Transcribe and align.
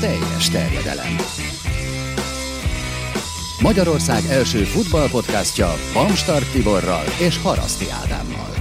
Teljes 0.00 0.48
terjedelem. 0.48 1.16
Magyarország 3.62 4.22
első 4.30 4.58
futballpodcastja 4.58 5.74
Bamstart 5.92 6.52
Tiborral 6.52 7.04
és 7.18 7.38
Haraszti 7.38 7.86
Ádámmal. 8.04 8.60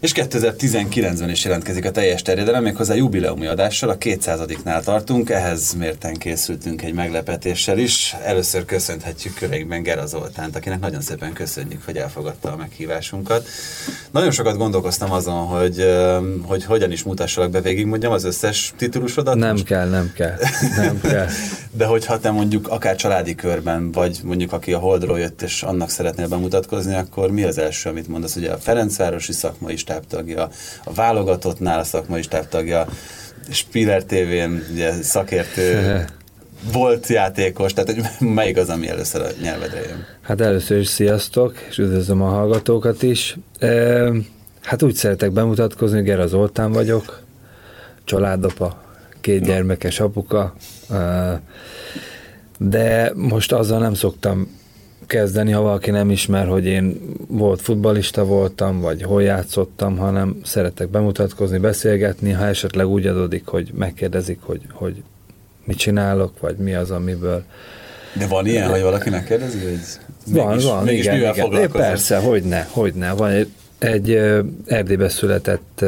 És 0.00 0.12
2019-ben 0.14 1.30
is 1.30 1.44
jelentkezik 1.44 1.84
a 1.84 1.90
teljes 1.90 2.22
terjedelem, 2.22 2.62
méghozzá 2.62 2.94
jubileumi 2.94 3.46
adással, 3.46 3.88
a 3.88 3.98
200-nál 3.98 4.82
tartunk, 4.82 5.30
ehhez 5.30 5.74
mérten 5.74 6.14
készültünk 6.14 6.82
egy 6.82 6.94
meglepetéssel 6.94 7.78
is. 7.78 8.16
Először 8.24 8.64
köszönhetjük 8.64 9.34
köreinkben 9.34 9.82
Gera 9.82 10.06
Zoltánt, 10.06 10.56
akinek 10.56 10.80
nagyon 10.80 11.00
szépen 11.00 11.32
köszönjük, 11.32 11.84
hogy 11.84 11.96
elfogadta 11.96 12.52
a 12.52 12.56
meghívásunkat. 12.56 13.48
Nagyon 14.16 14.30
sokat 14.30 14.56
gondolkoztam 14.56 15.12
azon, 15.12 15.46
hogy, 15.46 15.86
hogy 16.42 16.64
hogyan 16.64 16.92
is 16.92 17.02
mutassalak 17.02 17.50
be 17.50 17.60
végig, 17.60 17.86
mondjam 17.86 18.12
az 18.12 18.24
összes 18.24 18.72
titulusodat. 18.76 19.34
Nem 19.34 19.50
most? 19.50 19.64
kell, 19.64 19.88
nem 19.88 20.12
kell, 20.14 20.36
nem 20.76 21.00
kell. 21.00 21.26
De 21.78 21.84
hogyha 21.84 22.18
te 22.18 22.30
mondjuk 22.30 22.68
akár 22.68 22.96
családi 22.96 23.34
körben, 23.34 23.92
vagy 23.92 24.20
mondjuk 24.24 24.52
aki 24.52 24.72
a 24.72 24.78
Holdról 24.78 25.18
jött, 25.18 25.42
és 25.42 25.62
annak 25.62 25.90
szeretnél 25.90 26.28
bemutatkozni, 26.28 26.94
akkor 26.94 27.30
mi 27.30 27.42
az 27.42 27.58
első, 27.58 27.90
amit 27.90 28.08
mondasz? 28.08 28.36
Ugye 28.36 28.52
a 28.52 28.58
Ferencvárosi 28.58 29.32
szakmai 29.32 29.76
stábtagja, 29.76 30.48
a 30.84 30.92
válogatottnál 30.92 31.78
a 31.78 31.84
szakmai 31.84 32.22
stábtagja, 32.22 32.86
Spiller 33.50 34.04
TV-n 34.04 34.66
ugye, 34.72 34.92
szakértő, 34.92 36.04
volt 36.72 37.06
játékos, 37.06 37.72
tehát 37.72 37.92
hogy 37.94 38.28
melyik 38.34 38.56
az, 38.56 38.68
ami 38.68 38.88
először 38.88 39.20
a 39.20 39.26
nyelvedre 39.42 39.80
jön? 39.80 40.06
Hát 40.20 40.40
először 40.40 40.78
is 40.78 40.88
sziasztok, 40.88 41.54
és 41.68 41.78
üdvözlöm 41.78 42.22
a 42.22 42.28
hallgatókat 42.28 43.02
is. 43.02 43.36
E, 43.58 44.10
hát 44.62 44.82
úgy 44.82 44.94
szeretek 44.94 45.30
bemutatkozni, 45.30 46.02
Gera 46.02 46.26
Zoltán 46.26 46.72
vagyok, 46.72 47.22
családapa, 48.04 48.82
két 49.20 49.44
gyermekes 49.44 50.00
apuka, 50.00 50.54
e, 50.90 51.40
de 52.58 53.12
most 53.14 53.52
azzal 53.52 53.78
nem 53.78 53.94
szoktam 53.94 54.48
kezdeni, 55.06 55.52
ha 55.52 55.60
valaki 55.60 55.90
nem 55.90 56.10
ismer, 56.10 56.46
hogy 56.46 56.64
én 56.64 57.00
volt 57.28 57.60
futbalista 57.60 58.24
voltam, 58.24 58.80
vagy 58.80 59.02
hol 59.02 59.22
játszottam, 59.22 59.96
hanem 59.96 60.40
szeretek 60.44 60.88
bemutatkozni, 60.88 61.58
beszélgetni, 61.58 62.30
ha 62.30 62.44
esetleg 62.44 62.86
úgy 62.86 63.06
adódik, 63.06 63.46
hogy 63.46 63.70
megkérdezik, 63.74 64.38
hogy, 64.42 64.60
hogy 64.72 65.02
mit 65.66 65.76
csinálok, 65.76 66.40
vagy 66.40 66.56
mi 66.56 66.74
az, 66.74 66.90
amiből 66.90 67.44
de 68.18 68.26
van 68.26 68.46
ilyen, 68.46 68.70
hogy 68.70 68.82
valaki 68.82 69.10
megkérdezi, 69.10 69.58
hogy 69.58 69.78
van, 70.26 70.48
mégis, 70.48 70.64
van, 70.64 70.84
mégis 70.84 71.04
igen, 71.04 71.16
igen. 71.16 71.52
É, 71.52 71.66
persze, 71.66 72.16
hogy 72.16 72.42
ne, 72.42 72.66
hogy 72.70 72.94
ne. 72.94 73.12
Van 73.12 73.30
egy, 73.30 73.48
egy 73.78 74.10
Erdélybe 74.66 75.08
született 75.08 75.84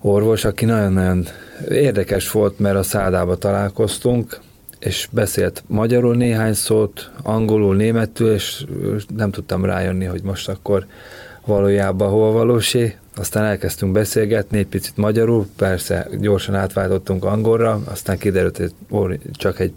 orvos, 0.00 0.44
aki 0.44 0.64
nagyon-nagyon 0.64 1.26
érdekes 1.68 2.30
volt, 2.30 2.58
mert 2.58 2.76
a 2.76 2.82
szádába 2.82 3.36
találkoztunk, 3.36 4.40
és 4.78 5.08
beszélt 5.10 5.64
magyarul 5.66 6.16
néhány 6.16 6.54
szót, 6.54 7.10
angolul, 7.22 7.76
németül, 7.76 8.34
és 8.34 8.64
nem 9.16 9.30
tudtam 9.30 9.64
rájönni, 9.64 10.04
hogy 10.04 10.22
most 10.22 10.48
akkor 10.48 10.86
valójában 11.44 12.10
hol 12.10 12.32
valósé. 12.32 12.96
Aztán 13.16 13.44
elkezdtünk 13.44 13.92
beszélgetni 13.92 14.58
egy 14.58 14.66
picit 14.66 14.96
magyarul, 14.96 15.46
persze 15.56 16.08
gyorsan 16.20 16.54
átváltottunk 16.54 17.24
angolra, 17.24 17.82
aztán 17.84 18.18
kiderült, 18.18 18.74
hogy 18.90 19.20
csak 19.32 19.60
egy 19.60 19.72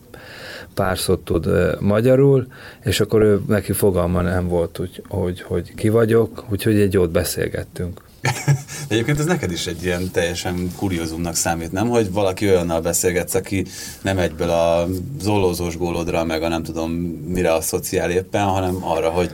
pár 0.74 0.98
szót 0.98 1.20
tud 1.20 1.48
magyarul, 1.80 2.48
és 2.84 3.00
akkor 3.00 3.22
ő, 3.22 3.42
neki 3.48 3.74
fogalma 3.74 4.22
nem 4.22 4.48
volt, 4.48 4.78
hogy, 4.78 5.04
hogy, 5.08 5.42
hogy 5.42 5.74
ki 5.76 5.90
vagyok, 5.90 6.46
úgyhogy 6.50 6.80
egy 6.80 6.94
jót 6.94 7.12
beszélgettünk. 7.12 8.02
Egyébként 8.90 9.20
ez 9.20 9.26
neked 9.26 9.52
is 9.52 9.68
egy 9.68 9.84
ilyen 9.84 10.12
teljesen 10.12 10.72
kuriózumnak 10.76 11.36
számít, 11.36 11.72
nem? 11.72 11.88
Hogy 11.88 12.12
valaki 12.12 12.48
olyannal 12.48 12.82
beszélgetsz, 12.82 13.34
aki 13.34 13.66
nem 14.02 14.18
egyből 14.18 14.50
a 14.50 14.88
zollózós 15.22 15.78
gólodra, 15.78 16.24
meg 16.24 16.44
a 16.44 16.48
nem 16.48 16.64
tudom 16.64 16.92
mire 17.28 17.54
a 17.54 17.62
szociál 17.62 18.12
éppen, 18.12 18.44
hanem 18.44 18.84
arra, 18.84 19.10
hogy 19.10 19.32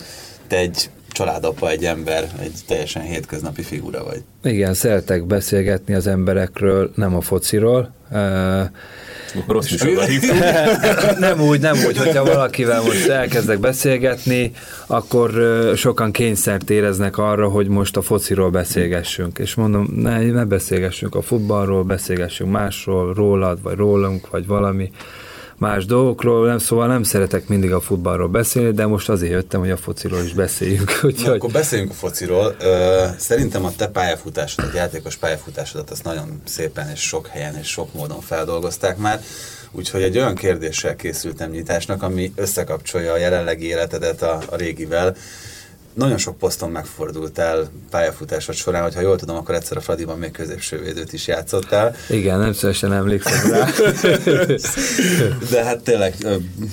te 0.47 0.58
egy 0.58 0.90
családapa, 1.13 1.69
egy 1.69 1.85
ember, 1.85 2.29
egy 2.40 2.53
teljesen 2.68 3.01
hétköznapi 3.01 3.62
figura 3.62 4.03
vagy. 4.03 4.24
Igen, 4.44 4.74
szeretek 4.74 5.25
beszélgetni 5.25 5.94
az 5.94 6.07
emberekről, 6.07 6.91
nem 6.96 7.16
a 7.16 7.22
fociról. 7.22 7.94
Rossz 9.47 9.72
is 9.72 9.81
Nem 11.19 11.41
úgy, 11.41 11.59
nem 11.59 11.75
úgy, 11.88 11.97
hogyha 11.97 12.23
valakivel 12.23 12.81
most 12.81 13.07
elkezdek 13.07 13.59
beszélgetni, 13.59 14.52
akkor 14.88 15.31
sokan 15.75 16.12
kényszert 16.12 16.69
éreznek 16.69 17.18
arra, 17.18 17.50
hogy 17.50 17.68
most 17.68 17.97
a 17.97 18.02
fociról 18.02 18.50
beszélgessünk. 18.50 19.40
És 19.40 19.56
mondom, 19.56 19.88
ne, 19.96 20.19
ne 20.19 20.46
beszélgessünk 20.46 21.16
a 21.16 21.22
futballról, 21.22 21.84
beszélgessünk 21.84 22.52
másról, 22.52 23.13
rólad, 23.13 23.62
vagy 23.62 23.75
rólunk, 23.75 24.29
vagy 24.29 24.47
valami 24.47 24.91
más 25.63 25.85
dolgokról, 25.85 26.47
nem, 26.47 26.57
szóval 26.57 26.88
nem 26.88 27.03
szeretek 27.03 27.47
mindig 27.47 27.74
a 27.74 27.81
futballról 27.81 28.28
beszélni, 28.28 28.72
de 28.72 28.85
most 28.85 29.09
azért 29.09 29.31
jöttem, 29.31 29.59
hogy 29.59 29.72
a 29.72 29.78
fociról 29.78 30.22
is 30.24 30.34
beszéljünk. 30.34 31.00
Úgyhogy... 31.03 31.25
Na, 31.25 31.34
akkor 31.34 31.51
beszéljünk 31.51 31.91
a 31.91 31.94
fociról. 31.94 32.56
Szerintem 33.18 33.66
a 33.66 33.72
te 33.75 33.88
pályafutásodat, 33.88 34.73
játékos 34.73 35.16
pályafutásodat 35.16 35.90
azt 35.90 36.03
nagyon 36.03 36.41
szépen 36.46 36.90
és 36.90 37.00
sok 37.00 37.28
helyen 37.28 37.57
és 37.57 37.68
sok 37.68 37.94
módon 37.94 38.22
feldolgozták 38.22 38.97
már. 38.97 39.22
Úgyhogy 39.72 40.02
egy 40.02 40.18
olyan 40.18 40.35
kérdéssel 40.35 40.96
készültem 40.96 41.50
nyitásnak, 41.50 42.03
ami 42.03 42.34
összekapcsolja 42.35 43.13
a 43.13 43.18
jelenlegi 43.18 43.66
életedet 43.66 44.22
a, 44.22 44.41
a 44.50 44.56
régivel 44.56 45.16
nagyon 45.93 46.17
sok 46.17 46.37
poszton 46.37 46.69
megfordultál 46.69 47.69
pályafutásod 47.89 48.55
során, 48.55 48.83
hogyha 48.83 49.01
jól 49.01 49.17
tudom, 49.17 49.35
akkor 49.35 49.55
egyszer 49.55 49.77
a 49.77 49.81
Fradiban 49.81 50.17
még 50.17 50.31
középső 50.31 50.81
védőt 50.81 51.13
is 51.13 51.27
játszottál. 51.27 51.95
Igen, 52.09 52.39
nem 52.39 52.53
szívesen 52.53 52.93
emlékszem 52.93 53.51
rá. 53.51 53.67
De 55.51 55.63
hát 55.63 55.83
tényleg 55.83 56.15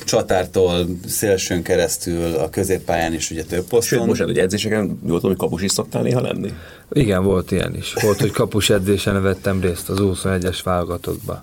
csatártól 0.05 0.87
szélsőn 1.07 1.63
keresztül 1.63 2.35
a 2.35 2.51
középpályán 2.51 3.15
is 3.15 3.31
ugye 3.31 3.45
több 3.45 3.65
poszton. 3.65 3.99
Sőt, 3.99 4.07
most 4.07 4.21
egy 4.21 4.39
edzéseken 4.39 4.85
jól 5.07 5.21
tudom, 5.21 5.31
hogy 5.31 5.37
kapus 5.37 5.63
is 5.63 5.73
szoktál 5.73 6.03
néha 6.03 6.21
lenni? 6.21 6.53
Igen, 6.93 7.25
volt 7.25 7.51
ilyen 7.51 7.77
is. 7.77 7.95
Volt, 8.03 8.21
hogy 8.21 8.31
kapus 8.31 8.71
edzésen 8.71 9.23
vettem 9.23 9.61
részt 9.61 9.89
az 9.89 9.99
21-es 10.01 10.59
válogatottba. 10.65 11.41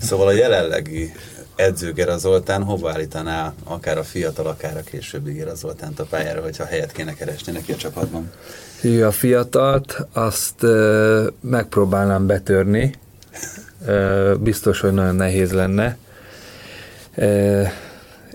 Szóval 0.00 0.26
a 0.26 0.32
jelenlegi 0.32 1.12
edző 1.60 1.92
Gera 1.92 2.18
Zoltán 2.18 2.62
hova 2.62 2.90
állítaná 2.90 3.52
akár 3.64 3.98
a 3.98 4.04
fiatal, 4.04 4.46
akár 4.46 4.76
a 4.76 4.82
későbbi 4.82 5.32
Gera 5.32 5.54
Zoltánt 5.54 6.00
a 6.00 6.04
pályára, 6.04 6.42
hogyha 6.42 6.64
helyet 6.64 6.92
kéne 6.92 7.14
keresni 7.14 7.52
neki 7.52 7.72
a 7.72 7.76
csapatban? 7.76 8.32
Hű, 8.80 9.02
a 9.02 9.10
fiatalt 9.10 10.06
azt 10.12 10.62
ö, 10.62 11.26
megpróbálnám 11.40 12.26
betörni. 12.26 12.94
Ö, 13.86 14.34
biztos, 14.40 14.80
hogy 14.80 14.92
nagyon 14.92 15.14
nehéz 15.14 15.52
lenne. 15.52 15.96
Ö, 17.14 17.62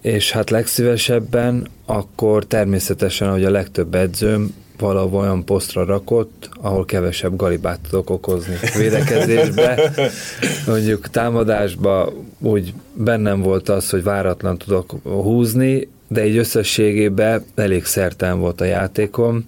és 0.02 0.32
hát 0.32 0.50
legszívesebben 0.50 1.68
akkor 1.86 2.46
természetesen, 2.46 3.32
hogy 3.32 3.46
a 3.46 3.50
legtöbb 3.50 3.96
edzőm 3.96 4.65
valahol 4.80 5.20
olyan 5.20 5.46
posztra 5.46 5.86
rakott, 5.86 6.50
ahol 6.62 6.86
kevesebb 6.86 7.36
galibát 7.36 7.80
tudok 7.90 8.10
okozni 8.10 8.56
védekezésbe. 8.78 9.92
Mondjuk 10.68 11.10
támadásba 11.10 12.14
úgy 12.40 12.74
bennem 12.94 13.42
volt 13.42 13.70
az, 13.70 13.90
hogy 13.90 14.04
váratlan 14.04 14.58
tudok 14.58 14.92
húzni, 15.04 15.88
de 16.08 16.22
egy 16.22 16.38
összességében 16.38 17.46
elég 17.56 17.86
szertelen 17.86 18.40
volt 18.40 18.62
a 18.62 18.66
játékom, 18.66 19.48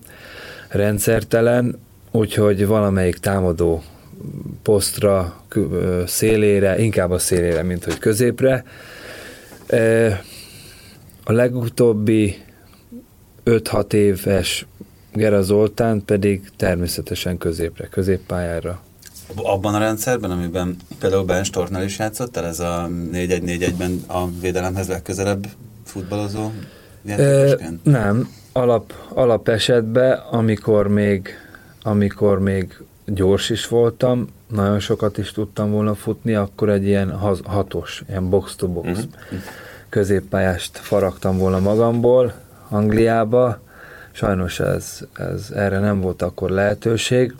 rendszertelen, 0.67 1.79
úgyhogy 2.11 2.67
valamelyik 2.67 3.17
támadó 3.17 3.83
posztra, 4.63 5.41
szélére, 6.05 6.79
inkább 6.79 7.11
a 7.11 7.19
szélére, 7.19 7.63
mint 7.63 7.83
hogy 7.83 7.97
középre. 7.97 8.63
A 11.23 11.31
legutóbbi 11.31 12.37
5-6 13.45 13.93
éves 13.93 14.65
Gera 15.17 15.41
Zoltán 15.41 16.03
pedig 16.05 16.49
természetesen 16.55 17.37
középre, 17.37 17.87
középpályára. 17.87 18.79
Abban 19.35 19.75
a 19.75 19.77
rendszerben, 19.77 20.31
amiben 20.31 20.75
például 20.99 21.23
Ben 21.23 21.43
Stornál 21.43 21.83
is 21.83 21.99
játszott, 21.99 22.37
ez 22.37 22.59
a 22.59 22.89
4-1-4-1-ben 23.11 24.03
a 24.07 24.29
védelemhez 24.41 24.87
legközelebb 24.87 25.47
futballozó 25.85 26.51
e, 27.07 27.57
Nem, 27.83 28.29
alap, 28.51 28.93
alap 29.09 29.47
esetben, 29.47 30.17
amikor 30.31 30.87
még, 30.87 31.29
amikor 31.83 32.39
még 32.39 32.77
gyors 33.05 33.49
is 33.49 33.67
voltam, 33.67 34.27
nagyon 34.47 34.79
sokat 34.79 35.17
is 35.17 35.31
tudtam 35.31 35.71
volna 35.71 35.95
futni, 35.95 36.33
akkor 36.33 36.69
egy 36.69 36.85
ilyen 36.85 37.11
hatos, 37.43 38.03
ilyen 38.09 38.29
box-to-box 38.29 38.87
uh-huh. 38.87 39.03
középpályást 39.89 40.77
faragtam 40.77 41.37
volna 41.37 41.59
magamból 41.59 42.33
Angliába, 42.69 43.59
Sajnos 44.17 44.59
ez, 44.59 44.99
ez, 45.13 45.51
erre 45.55 45.79
nem 45.79 46.01
volt 46.01 46.21
akkor 46.21 46.49
lehetőség. 46.49 47.35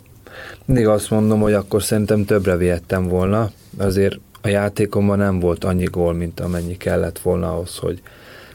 Mindig 0.64 0.86
azt 0.86 1.10
mondom, 1.10 1.40
hogy 1.40 1.52
akkor 1.52 1.82
szerintem 1.82 2.24
többre 2.24 2.56
vihettem 2.56 3.08
volna, 3.08 3.50
azért 3.78 4.18
a 4.40 4.48
játékomban 4.48 5.18
nem 5.18 5.40
volt 5.40 5.64
annyi 5.64 5.84
gól, 5.84 6.14
mint 6.14 6.40
amennyi 6.40 6.76
kellett 6.76 7.18
volna 7.18 7.52
ahhoz, 7.52 7.76
hogy 7.76 8.02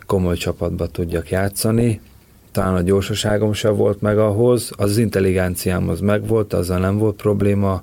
komoly 0.06 0.36
csapatba 0.36 0.88
tudjak 0.88 1.30
játszani. 1.30 2.02
talán 2.52 2.76
a 2.76 2.82
gyorsaságom 2.82 3.54
sem 3.54 3.76
volt 3.76 4.02
meg 4.02 4.18
ahhoz, 4.18 4.72
az 4.76 4.98
intelligenciám 4.98 5.90
az 5.90 6.00
megvolt, 6.00 6.54
azzal 6.54 6.80
nem 6.80 6.98
volt 6.98 7.16
probléma, 7.16 7.82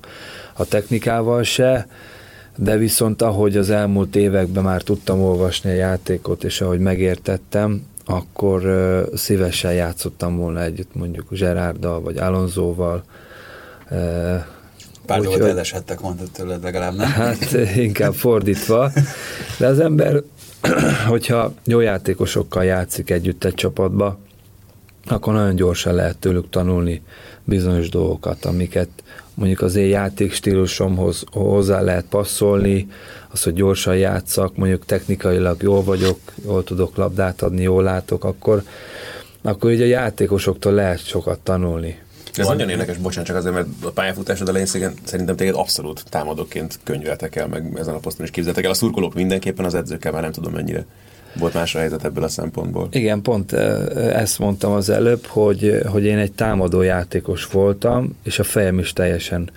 a 0.52 0.64
technikával 0.64 1.42
se, 1.42 1.86
de 2.56 2.76
viszont 2.76 3.22
ahogy 3.22 3.56
az 3.56 3.70
elmúlt 3.70 4.16
években 4.16 4.64
már 4.64 4.82
tudtam 4.82 5.20
olvasni 5.20 5.70
a 5.70 5.74
játékot, 5.74 6.44
és 6.44 6.60
ahogy 6.60 6.80
megértettem, 6.80 7.88
akkor 8.10 8.64
uh, 8.64 9.14
szívesen 9.14 9.72
játszottam 9.72 10.36
volna 10.36 10.62
együtt 10.62 10.94
mondjuk 10.94 11.30
Gerarddal, 11.30 12.00
vagy 12.00 12.18
Alonsoval. 12.18 13.04
Uh, 13.90 14.44
Pár 15.06 15.20
dolgot 15.20 15.48
elesettek, 15.48 16.00
mondtad 16.00 16.30
tőled 16.30 16.62
legalább, 16.62 16.94
nem? 16.94 17.08
Hát 17.08 17.52
inkább 17.76 18.14
fordítva. 18.14 18.90
De 19.58 19.66
az 19.66 19.80
ember, 19.80 20.22
hogyha 21.08 21.52
jó 21.64 21.80
játékosokkal 21.80 22.64
játszik 22.64 23.10
együtt 23.10 23.44
egy 23.44 23.54
csapatba, 23.54 24.18
akkor 25.06 25.32
nagyon 25.32 25.54
gyorsan 25.54 25.94
lehet 25.94 26.16
tőlük 26.16 26.50
tanulni 26.50 27.02
bizonyos 27.44 27.88
dolgokat, 27.88 28.44
amiket 28.44 28.88
mondjuk 29.34 29.60
az 29.60 29.74
én 29.74 29.88
játékstílusomhoz 29.88 31.24
hozzá 31.32 31.80
lehet 31.80 32.04
passzolni, 32.04 32.88
az, 33.28 33.42
hogy 33.42 33.54
gyorsan 33.54 33.96
játszak, 33.96 34.56
mondjuk 34.56 34.86
technikailag 34.86 35.62
jól 35.62 35.82
vagyok, 35.82 36.18
jól 36.44 36.64
tudok 36.64 36.96
labdát 36.96 37.42
adni, 37.42 37.62
jól 37.62 37.82
látok, 37.82 38.24
akkor, 38.24 38.62
akkor 39.42 39.70
így 39.70 39.80
a 39.80 39.84
játékosoktól 39.84 40.72
lehet 40.72 41.06
sokat 41.06 41.38
tanulni. 41.38 41.98
Ez 42.34 42.46
nagyon 42.46 42.68
érdekes, 42.68 42.96
bocsánat, 42.96 43.26
csak 43.26 43.36
azért, 43.36 43.54
mert 43.54 43.66
a 43.82 43.90
pályafutásod 43.90 44.48
elején 44.48 44.66
szerintem 45.04 45.36
téged 45.36 45.54
abszolút 45.54 46.04
támadóként 46.08 46.78
könyveltek 46.84 47.36
el, 47.36 47.46
meg 47.46 47.72
ezen 47.78 47.94
a 47.94 47.98
poszton 47.98 48.24
is 48.24 48.30
képzeltek 48.30 48.64
el. 48.64 48.70
A 48.70 48.74
szurkolók 48.74 49.14
mindenképpen, 49.14 49.64
az 49.64 49.74
edzőkkel 49.74 50.12
már 50.12 50.22
nem 50.22 50.32
tudom 50.32 50.52
mennyire 50.52 50.86
volt 51.38 51.54
más 51.54 51.74
a 51.74 51.78
helyzet 51.78 52.04
ebből 52.04 52.24
a 52.24 52.28
szempontból. 52.28 52.88
Igen, 52.92 53.22
pont 53.22 53.52
ezt 53.52 54.38
mondtam 54.38 54.72
az 54.72 54.90
előbb, 54.90 55.26
hogy, 55.26 55.80
hogy 55.86 56.04
én 56.04 56.18
egy 56.18 56.32
támadó 56.32 56.82
játékos 56.82 57.46
voltam, 57.46 58.16
és 58.22 58.38
a 58.38 58.42
fejem 58.42 58.78
is 58.78 58.92
teljesen 58.92 59.50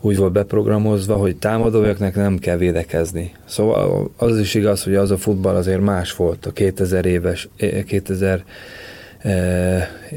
úgy 0.00 0.16
volt 0.16 0.32
beprogramozva, 0.32 1.16
hogy 1.16 1.36
támadójaknak 1.36 2.14
nem 2.14 2.38
kell 2.38 2.56
védekezni. 2.56 3.32
Szóval 3.44 4.10
az 4.16 4.38
is 4.38 4.54
igaz, 4.54 4.82
hogy 4.82 4.94
az 4.94 5.10
a 5.10 5.16
futball 5.16 5.54
azért 5.54 5.80
más 5.80 6.12
volt 6.12 6.46
a 6.46 6.52
2000 6.52 7.06
éves, 7.06 7.48
2000 7.86 8.44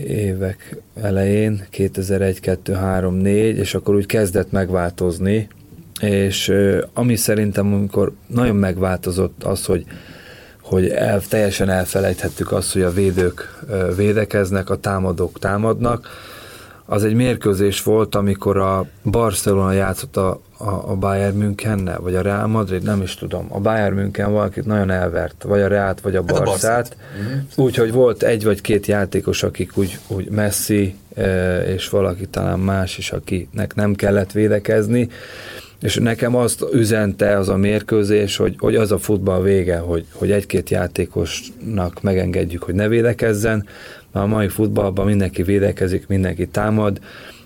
évek 0.08 0.78
elején, 1.02 1.66
2001, 1.70 2.40
2, 2.40 2.74
3, 2.74 3.16
4, 3.16 3.58
és 3.58 3.74
akkor 3.74 3.96
úgy 3.96 4.06
kezdett 4.06 4.52
megváltozni, 4.52 5.48
és 6.02 6.54
ami 6.94 7.16
szerintem, 7.16 7.74
amikor 7.74 8.12
nagyon 8.28 8.56
megváltozott 8.56 9.44
az, 9.44 9.66
hogy 9.66 9.86
hogy 10.68 10.88
el, 10.88 11.22
teljesen 11.22 11.70
elfelejthettük 11.70 12.52
azt, 12.52 12.74
hogy 12.74 12.82
a 12.82 12.92
védők 12.92 13.64
védekeznek, 13.96 14.70
a 14.70 14.76
támadók 14.76 15.40
támadnak. 15.40 16.08
Az 16.86 17.04
egy 17.04 17.14
mérkőzés 17.14 17.84
volt, 17.84 18.16
amikor 18.16 18.58
a 18.58 18.86
Barcelona 19.04 19.72
játszott 19.72 20.18
a, 20.18 20.42
a, 20.58 20.70
a 20.70 20.96
Bayern 20.96 21.38
Münchennel, 21.38 22.00
vagy 22.00 22.16
a 22.16 22.22
Real 22.22 22.48
Madrid, 22.48 22.84
nem 22.84 23.02
is 23.02 23.16
tudom. 23.16 23.48
A 23.50 23.60
Bayern 23.60 23.96
München 23.96 24.32
valakit 24.32 24.66
nagyon 24.66 24.90
elvert, 24.90 25.44
vagy 25.44 25.62
a 25.62 25.68
Realt, 25.68 26.02
vagy 26.02 26.16
a 26.16 26.24
hát 26.28 26.44
Barszát. 26.44 26.98
Mhm. 27.20 27.64
Úgyhogy 27.66 27.92
volt 27.92 28.24
egy 28.24 28.44
vagy 28.44 28.62
két 28.62 28.86
játékos, 28.86 29.44
akik 29.44 29.78
úgy, 29.78 30.00
úgy 30.08 30.30
Messi, 30.30 30.96
és 31.66 31.90
valaki 31.90 32.26
talán 32.26 32.60
más 32.60 32.98
is, 32.98 33.12
akinek 33.12 33.76
nem 33.76 33.96
kellett 33.96 34.32
védekezni 34.32 35.10
és 35.82 35.96
nekem 35.96 36.36
azt 36.36 36.66
üzente 36.74 37.38
az 37.38 37.50
a 37.50 37.56
mérkőzés, 37.56 38.36
hogy, 38.36 38.56
hogy 38.58 38.76
az 38.76 38.92
a 38.92 38.98
futball 38.98 39.42
vége, 39.42 39.78
hogy, 39.78 40.06
hogy 40.12 40.32
egy-két 40.32 40.70
játékosnak 40.70 42.02
megengedjük, 42.02 42.64
hogy 42.64 42.76
ne 42.76 42.88
védekezzen, 42.88 43.66
mert 44.12 44.26
a 44.26 44.30
mai 44.30 44.48
futballban 44.48 45.06
mindenki 45.06 45.44
védekezik, 45.44 46.08
mindenki 46.08 46.48
támad, 46.48 47.00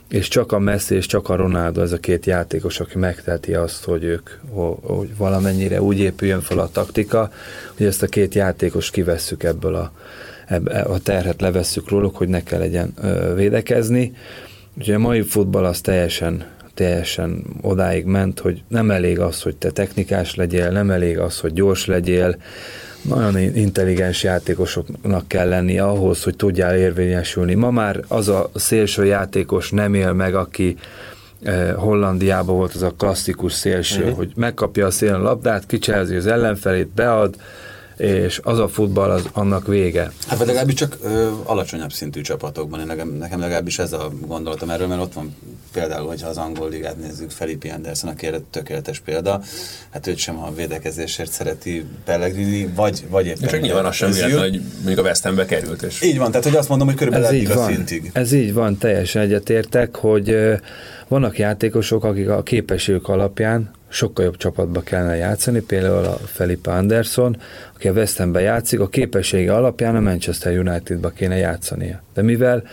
és 0.09 0.27
csak 0.27 0.51
a 0.51 0.59
Messi 0.59 0.95
és 0.95 1.05
csak 1.05 1.29
a 1.29 1.35
Ronaldo 1.35 1.81
ez 1.81 1.91
a 1.91 1.97
két 1.97 2.25
játékos, 2.25 2.79
aki 2.79 2.97
megteheti 2.97 3.53
azt, 3.53 3.83
hogy 3.83 4.03
ők 4.03 4.29
hogy 4.81 5.17
valamennyire 5.17 5.81
úgy 5.81 5.99
épüljön 5.99 6.41
fel 6.41 6.59
a 6.59 6.69
taktika, 6.71 7.31
hogy 7.77 7.85
ezt 7.85 8.03
a 8.03 8.07
két 8.07 8.35
játékos 8.35 8.89
kivesszük 8.89 9.43
ebből 9.43 9.75
a, 9.75 9.91
a 10.83 10.99
terhet 10.99 11.41
levesszük 11.41 11.89
róluk, 11.89 12.15
hogy 12.17 12.27
ne 12.27 12.43
kell 12.43 12.59
legyen 12.59 12.93
védekezni. 13.35 14.13
Ugye 14.77 14.95
a 14.95 14.99
mai 14.99 15.21
futball 15.21 15.65
az 15.65 15.81
teljesen 15.81 16.45
teljesen 16.73 17.43
odáig 17.61 18.05
ment, 18.05 18.39
hogy 18.39 18.63
nem 18.67 18.91
elég 18.91 19.19
az, 19.19 19.41
hogy 19.41 19.55
te 19.55 19.69
technikás 19.69 20.35
legyél, 20.35 20.69
nem 20.69 20.89
elég 20.89 21.19
az, 21.19 21.39
hogy 21.39 21.53
gyors 21.53 21.85
legyél, 21.85 22.35
nagyon 23.01 23.37
intelligens 23.37 24.23
játékosoknak 24.23 25.27
kell 25.27 25.47
lenni 25.47 25.79
ahhoz, 25.79 26.23
hogy 26.23 26.35
tudjál 26.35 26.77
érvényesülni. 26.77 27.53
Ma 27.53 27.71
már 27.71 27.99
az 28.07 28.27
a 28.27 28.49
szélső 28.55 29.05
játékos 29.05 29.71
nem 29.71 29.93
él 29.93 30.13
meg, 30.13 30.35
aki 30.35 30.75
eh, 31.43 31.73
Hollandiában 31.75 32.55
volt 32.55 32.73
az 32.73 32.81
a 32.81 32.93
klasszikus 32.97 33.53
szélső, 33.53 34.01
uh-huh. 34.01 34.17
hogy 34.17 34.31
megkapja 34.35 34.85
a 34.85 34.91
szélen 34.91 35.19
a 35.19 35.23
labdát, 35.23 35.65
kicselzi 35.65 36.15
az 36.15 36.27
ellenfelét, 36.27 36.87
bead, 36.87 37.35
és 38.01 38.39
az 38.43 38.59
a 38.59 38.67
futball 38.67 39.09
az 39.09 39.23
annak 39.31 39.67
vége. 39.67 40.11
Hát 40.27 40.37
vagy 40.37 40.47
legalábbis 40.47 40.75
csak 40.75 40.97
ö, 41.03 41.29
alacsonyabb 41.43 41.91
szintű 41.91 42.21
csapatokban, 42.21 42.79
én 42.79 42.85
nekem, 42.85 43.09
nekem 43.09 43.39
legalábbis 43.39 43.79
ez 43.79 43.93
a 43.93 44.11
gondolatom 44.27 44.69
erről, 44.69 44.87
mert 44.87 45.01
ott 45.01 45.13
van 45.13 45.35
például, 45.73 46.07
hogyha 46.07 46.29
az 46.29 46.37
angol 46.37 46.69
ligát 46.69 46.97
nézzük, 46.97 47.31
Felipe 47.31 47.73
Anderson, 47.73 48.09
aki 48.09 48.27
erre 48.27 48.39
tökéletes 48.51 48.99
példa, 48.99 49.41
hát 49.89 50.07
őt 50.07 50.17
sem 50.17 50.39
a 50.39 50.53
védekezésért 50.55 51.31
szereti 51.31 51.85
Pellegrini, 52.05 52.71
vagy, 52.75 53.03
vagy 53.09 53.25
éppen... 53.25 53.53
És 53.53 53.59
nyilván 53.59 53.85
az 53.85 53.95
sem 53.95 54.11
véletlen, 54.11 54.39
hogy 54.39 54.61
mondjuk 54.75 55.05
a 55.05 55.07
West 55.09 55.23
Hambe 55.23 55.45
került. 55.45 55.81
És... 55.81 56.01
Így 56.01 56.17
van, 56.17 56.31
tehát 56.31 56.45
hogy 56.45 56.55
azt 56.55 56.69
mondom, 56.69 56.87
hogy 56.87 56.95
körülbelül 56.95 57.27
ez 57.27 57.33
így 57.33 57.47
van. 57.47 57.57
a 57.57 57.65
szintig. 57.65 58.09
Ez 58.13 58.31
így 58.31 58.53
van, 58.53 58.77
teljesen 58.77 59.21
egyetértek, 59.21 59.95
hogy 59.95 60.35
vannak 61.11 61.37
játékosok, 61.37 62.03
akik 62.03 62.29
a 62.29 62.43
képességük 62.43 63.07
alapján 63.07 63.71
sokkal 63.87 64.25
jobb 64.25 64.37
csapatba 64.37 64.81
kellene 64.81 65.15
játszani, 65.15 65.59
például 65.59 66.05
a 66.05 66.17
Felipe 66.25 66.71
Anderson, 66.71 67.37
aki 67.75 67.87
a 67.87 67.91
West 67.91 68.17
Hambe 68.17 68.41
játszik, 68.41 68.79
a 68.79 68.87
képessége 68.87 69.55
alapján 69.55 69.95
a 69.95 69.99
Manchester 69.99 70.57
Unitedba 70.57 71.09
kéne 71.09 71.35
játszania. 71.35 72.01
De 72.13 72.21
mivel 72.21 72.63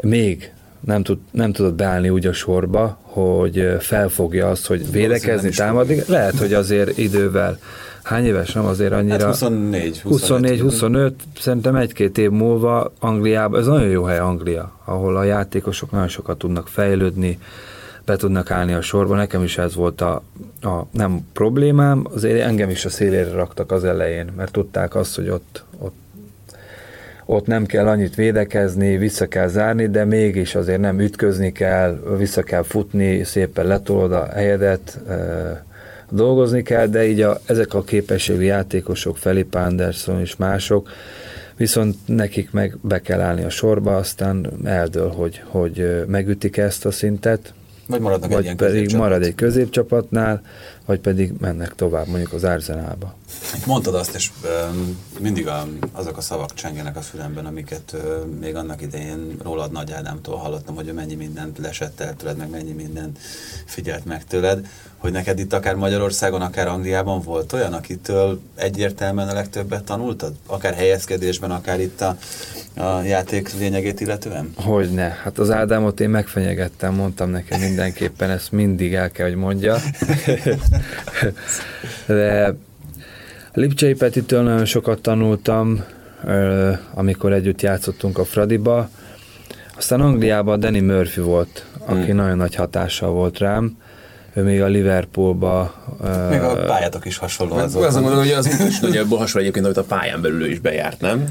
még 0.00 0.52
nem, 0.80 1.02
tud, 1.02 1.18
nem 1.30 1.52
tudott 1.52 1.74
beállni 1.74 2.08
úgy 2.08 2.26
a 2.26 2.32
sorba, 2.32 2.98
hogy 3.02 3.76
felfogja 3.78 4.50
azt, 4.50 4.66
hogy 4.66 4.90
védekezni, 4.90 5.50
támadni, 5.50 6.02
lehet, 6.06 6.38
hogy 6.38 6.52
azért 6.52 6.98
idővel 6.98 7.58
Hány 8.02 8.24
éves 8.24 8.52
nem 8.52 8.64
azért 8.64 8.92
annyira? 8.92 9.16
Hát 9.16 9.26
24, 9.26 10.00
24, 10.00 10.60
25, 10.60 11.14
szerintem 11.40 11.76
egy-két 11.76 12.18
év 12.18 12.30
múlva 12.30 12.92
Angliában, 12.98 13.60
ez 13.60 13.66
nagyon 13.66 13.88
jó 13.88 14.02
hely 14.02 14.18
Anglia, 14.18 14.72
ahol 14.84 15.16
a 15.16 15.22
játékosok 15.22 15.90
nagyon 15.90 16.08
sokat 16.08 16.38
tudnak 16.38 16.68
fejlődni, 16.68 17.38
be 18.04 18.16
tudnak 18.16 18.50
állni 18.50 18.72
a 18.72 18.80
sorba. 18.80 19.16
Nekem 19.16 19.42
is 19.42 19.58
ez 19.58 19.74
volt 19.74 20.00
a, 20.00 20.22
a 20.60 20.86
nem 20.90 21.26
problémám, 21.32 22.06
azért 22.14 22.40
engem 22.40 22.70
is 22.70 22.84
a 22.84 22.88
szélére 22.88 23.32
raktak 23.32 23.72
az 23.72 23.84
elején, 23.84 24.32
mert 24.36 24.52
tudták 24.52 24.94
azt, 24.94 25.16
hogy 25.16 25.28
ott, 25.28 25.64
ott 25.78 25.94
ott 27.24 27.46
nem 27.46 27.66
kell 27.66 27.86
annyit 27.86 28.14
védekezni, 28.14 28.96
vissza 28.96 29.26
kell 29.26 29.46
zárni, 29.46 29.86
de 29.88 30.04
mégis 30.04 30.54
azért 30.54 30.80
nem 30.80 31.00
ütközni 31.00 31.52
kell, 31.52 32.00
vissza 32.18 32.42
kell 32.42 32.62
futni, 32.62 33.24
szépen 33.24 33.66
letolod 33.66 34.12
a 34.12 34.26
helyedet, 34.26 35.00
dolgozni 36.10 36.62
kell, 36.62 36.86
de 36.86 37.06
így 37.06 37.20
a, 37.20 37.40
ezek 37.46 37.74
a 37.74 37.82
képességű 37.82 38.42
játékosok, 38.42 39.16
Felipe 39.16 39.60
Anderson 39.60 40.20
és 40.20 40.36
mások, 40.36 40.88
viszont 41.56 41.96
nekik 42.06 42.50
meg 42.50 42.76
be 42.80 43.00
kell 43.00 43.20
állni 43.20 43.44
a 43.44 43.50
sorba, 43.50 43.96
aztán 43.96 44.52
eldől, 44.64 45.08
hogy, 45.08 45.42
hogy 45.44 46.04
megütik 46.06 46.56
ezt 46.56 46.86
a 46.86 46.90
szintet, 46.90 47.54
vagy 47.92 48.00
maradnak 48.00 48.30
vagy 48.30 48.46
egy 48.46 48.56
pedig 48.56 48.96
marad 48.96 49.22
egy 49.22 49.34
középcsapatnál, 49.34 50.42
vagy 50.86 51.00
pedig 51.00 51.32
mennek 51.40 51.74
tovább 51.74 52.06
mondjuk 52.06 52.32
az 52.32 52.44
Arzenálba. 52.44 53.14
Mondtad 53.66 53.94
azt, 53.94 54.14
és 54.14 54.30
mindig 55.18 55.46
a, 55.46 55.66
azok 55.92 56.16
a 56.16 56.20
szavak 56.20 56.54
csengenek 56.54 56.96
a 56.96 57.00
fülemben, 57.00 57.46
amiket 57.46 57.96
még 58.40 58.54
annak 58.54 58.82
idején 58.82 59.36
rólad 59.42 59.72
Nagy 59.72 59.92
Ádámtól 59.92 60.36
hallottam, 60.36 60.74
hogy 60.74 60.88
ő 60.88 60.92
mennyi 60.92 61.14
mindent 61.14 61.58
lesett 61.58 62.00
el 62.00 62.16
tőled, 62.16 62.36
meg 62.36 62.50
mennyi 62.50 62.72
mindent 62.72 63.18
figyelt 63.66 64.04
meg 64.04 64.24
tőled, 64.24 64.66
hogy 64.96 65.12
neked 65.12 65.38
itt 65.38 65.52
akár 65.52 65.74
Magyarországon, 65.74 66.40
akár 66.40 66.66
Angliában 66.66 67.20
volt 67.20 67.52
olyan, 67.52 67.72
akitől 67.72 68.40
egyértelműen 68.54 69.28
a 69.28 69.32
legtöbbet 69.32 69.84
tanultad? 69.84 70.32
Akár 70.46 70.74
helyezkedésben, 70.74 71.50
akár 71.50 71.80
itt 71.80 72.00
a, 72.00 72.16
a 72.76 73.02
játék 73.02 73.58
lényegét 73.58 74.00
illetően? 74.00 74.52
Hogyne. 74.56 75.18
Hát 75.22 75.38
az 75.38 75.50
Ádámot 75.50 76.00
én 76.00 76.10
megfenyegettem, 76.10 76.94
mondtam 76.94 77.30
neki 77.30 77.58
mindenképpen, 77.58 78.30
ezt 78.30 78.52
mindig 78.52 78.94
el 78.94 79.10
kell, 79.10 79.26
hogy 79.26 79.36
mondja. 79.36 79.76
De 82.06 82.54
Lipcsei 83.54 83.94
Petitől 83.94 84.42
nagyon 84.42 84.64
sokat 84.64 85.00
tanultam, 85.00 85.84
amikor 86.94 87.32
együtt 87.32 87.62
játszottunk 87.62 88.18
a 88.18 88.24
Fradiba. 88.24 88.88
Aztán 89.76 90.00
Angliában 90.00 90.60
Danny 90.60 90.84
Murphy 90.84 91.20
volt, 91.20 91.66
aki 91.86 92.04
hmm. 92.04 92.16
nagyon 92.16 92.36
nagy 92.36 92.54
hatással 92.54 93.10
volt 93.10 93.38
rám, 93.38 93.76
ő 94.34 94.42
még 94.42 94.62
a 94.62 94.66
Liverpoolba... 94.66 95.74
Még 96.30 96.40
a 96.40 96.64
pályátok 96.66 97.04
is 97.06 97.16
hasonló. 97.16 97.54
Az 97.54 97.74
azon 97.74 98.02
mondom, 98.02 98.20
hogy 98.20 98.30
az 98.30 98.46
is 98.68 98.80
nagyjából 98.86 99.18
hasonló 99.18 99.40
egyébként, 99.40 99.64
amit 99.64 99.78
a 99.78 99.84
pályán 99.84 100.20
belül 100.20 100.42
ő 100.42 100.50
is 100.50 100.58
bejárt, 100.58 101.00
nem? 101.00 101.24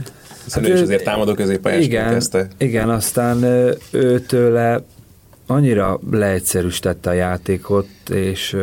Hiszen 0.43 0.63
hát 0.63 0.71
ő 0.71 0.75
is 0.75 0.81
azért 0.81 1.03
támadó 1.03 1.33
középpályásként 1.33 1.91
igen, 1.91 2.13
kezdte. 2.13 2.47
Igen, 2.57 2.89
aztán 2.89 3.43
őtőle 3.91 4.81
annyira 5.51 5.99
leegyszerűsítette 6.11 7.09
a 7.09 7.13
játékot, 7.13 7.87
és 8.09 8.57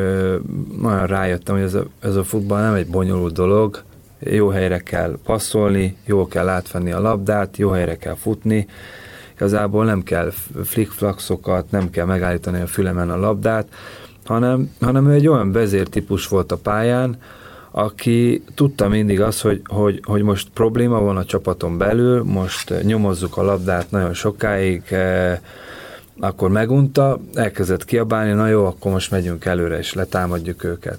nagyon 0.81 1.07
rájöttem, 1.07 1.55
hogy 1.55 1.65
ez 1.65 1.75
a, 1.75 1.85
ez 2.01 2.17
a 2.17 2.25
futball 2.25 2.61
nem 2.61 2.75
egy 2.75 2.87
bonyolult 2.87 3.35
dolog, 3.35 3.83
jó 4.19 4.49
helyre 4.49 4.79
kell 4.79 5.19
passzolni, 5.25 5.97
jól 6.07 6.27
kell 6.27 6.49
átvenni 6.49 6.93
a 6.93 7.01
labdát, 7.01 7.57
jó 7.57 7.71
helyre 7.71 7.97
kell 7.97 8.15
futni, 8.15 8.67
igazából 9.35 9.85
nem 9.85 10.03
kell 10.03 10.33
flickflaxokat, 10.65 11.71
nem 11.71 11.91
kell 11.91 12.07
megállítani 12.07 12.61
a 12.61 12.67
fülemen 12.67 13.11
a 13.11 13.17
labdát, 13.17 13.69
hanem, 14.25 14.71
hanem 14.81 15.09
ő 15.09 15.13
egy 15.13 15.29
olyan 15.29 15.53
vezértípus 15.53 16.29
volt 16.29 16.53
a 16.53 16.57
pályán, 16.57 17.19
aki 17.71 18.43
tudta 18.55 18.89
mindig 18.89 19.21
azt, 19.21 19.41
hogy, 19.41 19.63
hogy, 19.65 20.01
hogy 20.05 20.23
most 20.23 20.49
probléma 20.55 21.01
van 21.01 21.17
a 21.17 21.25
csapaton 21.25 21.79
belül, 21.79 22.23
most 22.23 22.83
nyomozzuk 22.83 23.37
a 23.37 23.43
labdát 23.43 23.91
nagyon 23.91 24.15
sokáig, 24.15 24.83
eh, 24.91 25.39
akkor 26.21 26.51
megunta, 26.51 27.21
elkezdett 27.35 27.85
kiabálni, 27.85 28.33
na 28.33 28.49
jó, 28.49 28.65
akkor 28.67 28.93
most 28.93 29.11
megyünk 29.11 29.45
előre, 29.45 29.79
és 29.79 29.95
letámadjuk 29.95 30.65
őket. 30.65 30.99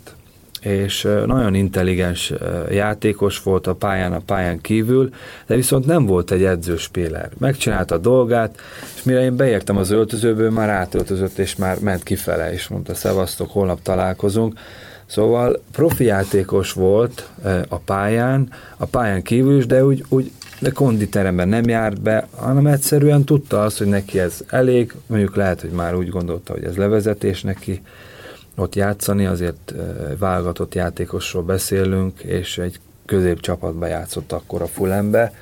És 0.62 1.08
nagyon 1.26 1.56
intelligens 1.56 2.34
játékos 2.72 3.44
volt 3.44 3.68
a 3.68 3.76
pályán, 3.76 4.14
a 4.14 4.22
pályán 4.26 4.62
kívül, 4.62 5.10
de 5.46 5.56
viszont 5.56 5.86
nem 5.86 6.06
volt 6.06 6.32
egy 6.32 6.44
edzőspéler. 6.44 7.30
Megcsinálta 7.38 7.96
a 7.96 7.98
dolgát, 7.98 8.60
és 8.96 9.04
mire 9.04 9.22
én 9.22 9.36
beértem 9.36 9.78
az 9.78 9.92
öltözőből, 9.92 10.50
már 10.50 10.70
átöltözött, 10.70 11.38
és 11.38 11.56
már 11.56 11.80
ment 11.80 12.04
kifele, 12.04 12.54
és 12.54 12.68
mondta, 12.68 12.94
szevasztok, 12.94 13.52
holnap 13.52 13.82
találkozunk. 13.82 14.60
Szóval 15.06 15.62
profi 15.72 16.04
játékos 16.04 16.74
volt 16.74 17.30
a 17.68 17.78
pályán, 17.78 18.50
a 18.78 18.86
pályán 18.86 19.22
kívül 19.22 19.58
is, 19.58 19.66
de 19.66 19.86
úgy, 19.86 20.04
úgy 20.10 20.32
de 20.60 20.70
konditeremben 20.70 21.48
nem 21.48 21.64
járt 21.64 22.02
be, 22.02 22.28
hanem 22.36 22.68
egyszerűen 22.68 23.24
tudta 23.24 23.64
azt, 23.64 23.78
hogy 23.78 23.88
neki 23.88 24.20
ez 24.20 24.44
elég, 24.48 24.94
mondjuk 25.06 25.36
lehet, 25.36 25.62
hogy 25.62 25.70
már 25.70 25.96
úgy 25.96 26.10
gondolta, 26.10 26.54
hogy 26.54 26.64
ez 26.64 26.76
levezetés 26.76 27.42
neki, 27.42 27.82
ott 28.56 28.76
játszani, 28.76 29.26
azért 29.26 29.74
válogatott 30.18 30.76
játékosról 30.76 31.44
beszélünk, 31.44 32.20
és 32.20 32.58
egy 32.58 32.80
középcsapatba 33.06 33.86
játszott 33.88 34.32
akkor 34.32 34.62
a 34.62 34.68
Fulembe, 34.68 35.34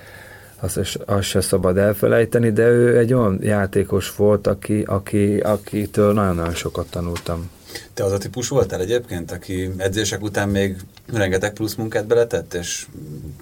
azt, 0.59 0.99
azt 1.05 1.27
se 1.27 1.41
szabad 1.41 1.77
elfelejteni, 1.77 2.51
de 2.51 2.67
ő 2.67 2.97
egy 2.97 3.13
olyan 3.13 3.39
játékos 3.41 4.15
volt, 4.15 4.47
aki, 4.47 4.81
aki, 4.81 5.37
akitől 5.37 6.13
nagyon-nagyon 6.13 6.53
sokat 6.53 6.89
tanultam. 6.89 7.49
Te 7.93 8.03
az 8.03 8.11
a 8.11 8.17
típus 8.17 8.47
voltál 8.47 8.81
egyébként, 8.81 9.31
aki 9.31 9.71
edzések 9.77 10.21
után 10.21 10.49
még 10.49 10.75
rengeteg 11.13 11.53
plusz 11.53 11.75
munkát 11.75 12.07
beletett, 12.07 12.53
és 12.53 12.85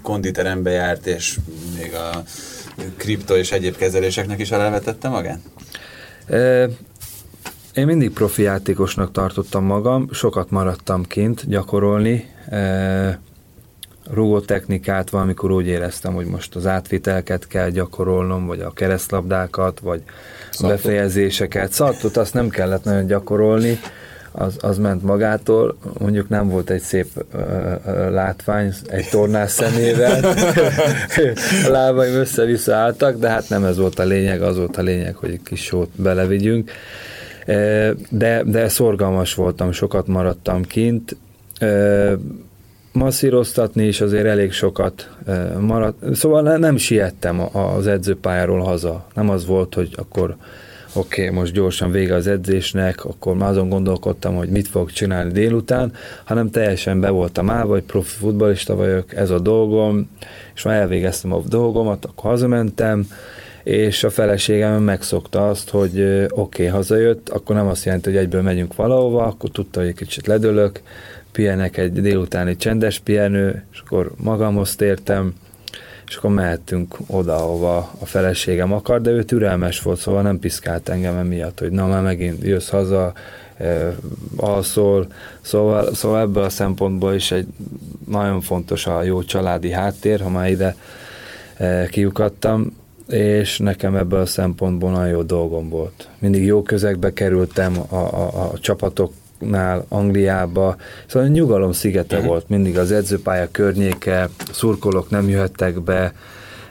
konditerembe 0.01 0.72
járt, 0.72 1.06
és 1.06 1.39
még 1.77 1.94
a 1.94 2.24
kripto 2.98 3.36
és 3.36 3.51
egyéb 3.51 3.75
kezeléseknek 3.75 4.39
is 4.39 4.51
elvetette 4.51 5.10
magát? 5.10 5.39
E, 6.27 6.70
én 7.74 7.86
mindig 7.86 8.12
profi 8.12 8.42
játékosnak 8.42 9.12
tartottam 9.12 9.63
magam, 9.63 10.10
sokat 10.12 10.50
maradtam 10.50 11.04
kint 11.04 11.48
gyakorolni, 11.48 12.30
e, 12.50 13.20
rúgó 14.12 14.39
technikát 14.39 15.10
valamikor 15.10 15.51
úgy 15.51 15.68
éreztem, 15.68 16.13
hogy 16.13 16.25
most 16.25 16.56
az 16.56 16.65
átvitelket 16.65 17.48
kell 17.48 17.70
gyakorolnom, 17.70 18.46
vagy 18.46 18.60
a 18.60 18.72
keresztlabdákat, 18.72 19.80
vagy 19.80 20.04
a 20.51 20.68
befejezéseket. 20.68 21.72
Szaltot 21.72 22.18
azt 22.18 22.34
nem 22.34 22.50
kellett 22.50 22.84
nagyon 22.84 23.06
gyakorolni, 23.06 23.80
az, 24.38 24.58
az 24.62 24.77
ment 24.77 25.04
magától, 25.04 25.77
mondjuk 25.98 26.30
nem 26.30 26.50
volt 26.50 26.70
egy 26.70 26.82
szép 26.82 27.08
ö, 27.32 28.10
látvány, 28.10 28.74
egy 28.88 29.08
tornás 29.10 29.51
szemével, 29.51 30.24
a 31.65 31.70
lábaim 31.70 32.13
össze-vissza 32.13 32.75
álltak, 32.75 33.20
de 33.20 33.30
hát 33.30 33.50
nem 33.50 33.63
ez 33.63 33.77
volt 33.77 34.00
a 34.00 34.04
lényeg, 34.04 34.42
az 34.42 34.58
volt 34.58 34.77
a 34.77 34.82
lényeg, 34.82 35.15
hogy 35.15 35.30
egy 35.30 35.42
kis 35.44 35.63
sót 35.63 35.89
belevigyünk. 35.96 36.72
De, 38.10 38.44
de 38.46 38.68
szorgalmas 38.68 39.34
voltam, 39.34 39.72
sokat 39.72 40.08
maradtam 40.08 40.63
kint, 40.63 41.15
masszíroztatni 42.92 43.88
is 43.88 44.01
azért 44.01 44.25
elég 44.25 44.51
sokat 44.51 45.10
maradt. 45.60 46.15
Szóval 46.15 46.58
nem 46.58 46.77
siettem 46.77 47.56
az 47.58 47.88
edzőpályáról 47.88 48.60
haza. 48.60 49.06
Nem 49.13 49.30
az 49.30 49.46
volt, 49.46 49.74
hogy 49.74 49.89
akkor 49.96 50.36
oké, 50.96 51.22
okay, 51.24 51.36
most 51.36 51.54
gyorsan 51.54 51.92
vége 51.92 52.16
az 52.16 52.28
edzésnek, 52.28 53.06
akkor 53.06 53.36
már 53.36 53.50
azon 53.50 53.70
gondolkodtam, 53.70 54.36
hogy 54.36 54.50
mit 54.50 54.68
fogok 54.68 54.92
csinálni 54.92 55.32
délután, 55.32 55.94
hanem 56.24 56.50
teljesen 56.50 57.00
be 57.00 57.10
voltam 57.10 57.50
állva, 57.50 57.74
hogy 57.74 57.84
profi 57.84 58.16
futbalista 58.18 58.75
vagyok, 58.75 59.16
ez 59.16 59.30
a 59.30 59.40
dolgom, 59.40 60.10
és 60.56 60.64
már 60.64 60.75
elvégeztem 60.75 61.34
a 61.34 61.42
dolgomat, 61.48 62.06
akkor 62.06 62.30
hazamentem, 62.30 63.08
és 63.64 64.04
a 64.04 64.10
feleségem 64.10 64.84
megszokta 64.84 65.50
azt, 65.50 65.70
hogy 65.70 66.02
oké, 66.02 66.28
okay, 66.30 66.66
hazajött, 66.66 67.30
akkor 67.30 67.56
nem 67.56 67.68
azt 67.68 67.86
jelenti, 67.86 68.10
hogy 68.10 68.20
egyből 68.20 68.42
megyünk 68.42 68.75
valahova, 68.75 69.25
akkor 69.25 69.50
tudta, 69.50 69.80
hogy 69.80 69.90
egy 69.90 69.96
kicsit 69.96 70.28
ledölök, 70.28 70.82
pihenek 71.32 71.78
egy 71.78 72.02
délutáni 72.02 72.56
csendes 72.56 73.00
pihenő, 73.00 73.66
és 73.72 73.80
akkor 73.80 74.12
magamhoz 74.18 74.75
tértem, 74.75 75.34
és 76.08 76.16
akkor 76.16 76.30
mehettünk 76.30 76.98
oda, 77.08 77.36
ahova 77.36 77.78
a 78.00 78.06
feleségem 78.06 78.74
akar, 78.74 79.02
de 79.02 79.10
ő 79.10 79.24
türelmes 79.24 79.82
volt, 79.82 80.00
szóval 80.00 80.22
nem 80.22 80.40
piszkált 80.40 80.90
engem 80.90 81.18
emiatt, 81.18 81.60
hogy 81.60 81.72
na 81.72 81.88
már 81.88 82.04
megint 82.04 82.44
jössz 82.44 82.70
haza, 82.70 83.14
e, 83.58 83.96
alszol, 84.36 85.08
szóval, 85.42 85.94
szóval 85.94 86.22
ebből 86.22 86.44
a 86.44 86.50
szempontból 86.50 87.14
is 87.14 87.32
egy 87.32 87.48
nagyon 88.08 88.42
fontos 88.42 88.88
a 88.88 89.04
jó 89.04 89.24
családi 89.24 89.72
háttér, 89.72 90.22
ha 90.22 90.30
már 90.30 90.50
ide 90.50 90.76
e, 91.58 91.88
kiukadtam, 91.88 92.76
és 93.08 93.58
nekem 93.58 93.96
ebből 93.96 94.20
a 94.20 94.26
szempontból 94.26 94.92
nagyon 94.92 95.10
jó 95.10 95.22
dolgom 95.22 95.70
volt. 95.70 96.10
Mindig 96.20 96.44
jó 96.44 96.64
közegbe 96.64 97.14
kerültem 97.14 97.78
a, 97.90 97.96
a, 97.96 98.52
a 98.52 98.60
csapatok 98.60 99.14
nál 99.39 99.86
Angliába, 99.89 100.75
szóval 101.08 101.27
nyugalom 101.27 101.72
szigete 101.72 102.15
uh-huh. 102.15 102.30
volt 102.30 102.50
mindig 102.50 102.77
az 102.77 102.92
edzőpálya 102.92 103.48
környéke, 103.51 104.30
szurkolók 104.51 105.10
nem 105.10 105.30
jöhettek 105.30 105.82
be, 105.82 106.13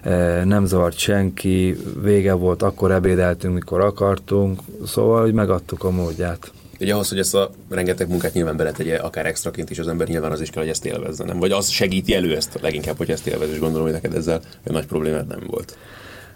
e, 0.03 0.45
nem 0.45 0.67
zavart 0.67 0.99
senki, 0.99 1.77
vége 2.03 2.33
volt, 2.33 2.63
akkor 2.63 2.93
ebédeltünk, 2.93 3.55
mikor 3.55 3.81
akartunk, 3.81 4.61
szóval 4.87 5.23
hogy 5.23 5.33
megadtuk 5.33 5.85
a 5.85 5.91
módját. 5.91 6.53
Ugye 6.81 6.93
ahhoz, 6.93 7.09
hogy 7.09 7.19
ezt 7.19 7.35
a 7.35 7.51
rengeteg 7.71 8.09
munkát 8.09 8.33
nyilván 8.33 8.57
beletegye, 8.57 8.97
akár 8.97 9.27
extraként 9.27 9.71
is 9.71 9.79
az 9.79 9.89
ember 9.89 10.09
nyilván 10.09 10.33
az 10.33 10.41
is 10.41 10.51
kell, 10.51 10.63
hogy 10.63 10.71
ezt 10.71 10.85
élvezze, 10.85 11.25
nem? 11.25 11.39
Vagy 11.39 11.51
az 11.51 11.69
segíti 11.69 12.15
elő 12.15 12.37
ezt 12.37 12.59
leginkább, 12.61 12.97
hogy 12.97 13.11
ezt 13.11 13.27
élvez, 13.27 13.51
és 13.51 13.59
gondolom, 13.59 13.85
hogy 13.85 13.93
neked 13.93 14.15
ezzel 14.15 14.41
egy 14.63 14.73
nagy 14.73 14.87
problémád 14.87 15.27
nem 15.27 15.43
volt. 15.47 15.77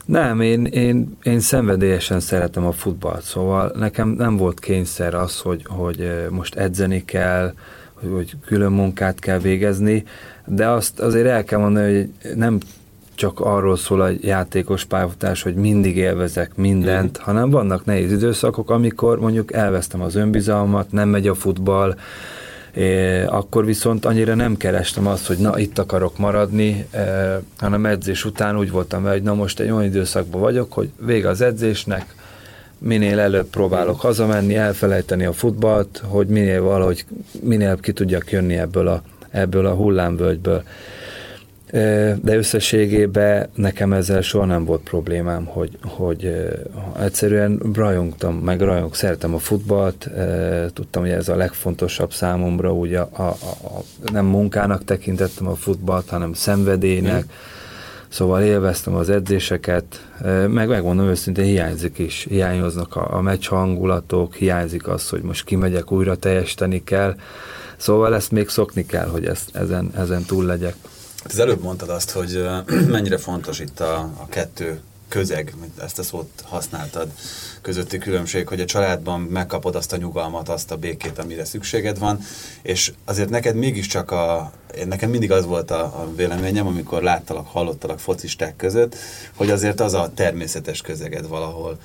Nem, 0.09 0.41
én, 0.41 0.65
én, 0.65 1.17
én 1.23 1.41
szenvedélyesen 1.41 2.21
szeretem 2.21 2.67
a 2.67 2.73
futballt, 2.73 3.23
szóval 3.23 3.73
nekem 3.77 4.09
nem 4.09 4.37
volt 4.37 4.61
kényszer 4.61 5.15
az, 5.15 5.39
hogy, 5.39 5.63
hogy 5.67 6.11
most 6.31 6.55
edzeni 6.55 7.05
kell, 7.05 7.53
hogy, 7.95 8.11
hogy 8.13 8.37
külön 8.47 8.73
munkát 8.73 9.19
kell 9.19 9.39
végezni, 9.39 10.05
de 10.47 10.69
azt 10.69 11.01
azért 11.01 11.27
el 11.27 11.45
kell 11.45 11.59
mondani, 11.59 11.97
hogy 11.97 12.37
nem 12.37 12.59
csak 13.15 13.41
arról 13.41 13.77
szól 13.77 14.01
a 14.01 14.11
játékos 14.21 14.85
pályafutás, 14.85 15.43
hogy 15.43 15.55
mindig 15.55 15.97
élvezek 15.97 16.57
mindent, 16.57 17.19
mm. 17.19 17.23
hanem 17.25 17.51
vannak 17.51 17.85
nehéz 17.85 18.13
időszakok, 18.13 18.71
amikor 18.71 19.21
mondjuk 19.21 19.53
elvesztem 19.53 20.01
az 20.01 20.15
önbizalmat, 20.15 20.93
nem 20.93 21.09
megy 21.09 21.29
a 21.29 21.35
futball, 21.35 21.97
Akkor 23.27 23.65
viszont 23.65 24.05
annyira 24.05 24.35
nem 24.35 24.57
kerestem 24.57 25.07
azt, 25.07 25.27
hogy 25.27 25.39
na, 25.39 25.59
itt 25.59 25.79
akarok 25.79 26.19
maradni, 26.19 26.87
hanem 27.59 27.87
edzés 27.87 28.25
után 28.25 28.59
úgy 28.59 28.71
voltam 28.71 29.05
hogy 29.05 29.23
na 29.23 29.35
most 29.35 29.61
egy 29.61 29.71
olyan 29.71 29.85
időszakban 29.85 30.41
vagyok, 30.41 30.73
hogy 30.73 30.91
vége 31.01 31.29
az 31.29 31.41
edzésnek, 31.41 32.15
minél 32.79 33.19
előbb 33.19 33.47
próbálok 33.47 34.01
hazamenni, 34.01 34.57
elfelejteni 34.57 35.25
a 35.25 35.33
futballt, 35.33 36.03
hogy 36.05 36.27
minél 36.27 36.63
valahogy, 36.63 37.05
minél 37.41 37.77
ki 37.77 37.93
tudjak 37.93 38.31
jönni 38.31 38.57
ebből 38.57 38.89
a, 38.89 39.03
ebből 39.31 39.67
a 39.67 39.75
hullámvölgyből 39.75 40.63
de 41.71 42.37
összességében 42.37 43.49
nekem 43.55 43.93
ezzel 43.93 44.21
soha 44.21 44.45
nem 44.45 44.65
volt 44.65 44.81
problémám, 44.81 45.45
hogy, 45.45 45.79
hogy 45.83 46.49
egyszerűen 47.01 47.61
rajongtam, 47.75 48.35
meg 48.35 48.61
rajong, 48.61 48.95
szeretem 48.95 49.35
a 49.35 49.39
futballt, 49.39 50.11
tudtam, 50.73 51.03
hogy 51.03 51.11
ez 51.11 51.29
a 51.29 51.37
legfontosabb 51.37 52.13
számomra, 52.13 52.75
úgy 52.75 52.95
a, 52.95 53.09
a, 53.13 53.23
a, 53.23 53.83
nem 54.13 54.27
munkának 54.27 54.85
tekintettem 54.85 55.47
a 55.47 55.55
futballt, 55.55 56.09
hanem 56.09 56.33
szenvedélynek, 56.33 57.25
mm. 57.25 57.29
Szóval 58.09 58.43
élveztem 58.43 58.95
az 58.95 59.11
edzéseket, 59.11 60.07
meg 60.49 60.69
megmondom 60.69 61.07
őszintén, 61.07 61.45
hiányzik 61.45 61.99
is, 61.99 62.27
hiányoznak 62.29 62.97
a, 62.97 63.17
a 63.17 63.21
meccs 63.21 63.47
hangulatok, 63.47 64.35
hiányzik 64.35 64.89
az, 64.89 65.09
hogy 65.09 65.23
most 65.23 65.45
kimegyek, 65.45 65.93
újra 65.93 66.17
teljesíteni 66.17 66.85
kell, 66.85 67.15
szóval 67.77 68.15
ezt 68.15 68.31
még 68.31 68.49
szokni 68.49 68.87
kell, 68.87 69.09
hogy 69.09 69.25
ezt, 69.25 69.57
ezen, 69.57 69.91
ezen 69.97 70.23
túl 70.25 70.45
legyek. 70.45 70.75
Hát 71.29 71.37
az 71.37 71.43
előbb 71.43 71.63
mondtad 71.63 71.89
azt, 71.89 72.11
hogy 72.11 72.49
mennyire 72.87 73.19
fontos 73.19 73.59
itt 73.59 73.81
a, 73.81 73.99
a 73.99 74.27
kettő 74.29 74.81
közeg, 75.09 75.55
ezt 75.83 75.99
a 75.99 76.03
szót 76.03 76.29
használtad, 76.45 77.09
közötti 77.63 77.99
különbség, 77.99 78.49
hogy 78.49 78.61
a 78.61 78.65
családban 78.65 79.21
megkapod 79.21 79.75
azt 79.75 79.93
a 79.93 79.97
nyugalmat, 79.97 80.49
azt 80.49 80.71
a 80.71 80.77
békét, 80.77 81.19
amire 81.19 81.45
szükséged 81.45 81.99
van, 81.99 82.21
és 82.63 82.93
azért 83.05 83.29
neked 83.29 83.55
mégiscsak 83.55 84.11
a, 84.11 84.53
nekem 84.87 85.11
mindig 85.11 85.33
az 85.33 85.45
volt 85.45 85.71
a, 85.71 85.81
a 85.81 86.09
véleményem, 86.17 86.67
amikor 86.67 87.03
láttalak, 87.03 87.47
hallottalak 87.47 87.99
focisták 87.99 88.57
között, 88.57 88.97
hogy 89.35 89.51
azért 89.51 89.81
az 89.81 89.95
a 89.95 90.13
természetes 90.15 90.81
közeged 90.81 91.29
valahol. 91.29 91.79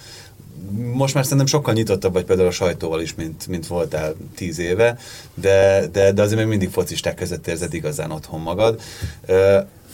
Most 0.93 1.13
már 1.13 1.24
szerintem 1.24 1.48
sokkal 1.48 1.74
nyitottabb 1.74 2.13
vagy 2.13 2.25
például 2.25 2.48
a 2.48 2.51
sajtóval 2.51 3.01
is, 3.01 3.15
mint, 3.15 3.48
mint 3.48 3.67
voltál 3.67 4.15
tíz 4.36 4.60
éve, 4.60 4.98
de, 5.34 5.88
de, 5.91 6.12
de 6.12 6.22
azért 6.22 6.39
még 6.39 6.48
mindig 6.48 6.70
focisták 6.70 7.15
között 7.15 7.48
érzed 7.48 7.74
igazán 7.74 8.12
otthon 8.12 8.39
magad 8.39 8.82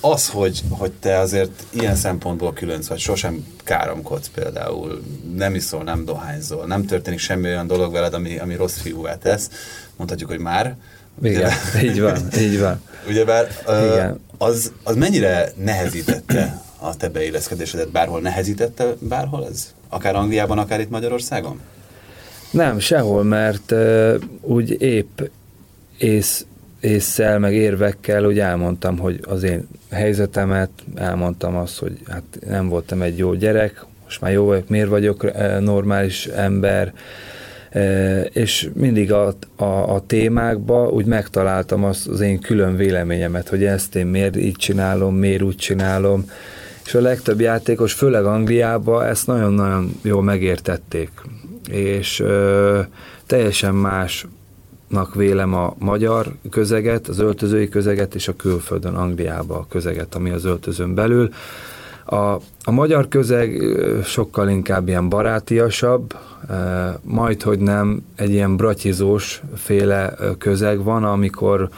az, 0.02 0.30
hogy, 0.30 0.64
hogy 0.70 0.92
te 0.92 1.18
azért 1.18 1.64
ilyen 1.70 1.96
szempontból 1.96 2.54
különc 2.54 2.88
vagy, 2.88 3.00
sosem 3.00 3.46
káromkodsz 3.64 4.30
például, 4.34 5.04
nem 5.36 5.56
iszol, 5.56 5.84
nem 5.84 6.06
dohányzol, 6.06 6.66
nem 6.66 6.86
történik 6.86 7.20
semmi 7.20 7.48
olyan 7.48 7.68
dolog 7.68 7.92
veled, 7.92 8.14
ami, 8.14 8.38
ami 8.38 8.56
rossz 8.56 8.78
fiúvá 8.78 9.18
tesz, 9.18 9.50
mondhatjuk, 9.96 10.30
hogy 10.30 10.40
már. 10.40 10.76
Igen, 11.24 11.52
így 11.84 12.00
van, 12.02 12.28
így 12.38 12.60
van. 12.60 12.82
Ugyebár 13.10 13.48
Igen. 13.68 14.20
Az, 14.38 14.72
az 14.84 14.96
mennyire 14.96 15.52
nehezítette 15.56 16.62
a 16.80 16.98
te 16.98 17.10
beilleszkedésedet? 17.10 17.92
Bárhol 17.92 18.22
nehezítette 18.22 18.94
bárhol 19.00 19.46
ez? 19.46 19.74
Akár 19.90 20.16
Angliában, 20.16 20.58
akár 20.58 20.80
itt 20.80 20.90
Magyarországon? 20.90 21.60
Nem, 22.52 22.80
sehol, 22.80 23.24
mert 23.24 23.72
uh, 23.72 24.16
úgy 24.42 24.82
épp 24.82 25.22
ész 25.98 26.46
észszel, 26.80 27.40
meg 27.40 27.54
érvekkel 27.54 28.26
úgy 28.26 28.40
elmondtam, 28.40 28.98
hogy 28.98 29.20
az 29.28 29.44
én 29.44 29.68
helyzetemet, 29.92 30.70
elmondtam 30.96 31.56
azt, 31.56 31.80
hogy 31.80 31.98
hát 32.08 32.24
nem 32.48 32.70
voltam 32.70 33.02
egy 33.02 33.18
jó 33.18 33.34
gyerek, 33.34 33.86
most 34.04 34.22
már 34.22 34.32
jó 34.32 34.46
vagyok, 34.46 34.70
miért 34.70 34.90
vagyok 34.90 35.32
normális 35.60 36.26
ember, 36.26 36.94
és 38.30 38.70
mindig 38.74 39.12
a, 39.12 39.34
a, 39.56 39.64
a 39.64 40.04
témákba 40.08 40.88
úgy 40.88 41.06
megtaláltam 41.06 41.84
azt 41.84 42.08
az 42.08 42.20
én 42.20 42.40
külön 42.40 42.76
véleményemet, 42.76 43.50
hogy 43.50 43.64
ezt 43.66 43.96
én 43.96 44.08
miért 44.08 44.38
így 44.38 44.56
csinálom, 44.56 45.16
miért 45.16 45.42
úgy 45.42 45.56
csinálom, 45.56 46.26
és 46.90 46.96
a 46.96 47.02
legtöbb 47.02 47.40
játékos, 47.40 47.94
főleg 47.94 48.26
Angliában 48.26 49.06
ezt 49.06 49.28
nagyon-nagyon 49.28 49.92
jól 50.02 50.24
megértették, 50.24 51.10
és 51.72 52.20
ö, 52.20 52.80
teljesen 53.26 53.76
más 53.76 54.28
nak 54.88 55.16
vélem 55.16 55.54
a 55.54 55.76
magyar 55.78 56.28
közeget, 56.50 57.08
az 57.08 57.20
öltözői 57.20 57.70
közeget 57.70 58.16
és 58.16 58.28
a 58.28 58.36
külföldön, 58.36 58.96
Angliába 58.96 59.56
a 59.56 59.66
közeget, 59.70 60.16
ami 60.16 60.30
az 60.30 60.46
öltözön 60.46 60.94
belül. 60.94 61.34
A, 62.06 62.16
a 62.64 62.72
magyar 62.72 63.08
közeg 63.08 63.62
sokkal 64.04 64.50
inkább 64.50 64.88
ilyen 64.88 65.10
barátiasabb, 65.10 66.18
majd 67.02 67.42
hogy 67.42 67.60
nem 67.60 68.04
egy 68.16 68.30
ilyen 68.30 68.56
bratyizós 68.56 69.42
féle 69.56 70.14
közeg 70.38 70.84
van, 70.84 71.04
amikor 71.04 71.70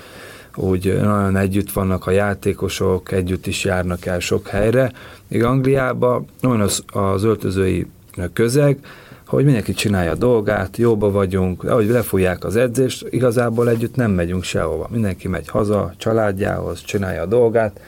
úgy 0.55 0.99
nagyon 1.01 1.37
együtt 1.37 1.71
vannak 1.71 2.07
a 2.07 2.11
játékosok, 2.11 3.11
együtt 3.11 3.47
is 3.47 3.63
járnak 3.63 4.05
el 4.05 4.19
sok 4.19 4.47
helyre. 4.47 4.91
Még 5.27 5.43
Angliában 5.43 6.25
olyan 6.43 6.61
az, 6.61 6.83
az 6.91 7.23
öltözői 7.23 7.87
közeg, 8.33 8.77
hogy 9.25 9.43
mindenki 9.43 9.73
csinálja 9.73 10.11
a 10.11 10.15
dolgát, 10.15 10.77
jóba 10.77 11.11
vagyunk, 11.11 11.63
ahogy 11.63 11.87
lefújják 11.87 12.43
az 12.43 12.55
edzést, 12.55 13.07
igazából 13.09 13.69
együtt 13.69 13.95
nem 13.95 14.11
megyünk 14.11 14.43
sehova. 14.43 14.87
Mindenki 14.91 15.27
megy 15.27 15.47
haza, 15.47 15.93
családjához, 15.97 16.81
csinálja 16.81 17.21
a 17.21 17.25
dolgát, 17.25 17.79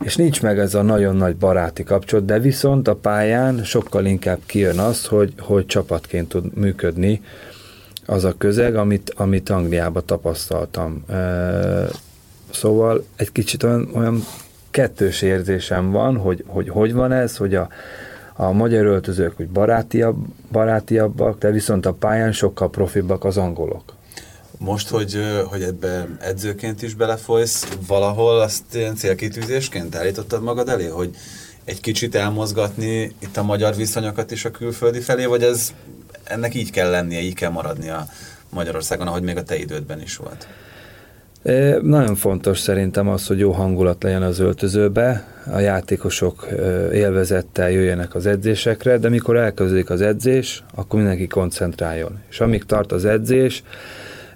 és 0.00 0.16
nincs 0.16 0.42
meg 0.42 0.58
ez 0.58 0.74
a 0.74 0.82
nagyon 0.82 1.16
nagy 1.16 1.36
baráti 1.36 1.84
kapcsolat, 1.84 2.24
de 2.24 2.38
viszont 2.38 2.88
a 2.88 2.94
pályán 2.94 3.64
sokkal 3.64 4.04
inkább 4.04 4.38
kijön 4.46 4.78
az, 4.78 5.06
hogy, 5.06 5.32
hogy 5.38 5.66
csapatként 5.66 6.28
tud 6.28 6.54
működni 6.54 7.20
az 8.06 8.24
a 8.24 8.34
közeg, 8.38 8.76
amit, 8.76 9.12
amit 9.16 9.50
Angliában 9.50 10.02
tapasztaltam. 10.06 11.04
Szóval 12.50 13.04
egy 13.16 13.32
kicsit 13.32 13.62
olyan, 13.62 13.90
olyan 13.94 14.24
kettős 14.70 15.22
érzésem 15.22 15.90
van, 15.90 16.16
hogy, 16.16 16.44
hogy 16.46 16.68
hogy 16.68 16.92
van 16.92 17.12
ez, 17.12 17.36
hogy 17.36 17.54
a, 17.54 17.68
a 18.34 18.52
magyar 18.52 18.84
öltözők 18.84 19.40
úgy 19.40 19.48
barátiabb, 19.48 20.16
barátiabbak, 20.52 21.38
de 21.38 21.50
viszont 21.50 21.86
a 21.86 21.92
pályán 21.92 22.32
sokkal 22.32 22.70
profibbak 22.70 23.24
az 23.24 23.36
angolok. 23.36 23.94
Most, 24.58 24.88
hogy, 24.88 25.18
hogy 25.46 25.62
ebbe 25.62 26.06
edzőként 26.20 26.82
is 26.82 26.94
belefolysz, 26.94 27.78
valahol 27.86 28.40
azt 28.40 28.62
ilyen 28.72 28.94
célkitűzésként 28.94 29.94
állítottad 29.94 30.42
magad 30.42 30.68
elé, 30.68 30.86
hogy 30.86 31.10
egy 31.64 31.80
kicsit 31.80 32.14
elmozgatni 32.14 33.14
itt 33.18 33.36
a 33.36 33.42
magyar 33.42 33.76
viszonyokat 33.76 34.30
is 34.30 34.44
a 34.44 34.50
külföldi 34.50 35.00
felé, 35.00 35.24
vagy 35.24 35.42
ez 35.42 35.72
ennek 36.24 36.54
így 36.54 36.70
kell 36.70 36.90
lennie, 36.90 37.20
így 37.20 37.34
kell 37.34 37.50
maradnia 37.50 38.06
Magyarországon, 38.50 39.06
ahogy 39.06 39.22
még 39.22 39.36
a 39.36 39.42
te 39.42 39.56
idődben 39.56 40.00
is 40.00 40.16
volt? 40.16 40.46
Nagyon 41.82 42.14
fontos 42.14 42.58
szerintem 42.58 43.08
az, 43.08 43.26
hogy 43.26 43.38
jó 43.38 43.50
hangulat 43.50 44.02
legyen 44.02 44.22
az 44.22 44.38
öltözőbe, 44.38 45.24
a 45.52 45.58
játékosok 45.58 46.48
élvezettel 46.92 47.70
jöjjenek 47.70 48.14
az 48.14 48.26
edzésekre, 48.26 48.98
de 48.98 49.08
mikor 49.08 49.36
elkezdődik 49.36 49.90
az 49.90 50.00
edzés, 50.00 50.64
akkor 50.74 50.98
mindenki 50.98 51.26
koncentráljon. 51.26 52.18
És 52.30 52.40
amíg 52.40 52.64
tart 52.64 52.92
az 52.92 53.04
edzés, 53.04 53.62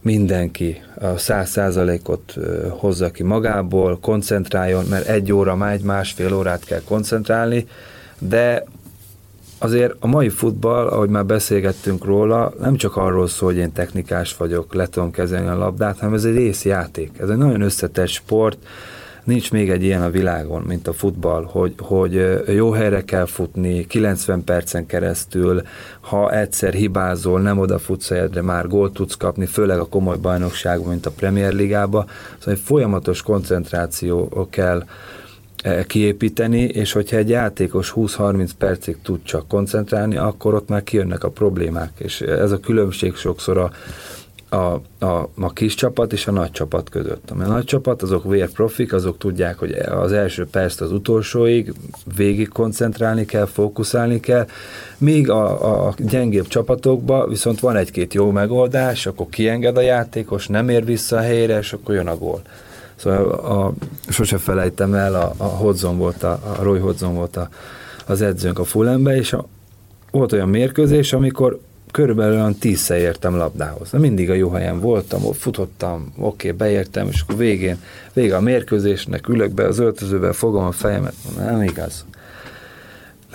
mindenki 0.00 0.82
a 1.00 1.16
száz 1.16 1.50
százalékot 1.50 2.34
hozza 2.68 3.10
ki 3.10 3.22
magából, 3.22 3.98
koncentráljon, 4.00 4.84
mert 4.84 5.08
egy 5.08 5.32
óra, 5.32 5.56
már 5.56 5.72
egy 5.72 5.82
másfél 5.82 6.34
órát 6.34 6.64
kell 6.64 6.82
koncentrálni, 6.84 7.66
de 8.18 8.64
azért 9.58 9.94
a 9.98 10.06
mai 10.06 10.28
futball, 10.28 10.86
ahogy 10.86 11.08
már 11.08 11.26
beszélgettünk 11.26 12.04
róla, 12.04 12.52
nem 12.60 12.76
csak 12.76 12.96
arról 12.96 13.26
szól, 13.26 13.48
hogy 13.48 13.58
én 13.58 13.72
technikás 13.72 14.36
vagyok, 14.36 14.74
le 14.74 14.86
tudom 14.86 15.10
kezelni 15.10 15.48
a 15.48 15.58
labdát, 15.58 15.98
hanem 15.98 16.14
ez 16.14 16.24
egy 16.24 16.36
részjáték. 16.36 17.18
Ez 17.18 17.28
egy 17.28 17.36
nagyon 17.36 17.60
összetett 17.60 18.08
sport, 18.08 18.58
nincs 19.26 19.52
még 19.52 19.70
egy 19.70 19.82
ilyen 19.82 20.02
a 20.02 20.10
világon, 20.10 20.62
mint 20.62 20.88
a 20.88 20.92
futball, 20.92 21.44
hogy, 21.50 21.74
hogy 21.78 22.42
jó 22.54 22.70
helyre 22.70 23.04
kell 23.04 23.24
futni, 23.24 23.86
90 23.86 24.44
percen 24.44 24.86
keresztül, 24.86 25.62
ha 26.00 26.32
egyszer 26.32 26.72
hibázol, 26.72 27.40
nem 27.40 27.58
odafutsz 27.58 28.08
de 28.30 28.42
már 28.42 28.68
gólt 28.68 28.92
tudsz 28.92 29.14
kapni, 29.14 29.46
főleg 29.46 29.78
a 29.78 29.88
komoly 29.88 30.16
bajnokságban, 30.16 30.88
mint 30.88 31.06
a 31.06 31.10
Premier 31.10 31.52
Ligába. 31.52 32.06
Szóval 32.38 32.54
egy 32.54 32.60
folyamatos 32.64 33.22
koncentráció 33.22 34.46
kell 34.50 34.84
kiépíteni, 35.86 36.60
és 36.60 36.92
hogyha 36.92 37.16
egy 37.16 37.28
játékos 37.28 37.92
20-30 37.96 38.50
percig 38.58 38.96
tud 39.02 39.22
csak 39.22 39.48
koncentrálni, 39.48 40.16
akkor 40.16 40.54
ott 40.54 40.68
már 40.68 40.82
kijönnek 40.82 41.24
a 41.24 41.30
problémák, 41.30 41.92
és 41.98 42.20
ez 42.20 42.52
a 42.52 42.60
különbség 42.60 43.14
sokszor 43.14 43.58
a, 43.58 43.70
a, 44.48 44.80
a, 44.98 45.28
a 45.40 45.52
kis 45.52 45.74
csapat 45.74 46.12
és 46.12 46.26
a 46.26 46.32
nagy 46.32 46.50
csapat 46.50 46.88
között. 46.88 47.30
A 47.30 47.34
nagy 47.34 47.64
csapat, 47.64 48.02
azok 48.02 48.30
vérprofik, 48.30 48.92
azok 48.92 49.18
tudják, 49.18 49.58
hogy 49.58 49.72
az 49.72 50.12
első 50.12 50.46
perc 50.46 50.80
az 50.80 50.92
utolsóig 50.92 51.72
végig 52.16 52.48
koncentrálni 52.48 53.24
kell, 53.24 53.46
fókuszálni 53.46 54.20
kell, 54.20 54.46
míg 54.98 55.30
a, 55.30 55.86
a 55.86 55.94
gyengébb 55.98 56.46
csapatokban 56.46 57.28
viszont 57.28 57.60
van 57.60 57.76
egy-két 57.76 58.14
jó 58.14 58.30
megoldás, 58.30 59.06
akkor 59.06 59.26
kienged 59.28 59.76
a 59.76 59.80
játékos, 59.80 60.46
nem 60.46 60.68
ér 60.68 60.84
vissza 60.84 61.16
a 61.16 61.20
helyre, 61.20 61.58
és 61.58 61.72
akkor 61.72 61.94
jön 61.94 62.06
a 62.06 62.16
gól. 62.16 62.42
Szóval 62.96 63.30
a, 63.30 63.72
sose 64.08 64.38
felejtem 64.38 64.94
el, 64.94 65.14
a, 65.14 65.34
a 65.36 65.44
Hodzon 65.44 65.98
volt, 65.98 66.22
a, 66.22 66.40
a 66.58 66.62
Roy 66.62 66.78
Hodzon 66.78 67.14
volt 67.14 67.36
a, 67.36 67.48
az 68.06 68.20
edzőnk 68.20 68.58
a 68.58 68.64
Fulhambe, 68.64 69.16
és 69.16 69.32
a, 69.32 69.46
volt 70.10 70.32
olyan 70.32 70.48
mérkőzés, 70.48 71.12
amikor 71.12 71.60
körülbelül 71.90 72.34
olyan 72.34 72.54
tízszer 72.54 72.98
értem 72.98 73.36
labdához. 73.36 73.90
De 73.90 73.98
mindig 73.98 74.30
a 74.30 74.34
jó 74.34 74.50
helyen 74.50 74.80
voltam, 74.80 75.24
ott 75.24 75.36
futottam, 75.36 76.12
oké, 76.18 76.52
beértem, 76.52 77.08
és 77.08 77.20
akkor 77.20 77.36
végén, 77.36 77.78
vége 78.12 78.36
a 78.36 78.40
mérkőzésnek, 78.40 79.28
ülök 79.28 79.50
be 79.50 79.66
az 79.66 79.78
öltözőbe, 79.78 80.32
fogom 80.32 80.64
a 80.64 80.72
fejemet, 80.72 81.14
nem 81.38 81.62
igaz 81.62 82.04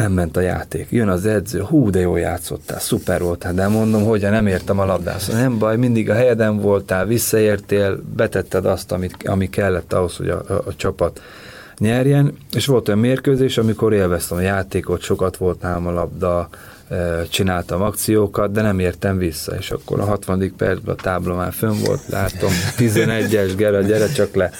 nem 0.02 0.12
ment 0.12 0.38
a 0.38 0.42
játék. 0.42 0.88
Jön 0.90 1.08
az 1.08 1.26
edző, 1.26 1.62
hú, 1.62 1.90
de 1.90 2.00
jól 2.00 2.20
játszottál, 2.20 2.80
szuper 2.80 3.22
voltál, 3.22 3.54
de 3.54 3.68
mondom, 3.68 4.04
hogy 4.04 4.22
nem 4.22 4.48
értem 4.48 4.80
a 4.80 4.86
labdát. 4.86 5.20
Szóval 5.20 5.42
nem 5.42 5.58
baj, 5.58 5.78
mindig 5.78 6.10
a 6.10 6.14
helyeden 6.14 6.58
voltál, 6.58 7.06
visszaértél, 7.06 8.02
betetted 8.16 8.66
azt, 8.66 8.92
amit, 8.92 9.16
ami 9.24 9.50
kellett 9.50 9.94
ahhoz, 9.94 10.16
hogy 10.16 10.30
a, 10.30 10.44
a, 10.48 10.54
a 10.54 10.76
csapat 10.76 11.22
nyerjen, 11.78 12.38
és 12.54 12.66
volt 12.66 12.88
olyan 12.88 13.00
mérkőzés, 13.00 13.58
amikor 13.58 13.94
élveztem 13.94 14.38
a 14.38 14.42
játékot, 14.42 15.02
sokat 15.02 15.38
volt 15.38 15.62
nálam 15.62 15.88
a 15.88 15.92
labda, 15.92 16.50
csináltam 17.30 17.82
akciókat, 17.82 18.52
de 18.52 18.62
nem 18.62 18.80
értem 18.80 19.18
vissza, 19.18 19.56
és 19.56 19.72
akkor 19.72 20.00
a 20.00 20.06
60. 20.06 20.54
percben 20.58 20.96
a 20.96 21.02
tábla 21.02 21.36
már 21.36 21.54
fönn 21.54 21.78
volt, 21.86 22.02
látom, 22.10 22.50
11-es, 22.78 23.54
Gera, 23.58 23.82
gyere 23.82 24.08
csak 24.08 24.36
le. 24.36 24.52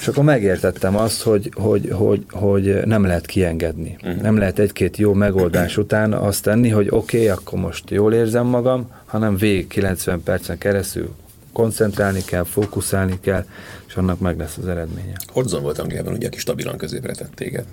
És 0.00 0.08
akkor 0.08 0.24
megértettem 0.24 0.96
azt, 0.96 1.22
hogy, 1.22 1.50
hogy, 1.54 1.88
hogy, 1.92 2.24
hogy 2.30 2.80
nem 2.84 3.04
lehet 3.04 3.26
kiengedni. 3.26 3.96
Uh-huh. 4.02 4.22
Nem 4.22 4.36
lehet 4.36 4.58
egy-két 4.58 4.96
jó 4.96 5.12
megoldás 5.12 5.76
után 5.76 6.12
azt 6.12 6.42
tenni, 6.42 6.68
hogy 6.68 6.86
oké, 6.90 7.16
okay, 7.16 7.28
akkor 7.28 7.58
most 7.58 7.90
jól 7.90 8.12
érzem 8.12 8.46
magam, 8.46 8.90
hanem 9.04 9.36
végig 9.36 9.66
90 9.66 10.22
percen 10.22 10.58
keresztül 10.58 11.14
koncentrálni 11.52 12.22
kell, 12.24 12.44
fókuszálni 12.44 13.20
kell, 13.20 13.44
és 13.86 13.94
annak 13.94 14.18
meg 14.18 14.38
lesz 14.38 14.56
az 14.56 14.68
eredménye. 14.68 15.16
Hozzon 15.26 15.62
volt 15.62 15.78
Angliában, 15.78 16.12
ugye, 16.12 16.26
aki 16.26 16.38
stabilan 16.38 16.76
középre 16.76 17.14
tett 17.14 17.34
téged 17.34 17.64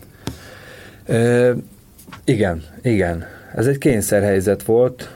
Igen, 2.23 2.63
igen. 2.81 3.25
Ez 3.55 3.67
egy 3.67 3.77
kényszerhelyzet 3.77 4.63
volt, 4.63 5.09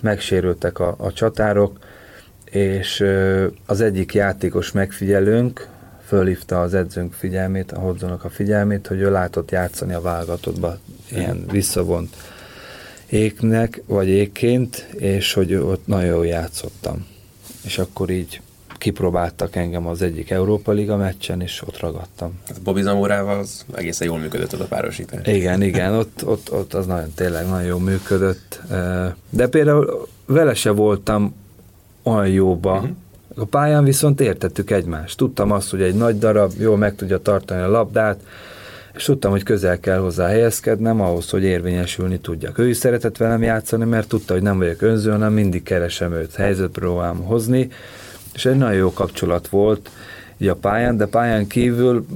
megsérültek 0.00 0.78
a, 0.78 0.94
a 0.98 1.12
csatárok, 1.12 1.78
és 2.44 3.04
az 3.66 3.80
egyik 3.80 4.14
játékos 4.14 4.72
megfigyelőnk 4.72 5.68
fölhívta 6.06 6.60
az 6.60 6.74
edzőnk 6.74 7.12
figyelmét, 7.12 7.72
a 7.72 7.78
Hodzonok 7.78 8.24
a 8.24 8.28
figyelmét, 8.28 8.86
hogy 8.86 9.00
ő 9.00 9.10
látott 9.10 9.50
játszani 9.50 9.92
a 9.92 10.00
válogatottba 10.00 10.78
ilyen 11.10 11.46
visszavont 11.50 12.16
éknek, 13.06 13.82
vagy 13.86 14.08
ékként, 14.08 14.86
és 14.96 15.32
hogy 15.32 15.54
ott 15.54 15.86
nagyon 15.86 16.06
jól 16.06 16.26
játszottam. 16.26 17.06
És 17.64 17.78
akkor 17.78 18.10
így 18.10 18.40
kipróbáltak 18.80 19.56
engem 19.56 19.86
az 19.86 20.02
egyik 20.02 20.30
Európa 20.30 20.72
Liga 20.72 20.96
meccsen, 20.96 21.40
és 21.40 21.62
ott 21.66 21.80
ragadtam. 21.80 22.40
Hát 22.46 22.62
Bobby 22.62 22.82
Zamorával 22.82 23.38
az 23.38 23.64
egészen 23.74 24.06
jól 24.06 24.18
működött 24.18 24.52
az 24.52 24.60
a 24.60 24.64
párosítás. 24.64 25.26
Igen, 25.26 25.62
igen, 25.62 25.94
ott, 25.94 26.22
ott, 26.24 26.52
ott 26.52 26.74
az 26.74 26.86
nagyon 26.86 27.12
tényleg 27.14 27.46
nagyon 27.46 27.66
jól 27.66 27.80
működött. 27.80 28.60
De 29.30 29.46
például 29.46 30.08
vele 30.26 30.54
se 30.54 30.70
voltam 30.70 31.34
olyan 32.02 32.28
jóba. 32.28 32.74
Uh-huh. 32.74 32.90
A 33.36 33.44
pályán 33.44 33.84
viszont 33.84 34.20
értettük 34.20 34.70
egymást. 34.70 35.16
Tudtam 35.16 35.50
azt, 35.50 35.70
hogy 35.70 35.82
egy 35.82 35.94
nagy 35.94 36.18
darab 36.18 36.52
jól 36.58 36.76
meg 36.76 36.94
tudja 36.94 37.18
tartani 37.18 37.62
a 37.62 37.70
labdát, 37.70 38.20
és 38.94 39.04
tudtam, 39.04 39.30
hogy 39.30 39.42
közel 39.42 39.80
kell 39.80 39.98
hozzá 39.98 40.26
helyezkednem 40.26 41.00
ahhoz, 41.00 41.30
hogy 41.30 41.42
érvényesülni 41.42 42.18
tudjak. 42.18 42.58
Ő 42.58 42.68
is 42.68 42.76
szeretett 42.76 43.16
velem 43.16 43.42
játszani, 43.42 43.84
mert 43.84 44.08
tudta, 44.08 44.32
hogy 44.32 44.42
nem 44.42 44.58
vagyok 44.58 44.82
önző, 44.82 45.10
hanem 45.10 45.32
mindig 45.32 45.62
keresem 45.62 46.12
őt, 46.12 46.34
helyzetbe 46.34 46.80
próbálom 46.80 47.24
hozni, 47.24 47.70
és 48.34 48.44
egy 48.44 48.56
nagyon 48.56 48.76
jó 48.76 48.92
kapcsolat 48.92 49.48
volt 49.48 49.90
így 50.38 50.48
a 50.48 50.54
pályán, 50.54 50.96
de 50.96 51.06
pályán 51.06 51.46
kívül 51.46 52.06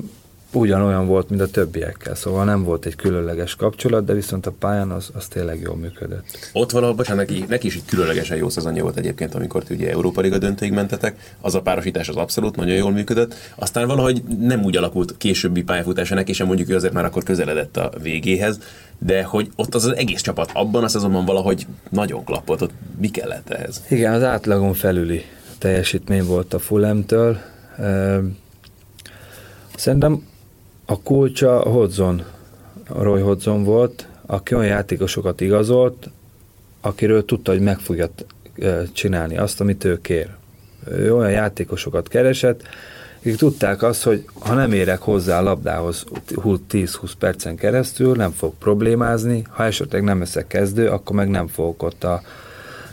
ugyanolyan 0.55 1.07
volt, 1.07 1.29
mint 1.31 1.41
a 1.41 1.47
többiekkel, 1.47 2.15
szóval 2.15 2.45
nem 2.45 2.65
volt 2.65 2.87
egy 2.87 2.97
különleges 2.97 3.55
kapcsolat, 3.55 4.05
de 4.05 4.13
viszont 4.13 4.47
a 4.47 4.53
pályán 4.59 4.91
az, 4.91 5.11
az 5.15 5.27
tényleg 5.27 5.61
jól 5.61 5.77
működött. 5.77 6.51
Ott 6.53 6.71
valahol, 6.71 6.95
bocsánat, 6.95 7.29
neki, 7.29 7.45
neki 7.49 7.67
is 7.67 7.75
egy 7.75 7.85
különlegesen 7.85 8.37
jó 8.37 8.49
szezonja 8.49 8.83
volt 8.83 8.97
egyébként, 8.97 9.35
amikor 9.35 9.63
ti 9.63 9.75
ugye 9.75 9.91
Európa 9.91 10.21
Liga 10.21 10.39
döntőig 10.39 10.73
mentetek, 10.73 11.35
az 11.41 11.55
a 11.55 11.63
párosítás 11.63 12.09
az 12.09 12.17
abszolút 12.17 12.57
nagyon 12.57 12.75
jól 12.75 12.91
működött, 12.91 13.35
aztán 13.55 13.87
valahogy 13.87 14.23
nem 14.41 14.65
úgy 14.65 14.77
alakult 14.77 15.17
későbbi 15.17 15.63
pályafutása 15.63 16.15
neki 16.15 16.33
sem 16.33 16.47
mondjuk, 16.47 16.69
hogy 16.69 16.77
azért 16.77 16.93
már 16.93 17.05
akkor 17.05 17.23
közeledett 17.23 17.77
a 17.77 17.93
végéhez, 18.03 18.59
de 18.99 19.23
hogy 19.23 19.51
ott 19.57 19.75
az 19.75 19.85
az 19.85 19.97
egész 19.97 20.21
csapat 20.21 20.51
abban 20.53 20.85
a 20.85 20.89
szezonban 20.89 21.25
valahogy 21.25 21.67
nagyon 21.91 22.25
klappott, 22.25 22.63
ott 22.63 22.73
mi 23.01 23.11
kellett 23.11 23.51
ehhez? 23.51 23.83
Igen, 23.89 24.13
az 24.13 24.23
átlagon 24.23 24.75
felüli 24.75 25.25
teljesítmény 25.59 26.25
volt 26.25 26.55
a 26.55 26.59
Fulemtől. 26.59 27.39
Szerintem 29.77 30.27
a 30.87 31.01
kulcsa 31.01 31.59
Hodzon, 31.59 32.23
Roy 32.89 33.21
Hodzon 33.21 33.65
volt, 33.65 34.09
aki 34.27 34.55
olyan 34.55 34.69
játékosokat 34.69 35.41
igazolt, 35.41 36.11
akiről 36.81 37.25
tudta, 37.25 37.51
hogy 37.51 37.61
meg 37.61 37.79
fogja 37.79 38.09
csinálni 38.93 39.37
azt, 39.37 39.61
amit 39.61 39.85
ő 39.85 40.01
kér. 40.01 40.29
Ő 40.91 41.15
olyan 41.15 41.31
játékosokat 41.31 42.09
keresett, 42.09 42.63
akik 43.19 43.37
tudták 43.37 43.83
azt, 43.83 44.03
hogy 44.03 44.25
ha 44.41 44.55
nem 44.55 44.73
érek 44.73 45.01
hozzá 45.01 45.39
a 45.39 45.43
labdához 45.43 46.05
10-20 46.71 47.13
percen 47.19 47.57
keresztül, 47.57 48.15
nem 48.15 48.31
fog 48.31 48.55
problémázni, 48.59 49.45
ha 49.49 49.65
esetleg 49.65 50.03
nem 50.03 50.19
leszek 50.19 50.47
kezdő, 50.47 50.89
akkor 50.89 51.17
meg 51.17 51.29
nem 51.29 51.47
fogok 51.47 51.83
ott 51.83 52.05
a 52.05 52.23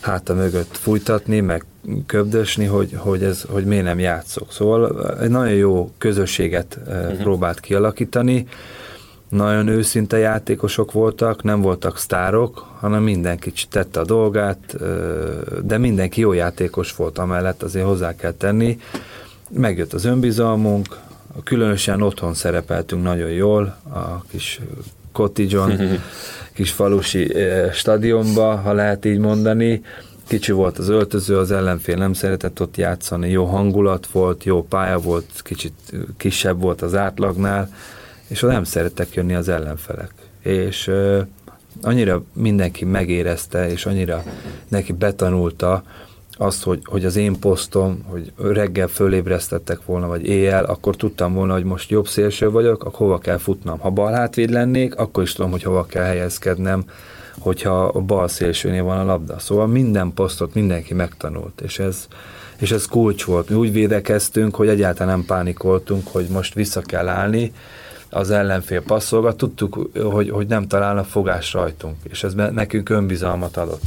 háta 0.02 0.34
mögött 0.34 0.78
fújtatni, 0.78 1.40
meg 1.40 1.66
köbdösni, 2.06 2.66
hogy, 2.66 2.94
hogy, 2.98 3.24
ez, 3.24 3.46
hogy 3.50 3.66
miért 3.66 3.84
nem 3.84 4.00
játszok. 4.00 4.52
Szóval 4.52 5.12
egy 5.20 5.30
nagyon 5.30 5.54
jó 5.54 5.92
közösséget 5.98 6.80
uh-huh. 6.88 7.18
próbált 7.18 7.60
kialakítani, 7.60 8.48
nagyon 9.30 9.68
őszinte 9.68 10.18
játékosok 10.18 10.92
voltak, 10.92 11.44
nem 11.44 11.62
voltak 11.62 11.98
sztárok, 11.98 12.66
hanem 12.80 13.04
mindenki 13.04 13.52
tette 13.70 14.00
a 14.00 14.06
dolgát, 14.06 14.76
eh, 14.82 14.88
de 15.64 15.78
mindenki 15.78 16.22
jó 16.22 16.34
játékos 16.34 16.96
volt 16.96 17.18
amellett, 17.18 17.64
azért 17.64 17.86
hozzá 17.86 18.16
kell 18.16 18.32
tenni. 18.32 18.80
Megjött 19.50 19.94
az 19.94 20.06
önbizalmunk, 20.06 21.00
különösen 21.44 22.02
otthon 22.02 22.34
szerepeltünk 22.34 23.04
nagyon 23.04 23.30
jól, 23.30 23.78
a 23.90 24.24
kis 24.30 24.60
cottage 25.12 25.60
kis 26.54 26.72
falusi 26.72 27.34
stadionba, 27.74 28.56
ha 28.56 28.74
lehet 28.74 29.06
így 29.06 29.20
mondani, 29.20 29.82
Kicsi 30.32 30.52
volt 30.52 30.78
az 30.78 30.90
öltöző, 30.90 31.38
az 31.38 31.52
ellenfél 31.52 31.96
nem 31.96 32.14
szeretett 32.14 32.62
ott 32.62 32.78
játszani, 32.78 33.30
jó 33.30 33.46
hangulat 33.46 34.08
volt, 34.08 34.44
jó 34.44 34.64
pálya 34.64 34.98
volt, 34.98 35.26
kicsit 35.42 35.74
kisebb 36.18 36.62
volt 36.62 36.82
az 36.82 36.96
átlagnál, 36.96 37.74
és 38.28 38.44
oda 38.44 38.52
nem 38.52 38.64
szerettek 38.64 39.14
jönni 39.14 39.34
az 39.34 39.50
ellenfelek. 39.50 40.12
És 40.40 40.88
uh, 40.88 41.20
annyira 41.82 42.24
mindenki 42.34 42.86
megérezte, 42.86 43.70
és 43.70 43.86
annyira 43.86 44.24
neki 44.68 44.92
betanulta 44.94 45.84
azt, 46.42 46.64
hogy, 46.64 46.82
hogy 46.86 47.06
az 47.06 47.16
én 47.16 47.40
posztom, 47.40 48.04
hogy 48.06 48.32
reggel 48.38 48.88
fölébresztettek 48.88 49.86
volna, 49.86 50.08
vagy 50.08 50.26
éjjel, 50.26 50.64
akkor 50.64 50.96
tudtam 50.96 51.34
volna, 51.34 51.54
hogy 51.54 51.64
most 51.64 51.90
jobb 51.90 52.08
szélső 52.08 52.52
vagyok, 52.52 52.84
akkor 52.84 53.00
hova 53.00 53.18
kell 53.18 53.38
futnom. 53.38 53.80
Ha 53.80 53.90
bal 53.90 54.12
hátvéd 54.12 54.50
lennék, 54.50 54.96
akkor 54.96 55.24
is 55.24 55.34
tudom, 55.34 55.52
hogy 55.52 55.64
hova 55.64 55.86
kell 55.86 56.04
helyezkednem 56.04 56.84
hogyha 57.40 57.84
a 57.84 58.00
bal 58.00 58.28
szélsőnél 58.28 58.84
van 58.84 58.98
a 58.98 59.04
labda. 59.04 59.40
Szóval 59.40 59.68
minden 59.68 60.14
posztot 60.14 60.54
mindenki 60.54 60.94
megtanult, 60.94 61.62
és 61.62 61.80
ez, 61.80 62.08
és 62.60 62.72
ez 62.72 62.86
kulcs 62.86 63.24
volt. 63.24 63.50
Mi 63.50 63.56
úgy 63.56 63.72
védekeztünk, 63.72 64.56
hogy 64.56 64.68
egyáltalán 64.68 65.18
nem 65.18 65.26
pánikoltunk, 65.26 66.08
hogy 66.08 66.28
most 66.28 66.54
vissza 66.54 66.82
kell 66.82 67.08
állni, 67.08 67.52
az 68.10 68.32
ellenfél 68.32 68.82
passzolgat, 68.82 69.38
tudtuk, 69.38 69.90
hogy, 70.04 70.30
hogy 70.30 70.48
nem 70.48 70.68
találnak 70.68 71.06
fogás 71.06 71.54
rajtunk, 71.54 71.96
és 72.10 72.24
ez 72.24 72.34
nekünk 72.34 72.90
önbizalmat 72.90 73.58
adott. 73.58 73.84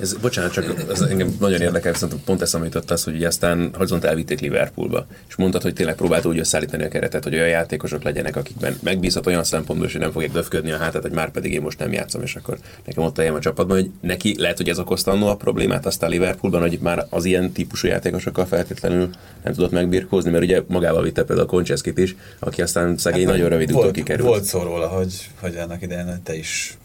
Ez, 0.00 0.14
bocsánat, 0.14 0.52
csak 0.52 0.84
ez 0.90 1.00
engem 1.00 1.36
nagyon 1.40 1.60
érdekel, 1.60 1.92
viszont 1.92 2.14
pont 2.14 2.42
ezt 2.42 2.54
amit 2.54 2.74
az, 2.74 3.04
hogy 3.04 3.24
aztán 3.24 3.70
Horizont 3.74 4.04
elvitték 4.04 4.40
Liverpoolba, 4.40 5.06
és 5.28 5.36
mondtad, 5.36 5.62
hogy 5.62 5.72
tényleg 5.72 5.94
próbált 5.94 6.26
úgy 6.26 6.38
összeállítani 6.38 6.84
a 6.84 6.88
keretet, 6.88 7.24
hogy 7.24 7.34
olyan 7.34 7.48
játékosok 7.48 8.02
legyenek, 8.02 8.36
akikben 8.36 8.78
megbízhat 8.82 9.26
olyan 9.26 9.44
szempontból, 9.44 9.88
hogy 9.90 10.00
nem 10.00 10.12
fogják 10.12 10.32
döfködni 10.32 10.70
a 10.70 10.76
hátát, 10.76 11.02
hogy 11.02 11.10
már 11.10 11.30
pedig 11.30 11.52
én 11.52 11.62
most 11.62 11.78
nem 11.78 11.92
játszom, 11.92 12.22
és 12.22 12.34
akkor 12.34 12.58
nekem 12.84 13.04
ott 13.04 13.18
a 13.18 13.38
csapatban, 13.38 13.76
hogy 13.76 13.90
neki 14.00 14.34
lehet, 14.38 14.56
hogy 14.56 14.68
ez 14.68 14.78
okozta 14.78 15.30
a 15.30 15.36
problémát 15.36 15.86
aztán 15.86 16.10
Liverpoolban, 16.10 16.60
hogy 16.60 16.78
már 16.82 17.06
az 17.10 17.24
ilyen 17.24 17.52
típusú 17.52 17.88
játékosokkal 17.88 18.46
feltétlenül 18.46 19.10
nem 19.42 19.52
tudott 19.52 19.70
megbirkózni, 19.70 20.30
mert 20.30 20.44
ugye 20.44 20.62
magával 20.66 21.02
vitte 21.02 21.22
például 21.22 21.48
a 21.48 21.50
Koncseszkit 21.50 21.98
is, 21.98 22.16
aki 22.38 22.62
aztán 22.62 22.96
szegény 22.96 23.24
hát, 23.24 23.32
nagyon 23.32 23.48
rövid 23.48 23.72
volt, 23.72 23.90
kikerült. 23.92 24.28
Volt 24.28 24.44
szó 24.44 24.62
róla, 24.62 24.88
hogy, 24.88 25.30
hogy 25.40 25.56
annak 25.56 25.82
idején 25.82 26.20
te 26.24 26.34
is 26.34 26.76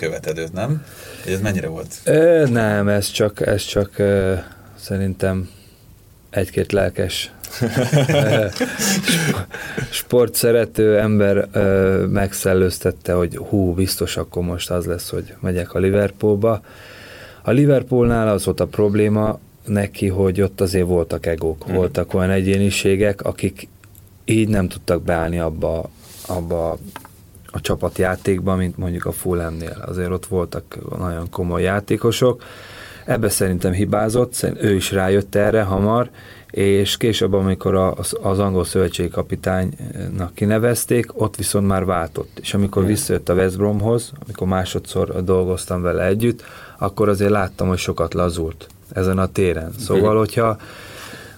követed 0.00 0.38
őt, 0.38 0.52
nem? 0.52 0.84
Ez 1.26 1.40
mennyire 1.40 1.68
volt? 1.68 1.94
Ö, 2.04 2.46
nem, 2.46 2.88
ez 2.88 3.10
csak, 3.10 3.46
ez 3.46 3.62
csak 3.62 3.98
ö, 3.98 4.34
szerintem 4.78 5.48
egy-két 6.30 6.72
lelkes 6.72 7.32
sport 10.00 10.34
szerető 10.34 10.98
ember 10.98 11.48
ö, 11.52 12.04
megszellőztette, 12.06 13.12
hogy 13.12 13.36
hú, 13.36 13.74
biztos 13.74 14.16
akkor 14.16 14.42
most 14.42 14.70
az 14.70 14.84
lesz, 14.84 15.10
hogy 15.10 15.34
megyek 15.40 15.74
a 15.74 15.78
Liverpoolba. 15.78 16.62
A 17.42 17.50
Liverpoolnál 17.50 18.28
az 18.28 18.44
volt 18.44 18.60
a 18.60 18.66
probléma 18.66 19.38
neki, 19.66 20.08
hogy 20.08 20.40
ott 20.40 20.60
azért 20.60 20.86
voltak 20.86 21.26
egók, 21.26 21.70
mm. 21.70 21.74
voltak 21.74 22.14
olyan 22.14 22.30
egyéniségek, 22.30 23.22
akik 23.22 23.68
így 24.24 24.48
nem 24.48 24.68
tudtak 24.68 25.02
beállni 25.02 25.38
abba, 25.38 25.90
abba 26.26 26.78
a 27.52 27.60
csapatjátékban, 27.60 28.58
mint 28.58 28.76
mondjuk 28.76 29.04
a 29.04 29.12
Fulhamnél. 29.12 29.84
Azért 29.86 30.10
ott 30.10 30.26
voltak 30.26 30.78
nagyon 30.98 31.30
komoly 31.30 31.62
játékosok. 31.62 32.42
Ebbe 33.04 33.28
szerintem 33.28 33.72
hibázott, 33.72 34.46
ő 34.60 34.74
is 34.74 34.92
rájött 34.92 35.34
erre 35.34 35.62
hamar, 35.62 36.10
és 36.50 36.96
később, 36.96 37.32
amikor 37.32 37.74
az, 37.74 38.16
az 38.22 38.38
angol 38.38 38.64
szövetségi 38.64 39.08
kapitánynak 39.08 40.34
kinevezték, 40.34 41.20
ott 41.20 41.36
viszont 41.36 41.66
már 41.66 41.84
váltott. 41.84 42.38
És 42.40 42.54
amikor 42.54 42.84
visszajött 42.84 43.28
a 43.28 43.34
West 43.34 43.56
Bromhoz, 43.56 44.12
amikor 44.24 44.46
másodszor 44.46 45.24
dolgoztam 45.24 45.82
vele 45.82 46.04
együtt, 46.04 46.42
akkor 46.78 47.08
azért 47.08 47.30
láttam, 47.30 47.68
hogy 47.68 47.78
sokat 47.78 48.14
lazult 48.14 48.66
ezen 48.92 49.18
a 49.18 49.26
téren. 49.26 49.72
Szóval, 49.78 50.18
hogyha 50.18 50.58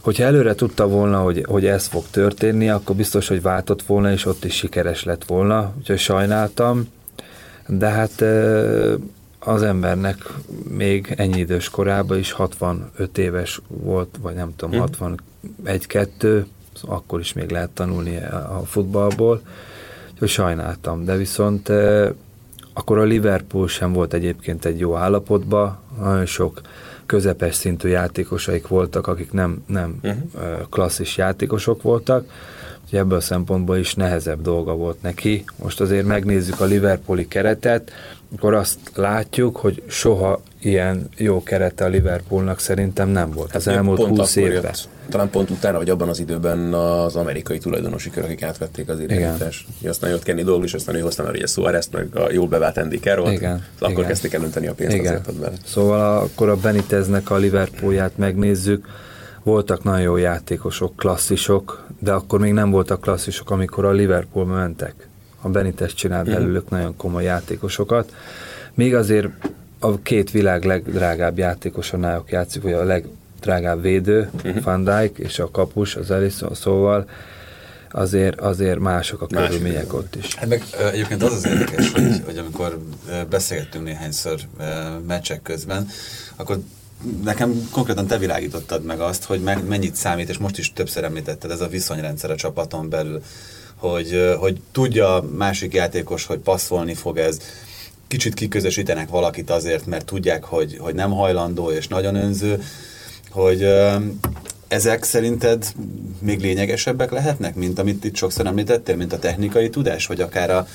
hogyha 0.02 0.24
előre 0.24 0.54
tudta 0.54 0.88
volna, 0.88 1.20
hogy, 1.20 1.44
hogy 1.48 1.66
ez 1.66 1.86
fog 1.86 2.04
történni, 2.10 2.70
akkor 2.70 2.96
biztos, 2.96 3.28
hogy 3.28 3.42
váltott 3.42 3.82
volna, 3.82 4.12
és 4.12 4.26
ott 4.26 4.44
is 4.44 4.54
sikeres 4.54 5.04
lett 5.04 5.24
volna, 5.24 5.72
úgyhogy 5.78 5.98
sajnáltam, 5.98 6.88
de 7.66 7.88
hát 7.88 8.24
az 9.38 9.62
embernek 9.62 10.16
még 10.68 11.14
ennyi 11.16 11.38
idős 11.38 11.68
korában 11.68 12.18
is 12.18 12.32
65 12.32 13.18
éves 13.18 13.60
volt, 13.66 14.18
vagy 14.20 14.34
nem 14.34 14.52
tudom, 14.56 14.80
hmm. 14.80 15.14
61-2, 15.66 16.44
akkor 16.82 17.20
is 17.20 17.32
még 17.32 17.50
lehet 17.50 17.70
tanulni 17.70 18.16
a 18.32 18.62
futballból, 18.64 19.40
úgyhogy 20.12 20.28
sajnáltam, 20.28 21.04
de 21.04 21.16
viszont 21.16 21.68
akkor 22.72 22.98
a 22.98 23.02
Liverpool 23.02 23.68
sem 23.68 23.92
volt 23.92 24.12
egyébként 24.12 24.64
egy 24.64 24.78
jó 24.78 24.96
állapotban, 24.96 25.78
nagyon 25.98 26.26
sok 26.26 26.60
közepes 27.12 27.54
szintű 27.54 27.88
játékosaik 27.88 28.68
voltak, 28.68 29.06
akik 29.06 29.32
nem, 29.32 29.62
nem 29.66 29.98
uh-huh. 30.02 30.68
klasszis 30.70 31.16
játékosok 31.16 31.82
voltak. 31.82 32.30
hogy 32.90 32.98
ebből 32.98 33.18
a 33.18 33.20
szempontból 33.20 33.76
is 33.76 33.94
nehezebb 33.94 34.42
dolga 34.42 34.74
volt 34.74 35.02
neki. 35.02 35.44
Most 35.56 35.80
azért 35.80 36.06
megnézzük 36.06 36.60
a 36.60 36.64
Liverpooli 36.64 37.28
keretet, 37.28 37.90
akkor 38.36 38.54
azt 38.54 38.78
látjuk, 38.94 39.56
hogy 39.56 39.82
soha 39.86 40.42
ilyen 40.60 41.08
jó 41.16 41.42
kerete 41.42 41.84
a 41.84 41.88
Liverpoolnak 41.88 42.58
szerintem 42.58 43.08
nem 43.08 43.30
volt 43.30 43.54
az 43.54 43.68
elmúlt 43.68 43.98
Pont 43.98 44.18
20 44.18 44.36
akkor 44.36 44.48
évben. 44.48 44.62
jött, 44.62 44.88
talán 45.12 45.30
pont 45.30 45.50
utána, 45.50 45.78
vagy 45.78 45.90
abban 45.90 46.08
az 46.08 46.20
időben 46.20 46.72
az 46.74 47.16
amerikai 47.16 47.58
tulajdonosi 47.58 48.10
kör, 48.10 48.24
akik 48.24 48.42
átvették 48.42 48.88
az 48.88 49.00
irányítást. 49.00 49.66
Aztán 49.88 50.10
jött 50.10 50.22
Kenny 50.22 50.44
Douglas, 50.44 50.74
aztán 50.74 50.94
ő 50.94 51.00
hozta 51.00 51.22
már 51.22 51.32
ugye 51.32 51.46
suarez 51.46 51.88
meg 51.92 52.16
a 52.16 52.32
jól 52.32 52.48
bevált 52.48 52.76
Andy 52.76 52.98
Carroll. 52.98 53.32
Igen, 53.32 53.64
Akkor 53.78 53.92
igen. 53.92 54.06
kezdték 54.06 54.32
el 54.32 54.42
önteni 54.42 54.66
a 54.66 54.74
pénzt 54.74 54.96
Igen. 54.96 55.22
ott 55.28 55.34
bele. 55.34 55.56
Szóval 55.64 56.18
akkor 56.18 56.48
a 56.48 56.56
Beniteznek 56.56 57.30
a 57.30 57.36
Liverpoolját 57.36 58.16
megnézzük, 58.16 58.86
voltak 59.42 59.84
nagyon 59.84 60.00
jó 60.00 60.16
játékosok, 60.16 60.96
klasszisok, 60.96 61.86
de 61.98 62.12
akkor 62.12 62.40
még 62.40 62.52
nem 62.52 62.70
voltak 62.70 63.00
klasszisok, 63.00 63.50
amikor 63.50 63.84
a 63.84 63.90
Liverpool 63.90 64.46
mentek. 64.46 65.08
A 65.40 65.48
Benitez 65.48 65.94
csinált 65.94 66.26
belőlük 66.26 66.70
nagyon 66.70 66.96
komoly 66.96 67.24
játékosokat. 67.24 68.12
Még 68.74 68.94
azért 68.94 69.28
a 69.78 69.98
két 70.02 70.30
világ 70.30 70.64
legdrágább 70.64 71.38
játékosa 71.38 71.96
náluk 71.96 72.30
játszik, 72.30 72.62
vagy 72.62 72.72
a 72.72 72.84
legdrágább 73.44 73.82
védő, 73.82 74.30
Van 74.62 74.84
Dijk 74.84 75.18
és 75.18 75.38
a 75.38 75.50
kapus, 75.50 75.96
az 75.96 76.10
Alisson, 76.10 76.54
szóval 76.54 77.08
azért, 77.90 78.40
azért 78.40 78.78
mások 78.78 79.20
a 79.20 79.26
körülmények 79.26 79.94
ott 79.94 80.16
is. 80.16 80.34
Hát 80.34 80.48
meg 80.48 80.64
egyébként 80.92 81.22
az 81.22 81.32
az 81.32 81.46
érdekes, 81.46 81.92
hogy, 81.92 82.22
hogy 82.24 82.38
amikor 82.38 82.78
beszélgettünk 83.30 83.84
néhányszor 83.84 84.40
meccsek 85.06 85.42
közben, 85.42 85.88
akkor 86.36 86.58
nekem 87.24 87.68
konkrétan 87.70 88.06
te 88.06 88.18
világítottad 88.18 88.84
meg 88.84 89.00
azt, 89.00 89.24
hogy 89.24 89.40
meg, 89.40 89.66
mennyit 89.68 89.94
számít, 89.94 90.28
és 90.28 90.38
most 90.38 90.58
is 90.58 90.72
többször 90.72 91.04
említetted, 91.04 91.50
ez 91.50 91.60
a 91.60 91.68
viszonyrendszer 91.68 92.30
a 92.30 92.36
csapaton 92.36 92.88
belül, 92.88 93.22
hogy, 93.76 94.34
hogy 94.38 94.60
tudja 94.72 95.14
a 95.14 95.24
másik 95.36 95.74
játékos, 95.74 96.26
hogy 96.26 96.38
passzolni 96.38 96.94
fog 96.94 97.18
ez, 97.18 97.38
kicsit 98.08 98.34
kiközösítenek 98.34 99.08
valakit 99.08 99.50
azért, 99.50 99.86
mert 99.86 100.04
tudják, 100.04 100.44
hogy, 100.44 100.76
hogy 100.78 100.94
nem 100.94 101.10
hajlandó 101.10 101.70
és 101.70 101.88
nagyon 101.88 102.14
önző, 102.14 102.62
hogy 103.32 103.68
ezek 104.68 105.02
szerinted 105.02 105.72
még 106.18 106.40
lényegesebbek 106.40 107.10
lehetnek, 107.10 107.54
mint 107.54 107.78
amit 107.78 108.04
itt 108.04 108.16
sokszor 108.16 108.46
említettél, 108.46 108.96
mint 108.96 109.12
a 109.12 109.18
technikai 109.18 109.70
tudás, 109.70 110.06
vagy 110.06 110.20
akár 110.20 110.50
a, 110.50 110.66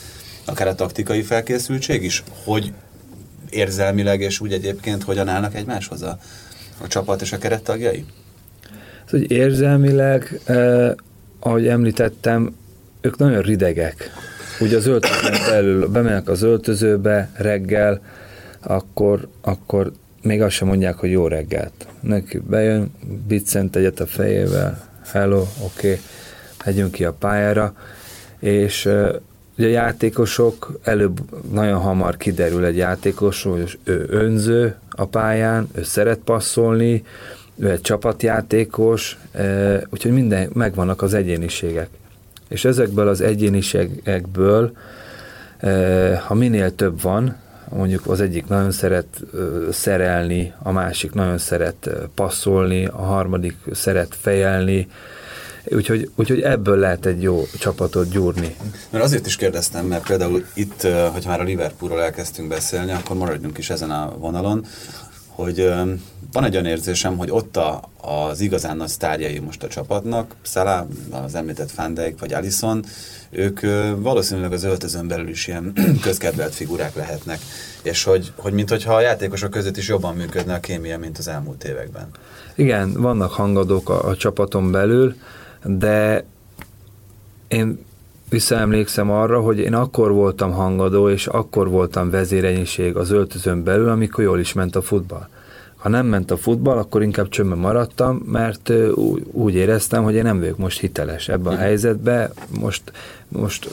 akár 0.45 0.67
a 0.67 0.75
taktikai 0.75 1.21
felkészültség 1.21 2.03
is, 2.03 2.23
hogy 2.43 2.73
érzelmileg 3.49 4.21
és 4.21 4.39
úgy 4.39 4.53
egyébként 4.53 5.03
hogyan 5.03 5.27
állnak 5.27 5.55
egymáshoz 5.55 6.01
a, 6.01 6.19
a 6.81 6.87
csapat 6.87 7.21
és 7.21 7.31
a 7.31 7.37
kerettagjai? 7.37 8.05
Az, 9.05 9.11
hogy 9.11 9.31
érzelmileg, 9.31 10.39
eh, 10.45 10.91
ahogy 11.39 11.67
említettem, 11.67 12.55
ők 13.01 13.17
nagyon 13.17 13.41
ridegek. 13.41 14.11
Ugye 14.59 14.77
az 14.77 14.85
öltözőn 14.85 15.49
belül 15.49 15.87
bemennek 15.87 16.29
az 16.29 16.41
öltözőbe 16.41 17.29
reggel, 17.35 18.01
akkor, 18.61 19.27
akkor 19.41 19.91
még 20.27 20.41
azt 20.41 20.55
sem 20.55 20.67
mondják, 20.67 20.95
hogy 20.95 21.11
jó 21.11 21.27
reggelt. 21.27 21.87
Neki 21.99 22.37
bejön, 22.37 22.91
biccent 23.27 23.75
egyet 23.75 23.99
a 23.99 24.05
fejével, 24.05 24.87
hello, 25.05 25.39
oké, 25.39 25.89
okay, 25.89 25.99
megyünk 26.65 26.91
ki 26.91 27.05
a 27.05 27.13
pályára, 27.13 27.73
és 28.39 28.85
ugye 29.57 29.67
a 29.67 29.71
játékosok 29.71 30.79
előbb 30.83 31.19
nagyon 31.51 31.79
hamar 31.79 32.17
kiderül 32.17 32.65
egy 32.65 32.77
játékos, 32.77 33.43
hogy 33.43 33.79
ő 33.83 34.05
önző 34.09 34.75
a 34.89 35.05
pályán, 35.05 35.67
ő 35.75 35.83
szeret 35.83 36.19
passzolni, 36.19 37.03
ő 37.55 37.71
egy 37.71 37.81
csapatjátékos, 37.81 39.17
úgyhogy 39.89 40.11
minden, 40.11 40.49
megvannak 40.53 41.01
az 41.01 41.13
egyéniségek. 41.13 41.89
És 42.47 42.65
ezekből 42.65 43.07
az 43.07 43.21
egyéniségekből, 43.21 44.71
ha 46.27 46.33
minél 46.33 46.75
több 46.75 47.01
van, 47.01 47.35
mondjuk 47.69 48.07
az 48.07 48.21
egyik 48.21 48.47
nagyon 48.47 48.71
szeret 48.71 49.07
szerelni, 49.71 50.53
a 50.59 50.71
másik 50.71 51.13
nagyon 51.13 51.37
szeret 51.37 51.89
passzolni, 52.15 52.85
a 52.85 53.01
harmadik 53.01 53.55
szeret 53.71 54.15
fejelni, 54.21 54.87
úgyhogy, 55.65 56.11
úgyhogy 56.15 56.41
ebből 56.41 56.77
lehet 56.77 57.05
egy 57.05 57.21
jó 57.21 57.43
csapatot 57.59 58.09
gyúrni. 58.09 58.55
Mert 58.89 59.03
azért 59.03 59.25
is 59.25 59.35
kérdeztem, 59.35 59.85
mert 59.85 60.07
például 60.07 60.45
itt, 60.53 60.81
hogyha 61.11 61.29
már 61.29 61.39
a 61.39 61.43
Liverpoolról 61.43 62.01
elkezdtünk 62.01 62.47
beszélni, 62.47 62.91
akkor 62.91 63.15
maradjunk 63.15 63.57
is 63.57 63.69
ezen 63.69 63.91
a 63.91 64.13
vonalon, 64.17 64.65
hogy 65.37 65.73
van 66.31 66.43
egy 66.43 66.53
olyan 66.53 66.65
érzésem, 66.65 67.17
hogy 67.17 67.31
ott 67.31 67.57
a, 67.57 67.89
az 68.01 68.39
igazán 68.39 68.77
nagy 68.77 68.87
sztárjai 68.87 69.39
most 69.39 69.63
a 69.63 69.67
csapatnak, 69.67 70.35
Salah, 70.41 70.87
az 71.11 71.35
említett 71.35 71.71
Van 71.71 71.93
Dijk 71.93 72.19
vagy 72.19 72.33
Alisson, 72.33 72.83
ők 73.29 73.59
valószínűleg 73.97 74.51
az 74.51 74.63
öltözön 74.63 75.07
belül 75.07 75.29
is 75.29 75.47
ilyen 75.47 75.73
közkedvelt 76.01 76.55
figurák 76.55 76.95
lehetnek, 76.95 77.39
és 77.81 78.03
hogy, 78.03 78.31
hogy 78.35 78.53
mintha 78.53 78.95
a 78.95 79.01
játékosok 79.01 79.51
között 79.51 79.77
is 79.77 79.87
jobban 79.87 80.15
működne 80.15 80.53
a 80.53 80.59
kémia, 80.59 80.99
mint 80.99 81.17
az 81.17 81.27
elmúlt 81.27 81.63
években. 81.63 82.09
Igen, 82.55 82.93
vannak 82.93 83.31
hangadók 83.31 83.89
a, 83.89 84.07
a 84.07 84.15
csapaton 84.15 84.71
belül, 84.71 85.15
de 85.63 86.25
én 87.47 87.85
visszaemlékszem 88.29 89.11
arra, 89.11 89.39
hogy 89.39 89.59
én 89.59 89.73
akkor 89.73 90.11
voltam 90.11 90.51
hangadó, 90.51 91.09
és 91.09 91.27
akkor 91.27 91.69
voltam 91.69 92.09
vezérenyiség 92.09 92.95
az 92.95 93.11
öltözön 93.11 93.63
belül, 93.63 93.89
amikor 93.89 94.23
jól 94.23 94.39
is 94.39 94.53
ment 94.53 94.75
a 94.75 94.81
futball. 94.81 95.27
Ha 95.77 95.89
nem 95.89 96.05
ment 96.05 96.31
a 96.31 96.37
futball, 96.37 96.77
akkor 96.77 97.03
inkább 97.03 97.29
csömbben 97.29 97.57
maradtam, 97.57 98.21
mert 98.25 98.73
úgy 99.31 99.55
éreztem, 99.55 100.03
hogy 100.03 100.15
én 100.15 100.23
nem 100.23 100.39
vagyok 100.39 100.57
most 100.57 100.79
hiteles 100.79 101.29
ebben 101.29 101.53
a 101.53 101.57
helyzetbe. 101.57 102.31
Most, 102.59 102.81
most 103.27 103.69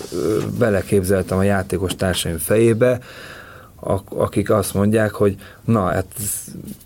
beleképzeltem 0.58 1.38
a 1.38 1.42
játékos 1.42 1.94
társaim 1.94 2.38
fejébe, 2.38 3.00
akik 4.08 4.50
azt 4.50 4.74
mondják, 4.74 5.12
hogy 5.12 5.36
na, 5.64 5.84
hát 5.84 6.06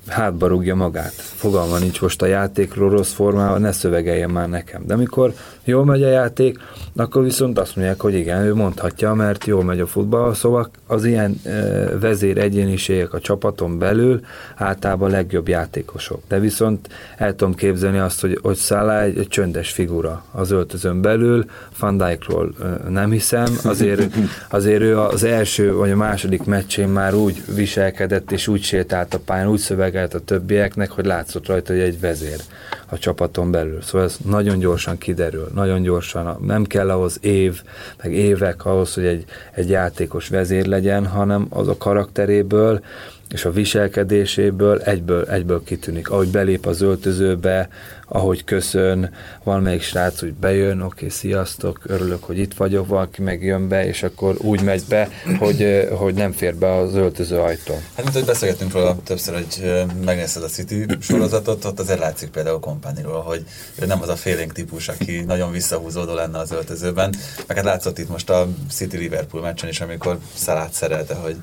hátba 0.06 0.46
rúgja 0.46 0.74
magát. 0.74 1.12
Fogalma 1.12 1.78
nincs 1.78 2.00
most 2.00 2.22
a 2.22 2.26
játékról 2.26 2.90
rossz 2.90 3.12
formában, 3.12 3.60
ne 3.60 3.72
szövegeljen 3.72 4.30
már 4.30 4.48
nekem. 4.48 4.82
De 4.86 4.94
amikor 4.94 5.34
jól 5.64 5.84
megy 5.84 6.02
a 6.02 6.08
játék, 6.08 6.58
akkor 6.96 7.22
viszont 7.22 7.58
azt 7.58 7.76
mondják, 7.76 8.00
hogy 8.00 8.14
igen, 8.14 8.42
ő 8.42 8.54
mondhatja, 8.54 9.14
mert 9.14 9.44
jól 9.44 9.64
megy 9.64 9.80
a 9.80 9.86
futball, 9.86 10.34
szóval 10.34 10.70
az 10.86 11.04
ilyen 11.04 11.40
e, 11.44 11.50
vezér 11.98 12.38
egyéniségek 12.38 13.12
a 13.12 13.20
csapaton 13.20 13.78
belül 13.78 14.20
általában 14.56 15.08
a 15.08 15.12
legjobb 15.12 15.48
játékosok. 15.48 16.22
De 16.28 16.38
viszont 16.38 16.88
el 17.16 17.34
tudom 17.34 17.54
képzelni 17.54 17.98
azt, 17.98 18.20
hogy, 18.20 18.38
hogy 18.42 18.56
Salah 18.56 19.02
egy, 19.02 19.18
egy 19.18 19.28
csöndes 19.28 19.70
figura 19.70 20.24
az 20.32 20.50
öltözön 20.50 21.00
belül, 21.00 21.44
Van 21.78 21.96
Dijkról 21.96 22.54
e, 22.62 22.88
nem 22.90 23.10
hiszem, 23.10 23.58
azért, 23.64 24.14
azért 24.50 24.82
ő 24.82 24.98
az 24.98 25.24
első 25.24 25.74
vagy 25.74 25.90
a 25.90 25.96
második 25.96 26.44
meccsén 26.44 26.87
már 26.92 27.14
úgy 27.14 27.42
viselkedett 27.54 28.32
és 28.32 28.48
úgy 28.48 28.62
sétált 28.62 29.14
a 29.14 29.18
pályán, 29.18 29.48
úgy 29.48 29.58
szövegelt 29.58 30.14
a 30.14 30.20
többieknek, 30.20 30.90
hogy 30.90 31.06
látszott 31.06 31.46
rajta, 31.46 31.72
hogy 31.72 31.82
egy 31.82 32.00
vezér 32.00 32.40
a 32.86 32.98
csapaton 32.98 33.50
belül. 33.50 33.82
Szóval 33.82 34.06
ez 34.06 34.16
nagyon 34.24 34.58
gyorsan 34.58 34.98
kiderül, 34.98 35.50
nagyon 35.54 35.82
gyorsan. 35.82 36.44
Nem 36.46 36.64
kell 36.64 36.90
ahhoz 36.90 37.18
év, 37.20 37.62
meg 38.02 38.12
évek 38.12 38.64
ahhoz, 38.64 38.94
hogy 38.94 39.06
egy, 39.06 39.24
egy 39.54 39.68
játékos 39.68 40.28
vezér 40.28 40.66
legyen, 40.66 41.06
hanem 41.06 41.46
az 41.50 41.68
a 41.68 41.76
karakteréből 41.76 42.80
és 43.28 43.44
a 43.44 43.50
viselkedéséből 43.50 44.80
egyből, 44.80 45.24
egyből 45.24 45.62
kitűnik. 45.64 46.10
Ahogy 46.10 46.28
belép 46.28 46.66
az 46.66 46.80
öltözőbe, 46.80 47.68
ahogy 48.08 48.44
köszön, 48.44 49.10
valamelyik 49.42 49.82
srác 49.82 50.22
úgy 50.22 50.34
bejön, 50.34 50.80
oké, 50.80 50.94
okay, 50.94 51.08
sziasztok, 51.08 51.80
örülök, 51.86 52.24
hogy 52.24 52.38
itt 52.38 52.54
vagyok, 52.54 52.86
valaki 52.86 53.22
meg 53.22 53.42
jön 53.42 53.68
be, 53.68 53.86
és 53.86 54.02
akkor 54.02 54.34
úgy 54.38 54.62
megy 54.62 54.82
be, 54.88 55.08
hogy, 55.38 55.88
hogy 55.90 56.14
nem 56.14 56.32
fér 56.32 56.54
be 56.54 56.74
az 56.74 56.94
öltöző 56.94 57.38
ajtón. 57.38 57.76
Hát, 57.76 58.02
mint 58.02 58.16
hogy 58.16 58.24
beszélgettünk 58.24 58.72
róla 58.72 58.96
többször, 59.04 59.34
hogy 59.34 59.86
megnézted 60.04 60.42
a 60.42 60.46
City 60.46 60.86
sorozatot, 61.00 61.64
ott 61.64 61.80
azért 61.80 61.98
látszik 61.98 62.30
például 62.30 62.60
Kompániról, 62.60 63.20
hogy 63.20 63.44
ő 63.82 63.86
nem 63.86 64.02
az 64.02 64.08
a 64.08 64.16
félénk 64.16 64.52
típus, 64.52 64.88
aki 64.88 65.20
nagyon 65.26 65.52
visszahúzódó 65.52 66.14
lenne 66.14 66.38
az 66.38 66.52
öltözőben. 66.52 67.14
Meg 67.46 67.56
hát 67.56 67.66
látszott 67.66 67.98
itt 67.98 68.08
most 68.08 68.30
a 68.30 68.48
City-Liverpool 68.70 69.42
meccsen 69.42 69.68
is, 69.68 69.80
amikor 69.80 70.18
Szalát 70.34 70.72
szerelte, 70.72 71.14
hogy 71.14 71.36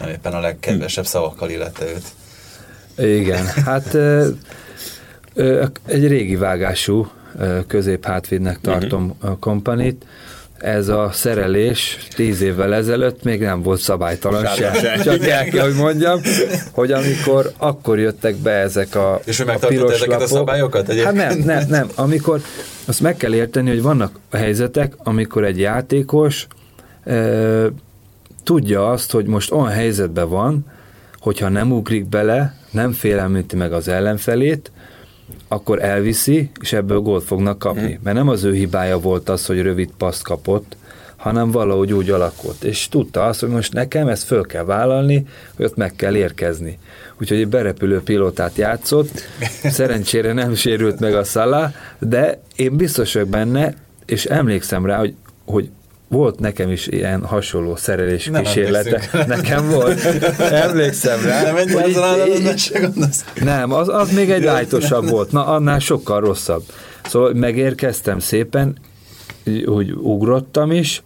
nem 0.00 0.08
éppen 0.08 0.32
a 0.32 0.40
legkedvesebb 0.40 1.06
szavakkal 1.06 1.50
illette 1.50 1.84
őt. 1.84 2.04
Igen, 2.96 3.46
hát 3.46 3.96
egy 5.86 6.06
régi 6.08 6.36
vágású 6.36 7.08
ö, 7.38 7.58
középhátvédnek 7.66 8.60
tartom 8.60 9.14
a 9.20 9.38
kompanit. 9.38 10.04
Ez 10.58 10.88
a 10.88 11.10
szerelés 11.12 11.98
tíz 12.14 12.40
évvel 12.40 12.74
ezelőtt 12.74 13.22
még 13.22 13.40
nem 13.40 13.62
volt 13.62 13.80
szabálytalan 13.80 14.44
Sárga 14.44 14.78
se. 14.78 14.96
se. 14.96 15.02
Csak 15.02 15.26
el 15.26 15.44
kell, 15.44 15.64
hogy 15.64 15.74
mondjam, 15.74 16.20
hogy 16.70 16.92
amikor 16.92 17.52
akkor 17.56 17.98
jöttek 17.98 18.36
be 18.36 18.50
ezek 18.50 18.94
a, 18.94 19.20
És 19.24 19.40
a 19.40 19.44
megtartotta 19.44 19.82
piros 19.82 19.94
ezeket 19.96 20.16
a 20.16 20.20
lapok. 20.20 20.36
szabályokat 20.36 20.80
Hát 20.86 20.90
egyébként? 20.90 21.16
nem, 21.16 21.38
nem, 21.38 21.68
nem. 21.68 21.88
Amikor 21.94 22.40
azt 22.84 23.00
meg 23.00 23.16
kell 23.16 23.34
érteni, 23.34 23.68
hogy 23.68 23.82
vannak 23.82 24.18
helyzetek, 24.32 24.92
amikor 24.96 25.44
egy 25.44 25.58
játékos 25.58 26.46
ö, 27.04 27.66
tudja 28.44 28.90
azt, 28.90 29.10
hogy 29.12 29.26
most 29.26 29.52
olyan 29.52 29.68
helyzetben 29.68 30.28
van, 30.28 30.66
hogyha 31.18 31.48
nem 31.48 31.72
ugrik 31.72 32.08
bele, 32.08 32.54
nem 32.70 32.92
félelmíti 32.92 33.56
meg 33.56 33.72
az 33.72 33.88
ellenfelét, 33.88 34.72
akkor 35.48 35.82
elviszi, 35.82 36.50
és 36.60 36.72
ebből 36.72 36.98
gólt 36.98 37.24
fognak 37.24 37.58
kapni. 37.58 37.92
Mm. 37.92 38.02
Mert 38.02 38.16
nem 38.16 38.28
az 38.28 38.44
ő 38.44 38.54
hibája 38.54 38.98
volt 38.98 39.28
az, 39.28 39.46
hogy 39.46 39.60
rövid 39.60 39.90
paszt 39.98 40.22
kapott, 40.22 40.76
hanem 41.16 41.50
valahogy 41.50 41.92
úgy 41.92 42.10
alakult. 42.10 42.64
És 42.64 42.88
tudta 42.88 43.24
azt, 43.24 43.40
hogy 43.40 43.48
most 43.48 43.72
nekem 43.72 44.08
ezt 44.08 44.24
föl 44.24 44.46
kell 44.46 44.64
vállalni, 44.64 45.26
hogy 45.56 45.64
ott 45.64 45.76
meg 45.76 45.92
kell 45.96 46.16
érkezni. 46.16 46.78
Úgyhogy 47.20 47.38
egy 47.38 47.48
berepülő 47.48 48.02
pilótát 48.02 48.56
játszott, 48.56 49.22
szerencsére 49.64 50.32
nem 50.32 50.54
sérült 50.54 51.00
meg 51.00 51.14
a 51.14 51.24
szala, 51.24 51.72
de 51.98 52.40
én 52.56 52.76
biztos 52.76 53.12
vagyok 53.12 53.28
benne, 53.28 53.74
és 54.06 54.24
emlékszem 54.24 54.86
rá, 54.86 54.98
hogy, 54.98 55.14
hogy 55.44 55.70
volt 56.08 56.38
nekem 56.40 56.70
is 56.70 56.86
ilyen 56.86 57.24
hasonló 57.24 57.76
szerelés 57.76 58.26
nem 58.26 58.42
kísérlete. 58.42 59.24
Nekem 59.26 59.68
volt. 59.70 60.00
Emlékszem 60.38 61.24
rá. 61.24 61.42
Nem 61.42 61.56
egy 61.56 61.72
Nem, 63.42 63.72
az, 63.72 63.88
az 63.88 64.12
még 64.12 64.30
egy 64.30 64.44
lájtosabb 64.44 65.08
volt. 65.08 65.32
Na, 65.32 65.46
annál 65.46 65.78
sokkal 65.78 66.20
rosszabb. 66.20 66.62
Szóval 67.04 67.32
megérkeztem 67.32 68.18
szépen, 68.18 68.76
úgy 69.66 69.92
ugrottam 69.92 70.72
is, 70.72 71.02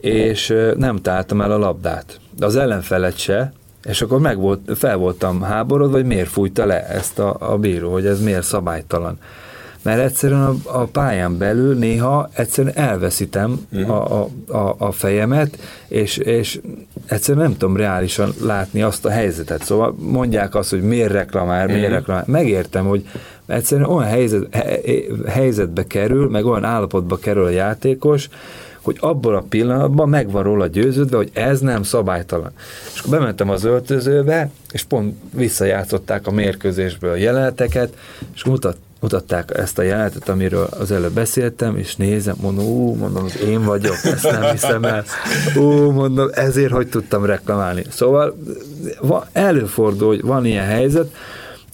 és 0.00 0.54
nem 0.76 0.96
találtam 0.96 1.40
el 1.40 1.52
a 1.52 1.58
labdát. 1.58 2.20
De 2.38 2.46
az 2.46 2.56
ellenfelet 2.56 3.18
se, 3.18 3.52
és 3.84 4.02
akkor 4.02 4.20
meg 4.20 4.38
volt, 4.38 4.60
fel 4.76 4.96
voltam 4.96 5.42
háborodva, 5.42 5.96
hogy 5.96 6.06
miért 6.06 6.28
fújta 6.28 6.66
le 6.66 6.88
ezt 6.88 7.18
a, 7.18 7.36
a 7.38 7.58
bíró, 7.58 7.92
hogy 7.92 8.06
ez 8.06 8.20
miért 8.20 8.42
szabálytalan 8.42 9.18
mert 9.84 10.00
egyszerűen 10.00 10.40
a, 10.40 10.54
a 10.64 10.84
pályán 10.84 11.38
belül 11.38 11.74
néha 11.74 12.28
egyszerűen 12.32 12.76
elveszítem 12.76 13.66
uh-huh. 13.72 14.12
a, 14.12 14.28
a, 14.48 14.74
a 14.78 14.92
fejemet, 14.92 15.58
és, 15.88 16.16
és 16.16 16.60
egyszerűen 17.06 17.44
nem 17.44 17.56
tudom 17.56 17.76
reálisan 17.76 18.34
látni 18.40 18.82
azt 18.82 19.04
a 19.04 19.10
helyzetet. 19.10 19.62
Szóval 19.62 19.94
mondják 19.98 20.54
azt, 20.54 20.70
hogy 20.70 20.82
miért 20.82 21.12
reklamál, 21.12 21.66
miért 21.66 21.80
uh-huh. 21.80 21.94
reklamál. 21.94 22.24
Megértem, 22.26 22.86
hogy 22.86 23.06
egyszerűen 23.46 23.88
olyan 23.88 24.08
helyzet, 24.08 24.56
helyzetbe 25.26 25.86
kerül, 25.86 26.28
meg 26.28 26.46
olyan 26.46 26.64
állapotba 26.64 27.16
kerül 27.16 27.44
a 27.44 27.50
játékos, 27.50 28.28
hogy 28.80 28.96
abban 29.00 29.34
a 29.34 29.44
pillanatban 29.48 30.08
megvan 30.08 30.42
róla 30.42 30.66
győződve, 30.66 31.16
hogy 31.16 31.30
ez 31.32 31.60
nem 31.60 31.82
szabálytalan. 31.82 32.50
És 32.94 32.98
akkor 32.98 33.18
bementem 33.18 33.50
az 33.50 33.64
öltözőbe, 33.64 34.50
és 34.72 34.82
pont 34.82 35.16
visszajátszották 35.34 36.26
a 36.26 36.30
mérkőzésből 36.30 37.10
a 37.10 37.16
jeleneteket, 37.16 37.96
és 38.34 38.44
mutat, 38.44 38.76
mutatták 39.04 39.58
ezt 39.58 39.78
a 39.78 39.82
jelenetet, 39.82 40.28
amiről 40.28 40.68
az 40.78 40.90
előbb 40.90 41.12
beszéltem, 41.12 41.76
és 41.76 41.96
nézem, 41.96 42.34
mondom, 42.40 42.64
ú, 42.64 42.94
mondom, 42.94 43.24
az 43.24 43.38
én 43.38 43.64
vagyok, 43.64 43.96
ezt 44.04 44.30
nem 44.30 44.50
hiszem 44.50 44.84
el, 44.84 45.04
ú, 45.56 45.90
mondom, 45.90 46.28
ezért 46.32 46.72
hogy 46.72 46.88
tudtam 46.88 47.24
reklamálni. 47.24 47.84
Szóval 47.88 48.36
előfordul, 49.32 50.08
hogy 50.08 50.22
van 50.22 50.44
ilyen 50.44 50.64
helyzet, 50.64 51.14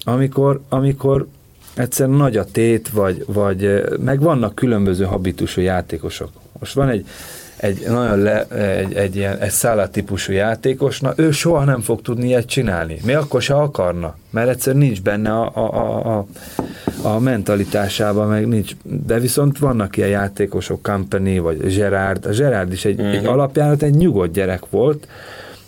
amikor, 0.05 0.61
amikor 0.69 1.27
egyszerűen 1.75 2.17
nagy 2.17 2.37
a 2.37 2.45
tét, 2.45 2.89
vagy, 2.89 3.25
vagy 3.27 3.83
meg 4.05 4.21
vannak 4.21 4.55
különböző 4.55 5.05
habitusú 5.05 5.61
játékosok. 5.61 6.31
Most 6.59 6.75
van 6.75 6.89
egy 6.89 7.07
egy 7.61 7.85
nagyon 7.89 8.19
le, 8.19 8.47
egy, 8.47 8.95
egy 8.95 9.17
ilyen 9.17 9.39
egy 9.39 9.51
szállat 9.51 10.03
játékos, 10.29 11.01
na 11.01 11.13
ő 11.17 11.31
soha 11.31 11.65
nem 11.65 11.81
fog 11.81 12.03
tudni 12.03 12.27
ilyet 12.27 12.47
csinálni. 12.47 12.97
Mi 13.05 13.13
akkor 13.13 13.43
se 13.43 13.55
akarna, 13.55 14.17
mert 14.31 14.49
egyszer 14.49 14.75
nincs 14.75 15.03
benne 15.03 15.31
a, 15.31 15.51
a, 15.55 15.75
a, 15.75 16.19
a, 16.19 16.27
a 17.09 17.19
mentalitásában, 17.19 18.29
meg 18.29 18.49
nincs. 18.49 18.73
De 18.83 19.19
viszont 19.19 19.59
vannak 19.59 19.97
ilyen 19.97 20.09
játékosok, 20.09 20.83
Company 20.83 21.41
vagy 21.41 21.75
Gerard. 21.75 22.27
A 22.27 22.31
Gerard 22.31 22.73
is 22.73 22.85
egy, 22.85 22.99
uh-huh. 22.99 23.15
egy 23.15 23.23
mhm. 23.23 23.31
alapján 23.31 23.77
egy 23.81 23.95
nyugodt 23.95 24.33
gyerek 24.33 24.63
volt, 24.71 25.09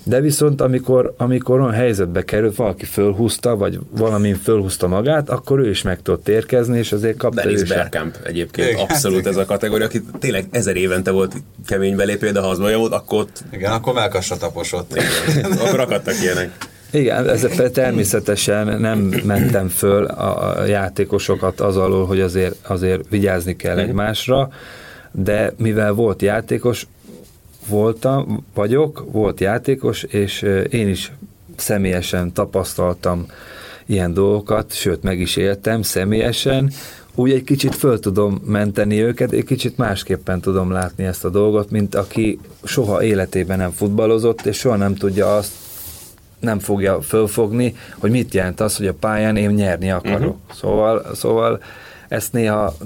de 0.05 0.21
viszont 0.21 0.61
amikor, 0.61 1.15
amikor 1.17 1.61
olyan 1.61 1.73
helyzetbe 1.73 2.23
került, 2.23 2.57
valaki 2.57 2.85
fölhúzta, 2.85 3.57
vagy 3.57 3.79
valamin 3.91 4.35
fölhúzta 4.35 4.87
magát, 4.87 5.31
akkor 5.31 5.59
ő 5.59 5.71
is 5.71 5.83
meg 5.83 6.03
tudott 6.03 6.29
érkezni, 6.29 6.79
és 6.79 6.93
azért 6.93 7.17
kapta 7.17 7.43
Dennis 7.43 7.63
Bergkamp 7.63 8.17
egyébként 8.25 8.69
igen, 8.69 8.81
abszolút 8.81 9.27
ez 9.27 9.37
a 9.37 9.45
kategória, 9.45 9.87
aki 9.87 10.03
tényleg 10.19 10.47
ezer 10.51 10.77
évente 10.77 11.11
volt 11.11 11.35
kemény 11.67 11.97
belépő, 11.97 12.31
de 12.31 12.41
ha 12.41 12.49
az 12.49 12.59
volt, 12.59 12.93
akkor 12.93 13.19
ott... 13.19 13.45
Igen, 13.53 13.73
akkor 13.73 13.95
melkasra 13.95 14.37
taposott. 14.37 14.97
Igen, 15.29 15.53
akkor 15.53 15.81
akadtak 15.81 16.15
ilyenek. 16.23 16.51
Igen, 16.93 17.29
ez 17.29 17.47
természetesen 17.73 18.81
nem 18.81 18.99
mentem 19.25 19.69
föl 19.69 20.05
a 20.05 20.65
játékosokat 20.65 21.61
az 21.61 21.77
alól, 21.77 22.07
hogy 22.07 22.21
azért, 22.21 22.55
azért 22.67 23.03
vigyázni 23.09 23.57
kell 23.57 23.75
mhm. 23.75 23.85
egymásra, 23.85 24.49
de 25.13 25.53
mivel 25.57 25.93
volt 25.93 26.23
játékos, 26.23 26.87
voltam, 27.69 28.47
vagyok, 28.55 29.05
volt 29.13 29.41
játékos, 29.41 30.03
és 30.03 30.43
én 30.71 30.89
is 30.89 31.13
személyesen 31.57 32.33
tapasztaltam 32.33 33.27
ilyen 33.87 34.15
dolgokat, 34.15 34.73
sőt 34.73 35.03
meg 35.03 35.21
is 35.21 35.37
éltem 35.37 35.83
személyesen, 35.83 36.73
úgy 37.15 37.33
egy 37.33 37.45
kicsit 37.45 37.75
föl 37.75 38.01
tudom 38.01 38.43
menteni 38.45 39.03
őket, 39.03 39.33
egy 39.33 39.45
kicsit 39.45 39.77
másképpen 39.77 40.41
tudom 40.41 40.71
látni 40.71 41.05
ezt 41.05 41.25
a 41.25 41.29
dolgot, 41.29 41.71
mint 41.71 41.95
aki 41.95 42.39
soha 42.65 43.03
életében 43.03 43.59
nem 43.59 43.71
futballozott, 43.71 44.47
és 44.47 44.57
soha 44.57 44.77
nem 44.77 44.95
tudja 44.95 45.37
azt, 45.37 45.53
nem 46.39 46.59
fogja 46.59 47.03
fölfogni, 47.03 47.77
hogy 47.99 48.11
mit 48.11 48.35
jelent 48.35 48.61
az, 48.61 48.77
hogy 48.77 48.87
a 48.87 48.95
pályán 48.95 49.37
én 49.37 49.51
nyerni 49.51 49.91
akarok. 49.91 50.21
Uh-huh. 50.21 50.57
Szóval, 50.61 51.07
szóval 51.15 51.63
ezt 52.09 52.33
néha 52.33 52.77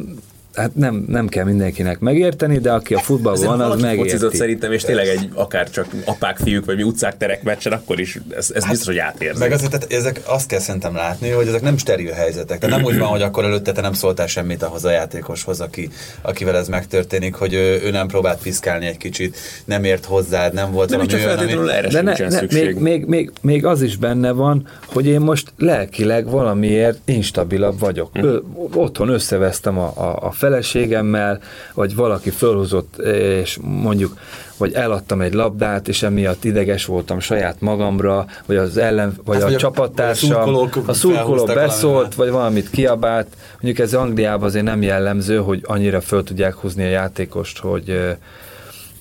hát 0.57 0.75
nem, 0.75 1.05
nem 1.09 1.29
kell 1.29 1.45
mindenkinek 1.45 1.99
megérteni, 1.99 2.59
de 2.59 2.73
aki 2.73 2.95
a 2.95 2.99
futballban 2.99 3.59
van, 3.59 3.71
az 3.71 3.81
megérti. 3.81 4.37
szerintem, 4.37 4.73
és 4.73 4.83
tényleg 4.83 5.07
egy 5.07 5.29
akár 5.35 5.71
csak 5.71 5.87
apák, 6.05 6.37
fiúk, 6.37 6.65
vagy 6.65 6.77
mi 6.77 6.83
utcák 6.83 7.17
terek 7.17 7.43
meccsen, 7.43 7.73
akkor 7.73 8.01
is 8.01 8.19
ez, 8.37 8.51
ez 8.55 8.63
hát, 8.63 8.71
biztos, 8.71 8.87
hogy 8.87 8.99
átérzi. 8.99 9.39
Meg 9.39 9.53
azért, 9.53 9.71
tehát 9.71 9.93
ezek 9.93 10.21
azt 10.25 10.49
kell 10.49 10.59
szerintem 10.59 10.95
látni, 10.95 11.31
hogy 11.31 11.47
ezek 11.47 11.63
nem 11.63 11.77
steril 11.77 12.13
helyzetek. 12.13 12.59
Tehát 12.59 12.77
nem 12.77 12.85
úgy 12.85 12.99
van, 12.99 13.09
hogy 13.09 13.23
akkor 13.23 13.45
előtte 13.45 13.73
te 13.73 13.81
nem 13.81 13.93
szóltál 13.93 14.27
semmit 14.27 14.63
ahhoz 14.63 14.85
a 14.85 14.91
játékoshoz, 14.91 15.61
aki, 15.61 15.89
akivel 16.23 16.57
ez 16.57 16.69
megtörténik, 16.69 17.35
hogy 17.35 17.55
ő, 17.55 17.81
ő 17.83 17.91
nem 17.91 18.07
próbált 18.07 18.43
piszkálni 18.43 18.87
egy 18.87 18.97
kicsit, 18.97 19.37
nem 19.65 19.85
ért 19.85 20.05
hozzád, 20.05 20.53
nem 20.55 20.73
volt 20.73 20.91
nem 20.91 20.99
valami 20.99 21.25
olyan, 21.25 21.39
ami... 21.39 21.73
erre 21.73 21.89
de 21.89 22.03
ne, 22.03 22.29
ne, 22.29 22.41
még, 22.51 22.75
még, 22.75 23.05
még, 23.05 23.31
még, 23.41 23.67
az 23.67 23.83
is 23.83 23.97
benne 23.97 24.33
van, 24.33 24.69
hogy 24.87 25.07
én 25.07 25.21
most 25.21 25.53
lelkileg 25.59 26.31
valamiért 26.31 26.99
instabilabb 27.05 27.79
vagyok. 27.79 28.11
Hm. 28.13 28.27
Otthon 28.75 29.09
összevesztem 29.09 29.79
a, 29.79 29.93
a, 29.97 30.27
a 30.27 30.31
feleségemmel, 30.47 31.41
vagy 31.75 31.95
valaki 31.95 32.31
fölhozott, 32.31 32.97
és 33.43 33.59
mondjuk, 33.63 34.17
vagy 34.57 34.73
eladtam 34.73 35.21
egy 35.21 35.33
labdát, 35.33 35.89
és 35.89 36.03
emiatt 36.03 36.45
ideges 36.45 36.85
voltam 36.85 37.21
saját 37.21 37.61
magamra, 37.61 38.27
vagy 38.47 38.57
az 38.57 38.77
ellen, 38.77 39.15
vagy 39.25 39.43
hát, 39.43 39.53
a 39.53 39.57
csapattársam, 39.57 40.69
a 40.87 40.93
szurkoló 40.93 41.45
beszólt, 41.45 42.15
vagy 42.15 42.31
valamit 42.31 42.71
kiabált. 42.71 43.27
Mondjuk 43.61 43.87
ez 43.87 43.95
Angliában 43.95 44.49
azért 44.49 44.65
nem 44.65 44.83
jellemző, 44.83 45.37
hogy 45.37 45.61
annyira 45.67 46.01
föl 46.01 46.23
tudják 46.25 46.55
húzni 46.55 46.85
a 46.85 46.89
játékost, 46.89 47.59
hogy 47.59 48.17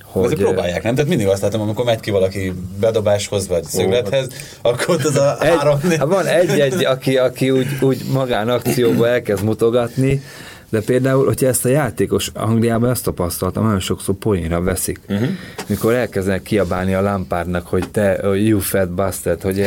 hogy... 0.04 0.26
Azért 0.26 0.42
próbálják, 0.42 0.84
nem? 0.84 0.96
Tehát 0.96 1.10
mindig 1.10 1.28
azt 1.28 1.42
látom, 1.42 1.62
amikor 1.62 1.86
megy 1.86 2.00
ki 2.00 2.12
valaki 2.12 2.54
bedobáshoz, 2.80 3.48
vagy 3.48 3.64
szöglethez, 3.64 4.28
akkor 4.62 5.00
az 5.04 5.16
a 5.16 5.38
egy, 5.42 5.56
három... 5.58 5.80
Van 6.00 6.26
egy-egy, 6.26 6.86
aki, 6.86 7.18
aki 7.18 7.50
úgy, 7.52 7.68
úgy 7.82 8.02
magánakcióba 8.14 9.08
elkezd 9.08 9.44
mutogatni, 9.44 10.22
de 10.70 10.82
például, 10.82 11.26
hogyha 11.26 11.48
ezt 11.48 11.66
a 11.66 11.70
játékos 11.70 12.32
Angliában 12.34 12.90
ezt 12.90 13.04
tapasztaltam, 13.04 13.64
nagyon 13.64 13.80
sokszor 13.80 14.16
poénra 14.16 14.62
veszik. 14.62 15.00
Uh-huh. 15.10 15.28
Mikor 15.68 15.94
elkezdenek 15.94 16.44
kiabálni 16.44 16.94
a 16.94 17.02
lámpárnak, 17.02 17.68
hogy 17.68 17.90
te, 17.90 18.20
you 18.34 18.60
fat 18.60 18.92
bastard, 18.92 19.42
hogy 19.42 19.62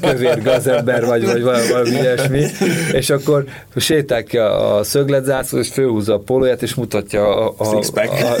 kövér 0.00 0.42
gazember 0.42 1.04
vagy, 1.04 1.24
vagy 1.24 1.42
valami 1.42 1.90
ilyesmi, 1.90 2.44
és 2.92 3.10
akkor 3.10 3.44
sétál 3.76 4.22
ki 4.22 4.38
a, 4.38 4.76
a 4.76 4.84
szögletzászló, 4.84 5.58
és 5.58 5.68
főhúzza 5.68 6.14
a 6.14 6.18
polóját, 6.18 6.62
és 6.62 6.74
mutatja 6.74 7.36
a, 7.36 7.54
a, 7.56 7.64
a, 7.64 7.82
a, 7.94 8.36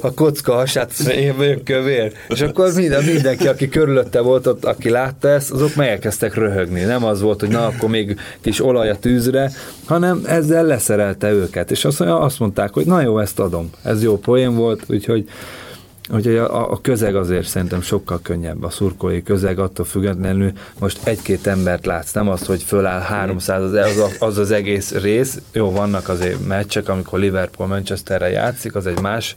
a 0.00 0.12
kocka 0.14 0.52
hasát, 0.52 0.92
én 0.98 1.36
vagyok 1.36 1.64
kövér. 1.64 2.12
És 2.28 2.40
akkor 2.40 2.72
minden, 2.74 3.04
mindenki, 3.04 3.46
aki 3.48 3.68
körülötte 3.68 4.20
volt 4.20 4.46
ott, 4.46 4.64
aki 4.64 4.90
látta 4.90 5.28
ezt, 5.28 5.50
azok 5.50 5.74
megkezdtek 5.74 6.34
röhögni. 6.34 6.80
Nem 6.80 7.04
az 7.04 7.20
volt, 7.20 7.40
hogy 7.40 7.48
na, 7.48 7.66
akkor 7.66 7.88
még 7.88 8.16
kis 8.40 8.64
olaj 8.64 8.90
a 8.90 8.96
tűzre, 8.96 9.50
hanem 9.84 10.22
ezzel 10.26 10.64
lesz 10.64 10.77
leszerelte 10.78 11.32
őket, 11.32 11.70
és 11.70 11.84
azt, 11.84 12.00
azt 12.00 12.38
mondták, 12.38 12.72
hogy 12.72 12.86
na 12.86 13.00
jó, 13.00 13.18
ezt 13.18 13.38
adom, 13.38 13.70
ez 13.82 14.02
jó 14.02 14.18
poén 14.18 14.54
volt, 14.54 14.84
úgyhogy 14.86 15.28
Úgyhogy 16.14 16.36
a, 16.36 16.70
a 16.70 16.80
közeg 16.80 17.16
azért 17.16 17.46
szerintem 17.46 17.80
sokkal 17.80 18.20
könnyebb, 18.22 18.62
a 18.62 18.70
szurkolói 18.70 19.22
közeg 19.22 19.58
attól 19.58 19.84
függetlenül 19.84 20.52
most 20.78 21.06
egy-két 21.06 21.46
embert 21.46 21.86
látsz, 21.86 22.12
nem 22.12 22.28
az, 22.28 22.46
hogy 22.46 22.62
föláll 22.62 23.00
300, 23.00 23.62
az 23.62 23.72
az, 23.72 24.16
az 24.18 24.38
az 24.38 24.50
egész 24.50 24.92
rész, 24.92 25.40
jó, 25.52 25.70
vannak 25.70 26.08
azért 26.08 26.46
meccsek, 26.46 26.88
amikor 26.88 27.18
Liverpool 27.18 27.68
Manchesterre 27.68 28.30
játszik, 28.30 28.74
az 28.74 28.86
egy 28.86 29.00
más 29.00 29.36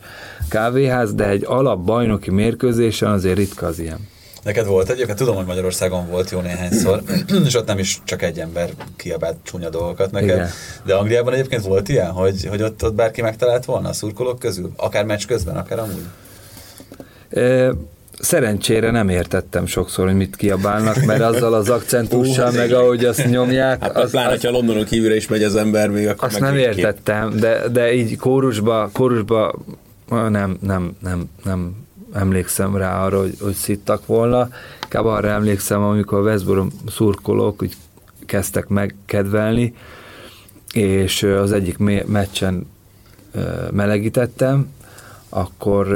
kávéház, 0.49 1.13
de 1.13 1.27
egy 1.27 1.43
alap 1.45 1.79
bajnoki 1.79 2.31
mérkőzésen 2.31 3.11
azért 3.11 3.37
ritka 3.37 3.65
az 3.65 3.79
ilyen. 3.79 3.99
Neked 4.43 4.65
volt 4.65 4.89
egyébként, 4.89 5.17
tudom, 5.17 5.35
hogy 5.35 5.45
Magyarországon 5.45 6.09
volt 6.09 6.29
jó 6.29 6.39
néhányszor, 6.39 7.01
és 7.45 7.55
ott 7.55 7.67
nem 7.67 7.77
is 7.79 7.99
csak 8.03 8.21
egy 8.21 8.39
ember 8.39 8.69
kiabált 8.95 9.37
csúnya 9.43 9.69
dolgokat 9.69 10.11
neked, 10.11 10.35
Igen. 10.35 10.49
de 10.85 10.93
Angliában 10.93 11.33
egyébként 11.33 11.63
volt 11.63 11.89
ilyen, 11.89 12.11
hogy, 12.11 12.45
hogy 12.45 12.61
ott, 12.61 12.83
ott 12.83 12.93
bárki 12.93 13.21
megtalált 13.21 13.65
volna 13.65 13.89
a 13.89 13.93
szurkolók 13.93 14.39
közül, 14.39 14.71
akár 14.75 15.05
meccs 15.05 15.25
közben, 15.25 15.55
akár 15.55 15.79
amúgy? 15.79 16.05
E, 17.29 17.71
szerencsére 18.19 18.91
nem 18.91 19.09
értettem 19.09 19.65
sokszor, 19.65 20.05
hogy 20.05 20.15
mit 20.15 20.35
kiabálnak, 20.35 21.05
mert 21.05 21.21
azzal 21.21 21.53
az 21.53 21.69
akcentussal, 21.69 22.51
meg 22.51 22.71
ahogy 22.71 23.05
azt 23.05 23.29
nyomják. 23.29 23.81
Hát 23.81 23.97
az, 23.97 24.11
pláne, 24.11 24.33
az, 24.33 24.43
ha 24.43 24.49
Londonon 24.49 24.85
kívülre 24.85 25.15
is 25.15 25.27
megy 25.27 25.43
az 25.43 25.55
ember, 25.55 25.89
még 25.89 26.07
akkor 26.07 26.27
Azt 26.27 26.39
nem 26.39 26.57
értettem, 26.57 27.35
de, 27.39 27.67
de 27.67 27.93
így 27.93 28.17
kórusba, 28.17 28.89
kórusba 28.93 29.55
nem, 30.09 30.57
nem, 30.61 30.95
nem, 31.01 31.29
nem 31.43 31.75
emlékszem 32.13 32.75
rá 32.75 33.03
arra, 33.03 33.19
hogy, 33.19 33.37
hogy 33.39 33.53
szittak 33.53 34.05
volna. 34.05 34.49
Inkább 34.83 35.05
arra 35.05 35.27
emlékszem, 35.27 35.81
amikor 35.81 36.19
a 36.19 36.21
Westbrom 36.21 36.71
szurkolók 36.87 37.61
úgy 37.61 37.75
kezdtek 38.25 38.67
megkedvelni, 38.67 39.73
és 40.73 41.23
az 41.23 41.51
egyik 41.51 41.77
meccsen 42.05 42.67
melegítettem, 43.71 44.67
akkor 45.33 45.87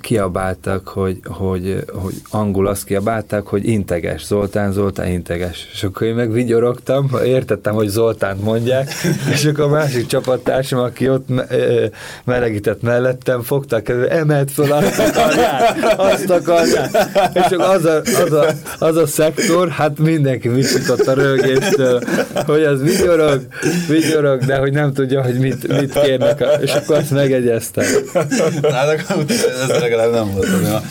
kiabáltak, 0.00 0.88
hogy, 0.88 1.20
hogy, 1.24 1.84
hogy 1.92 2.14
angol 2.30 2.66
azt 2.66 2.84
kiabálták, 2.84 3.42
hogy 3.42 3.68
integes, 3.68 4.26
Zoltán, 4.26 4.72
Zoltán 4.72 5.06
integes. 5.06 5.68
És 5.72 5.82
akkor 5.82 6.06
én 6.06 6.14
meg 6.14 6.32
vigyorogtam, 6.32 7.10
értettem, 7.24 7.74
hogy 7.74 7.88
Zoltán 7.88 8.36
mondják, 8.36 8.92
és 9.32 9.44
akkor 9.44 9.64
a 9.64 9.68
másik 9.68 10.06
csapattársam, 10.06 10.78
aki 10.78 11.08
ott 11.08 11.28
melegített 12.24 12.82
mellettem, 12.82 13.42
fogtak, 13.42 13.88
emelt 14.08 14.50
fel, 14.50 14.72
azt 14.72 14.98
akarják, 14.98 15.94
azt 15.96 16.30
akarják. 16.30 16.90
És 17.34 17.42
akkor 17.50 17.74
az 17.74 17.84
a, 17.84 18.00
az 18.24 18.32
a, 18.32 18.46
az 18.78 18.96
a 18.96 19.06
szektor, 19.06 19.68
hát 19.68 19.98
mindenki 19.98 20.48
visított 20.48 21.06
a 21.06 21.12
rögéstől, 21.12 22.02
hogy 22.46 22.62
az 22.62 22.82
vigyorog, 22.82 23.40
vigyorog, 23.88 24.44
de 24.44 24.56
hogy 24.56 24.72
nem 24.72 24.92
tudja, 24.92 25.22
hogy 25.22 25.38
mit, 25.38 25.80
mit 25.80 25.92
kérnek, 26.00 26.44
és 26.60 26.72
akkor 26.72 26.96
azt 26.96 27.10
megegyeztem. 27.10 27.84
Hát 28.88 29.30
ez 29.30 29.68
legalább 29.68 30.12
nem 30.12 30.32
volt 30.32 30.48
probléma. 30.48 30.82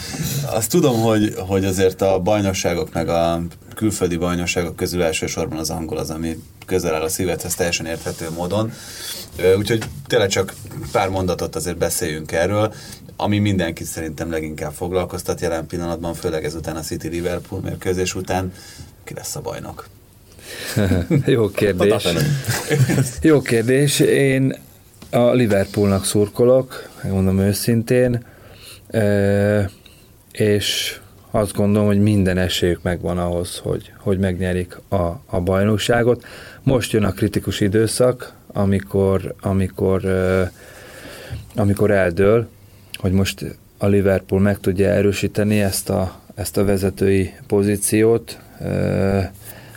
Azt 0.46 0.70
tudom, 0.70 1.02
hogy, 1.02 1.34
hogy 1.38 1.66
azért 1.66 2.02
a 2.02 2.20
bajnokságok 2.20 2.94
meg 2.94 3.10
a 3.10 3.42
külföldi 3.76 4.18
bajnokságok 4.18 4.76
közül 4.76 5.04
elsősorban 5.04 5.58
az 5.58 5.70
angol 5.70 5.98
az, 5.98 6.10
ami 6.10 6.38
közel 6.66 6.96
áll 6.96 7.02
a 7.02 7.10
szívedhez 7.10 7.56
teljesen 7.56 7.86
érthető 7.86 8.30
módon. 8.36 8.72
Úgyhogy 9.58 9.84
tényleg 10.08 10.30
csak 10.30 10.54
pár 10.92 11.10
mondatot 11.10 11.56
azért 11.56 11.78
beszéljünk 11.78 12.32
erről, 12.32 12.74
ami 13.16 13.40
mindenkit 13.40 13.88
szerintem 13.88 14.32
leginkább 14.32 14.72
foglalkoztat 14.74 15.42
jelen 15.42 15.68
pillanatban, 15.68 16.14
főleg 16.14 16.46
ezután 16.46 16.76
a 16.76 16.82
City-Liverpool 16.82 17.62
mérkőzés 17.62 18.16
után, 18.16 18.54
ki 19.04 19.14
lesz 19.14 19.36
a 19.36 19.42
bajnok. 19.42 19.88
Jó 21.26 21.50
kérdés. 21.50 22.08
Jó 23.22 23.42
kérdés. 23.42 24.00
Én 24.00 24.58
a 25.12 25.32
Liverpoolnak 25.32 26.06
szurkolok, 26.06 26.90
megmondom 27.04 27.40
őszintén, 27.40 28.26
és 30.32 31.00
azt 31.32 31.54
gondolom, 31.54 31.88
hogy 31.88 32.02
minden 32.02 32.38
esélyük 32.38 32.82
megvan 32.82 33.18
ahhoz, 33.18 33.58
hogy, 33.58 33.92
hogy 33.98 34.18
megnyerik 34.18 34.78
a, 34.90 35.22
a 35.26 35.40
bajnokságot. 35.44 36.26
Most 36.64 36.92
jön 36.92 37.04
a 37.04 37.12
kritikus 37.12 37.60
időszak, 37.60 38.34
amikor, 38.54 39.36
amikor, 39.42 40.02
amikor 41.56 41.92
eldől, 41.92 42.48
hogy 42.98 43.12
most 43.12 43.46
a 43.78 43.88
Liverpool 43.88 44.42
meg 44.42 44.60
tudja 44.60 44.90
erősíteni 44.90 45.60
ezt 45.60 45.90
a, 45.90 46.20
ezt 46.36 46.58
a 46.58 46.66
vezetői 46.66 47.34
pozíciót, 47.48 48.40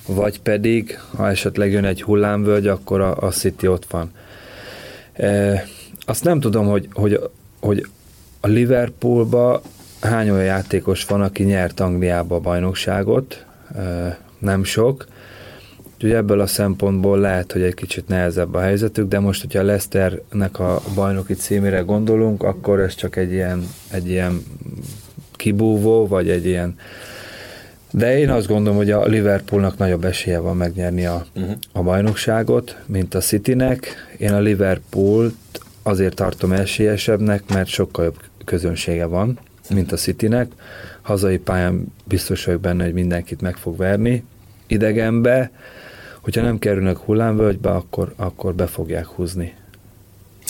vagy 0.06 0.40
pedig, 0.40 0.98
ha 1.16 1.28
esetleg 1.28 1.72
jön 1.72 1.84
egy 1.84 2.02
hullámvölgy, 2.02 2.66
akkor 2.66 3.00
a, 3.00 3.16
a 3.16 3.30
City 3.30 3.66
ott 3.66 3.84
van. 3.90 4.10
Azt 6.06 6.24
nem 6.24 6.40
tudom, 6.40 6.66
hogy, 6.66 6.88
hogy, 6.92 7.20
hogy 7.60 7.86
a 8.40 8.46
Liverpoolba 8.46 9.62
hány 10.00 10.30
olyan 10.30 10.44
játékos 10.44 11.04
van, 11.04 11.22
aki 11.22 11.42
nyert 11.42 11.80
Angliába 11.80 12.34
a 12.34 12.40
bajnokságot, 12.40 13.44
nem 14.38 14.64
sok, 14.64 15.06
Úgyhogy 16.02 16.16
ebből 16.16 16.40
a 16.40 16.46
szempontból 16.46 17.18
lehet, 17.18 17.52
hogy 17.52 17.62
egy 17.62 17.74
kicsit 17.74 18.08
nehezebb 18.08 18.54
a 18.54 18.60
helyzetük, 18.60 19.08
de 19.08 19.18
most, 19.18 19.40
hogyha 19.40 19.58
a 19.58 19.62
Leicesternek 19.62 20.58
a 20.58 20.80
bajnoki 20.94 21.34
címére 21.34 21.80
gondolunk, 21.80 22.42
akkor 22.42 22.80
ez 22.80 22.94
csak 22.94 23.16
egy 23.16 23.32
ilyen, 23.32 23.66
egy 23.90 24.08
ilyen 24.08 24.42
kibúvó, 25.32 26.06
vagy 26.06 26.30
egy 26.30 26.46
ilyen 26.46 26.74
de 27.92 28.18
én 28.18 28.30
azt 28.30 28.46
gondolom, 28.46 28.76
hogy 28.76 28.90
a 28.90 29.04
Liverpoolnak 29.06 29.78
nagyobb 29.78 30.04
esélye 30.04 30.38
van 30.38 30.56
megnyerni 30.56 31.06
a, 31.06 31.26
uh-huh. 31.34 31.52
a 31.72 31.82
bajnokságot, 31.82 32.76
mint 32.86 33.14
a 33.14 33.20
Citynek. 33.20 33.94
Én 34.18 34.32
a 34.32 34.40
Liverpoolt 34.40 35.34
azért 35.82 36.14
tartom 36.14 36.52
esélyesebbnek, 36.52 37.42
mert 37.48 37.68
sokkal 37.68 38.04
jobb 38.04 38.18
közönsége 38.44 39.04
van, 39.04 39.38
mint 39.74 39.92
a 39.92 39.96
Citynek. 39.96 40.52
Hazai 41.02 41.38
pályán 41.38 41.86
biztos 42.04 42.44
vagyok 42.44 42.60
benne, 42.60 42.84
hogy 42.84 42.92
mindenkit 42.92 43.40
meg 43.40 43.56
fog 43.56 43.76
verni. 43.76 44.24
Idegenbe, 44.66 45.50
hogyha 46.20 46.42
nem 46.42 46.58
kerülnek 46.58 46.96
hullámvölgybe, 46.96 47.70
akkor, 47.70 48.12
akkor 48.16 48.54
be 48.54 48.66
fogják 48.66 49.06
húzni 49.06 49.54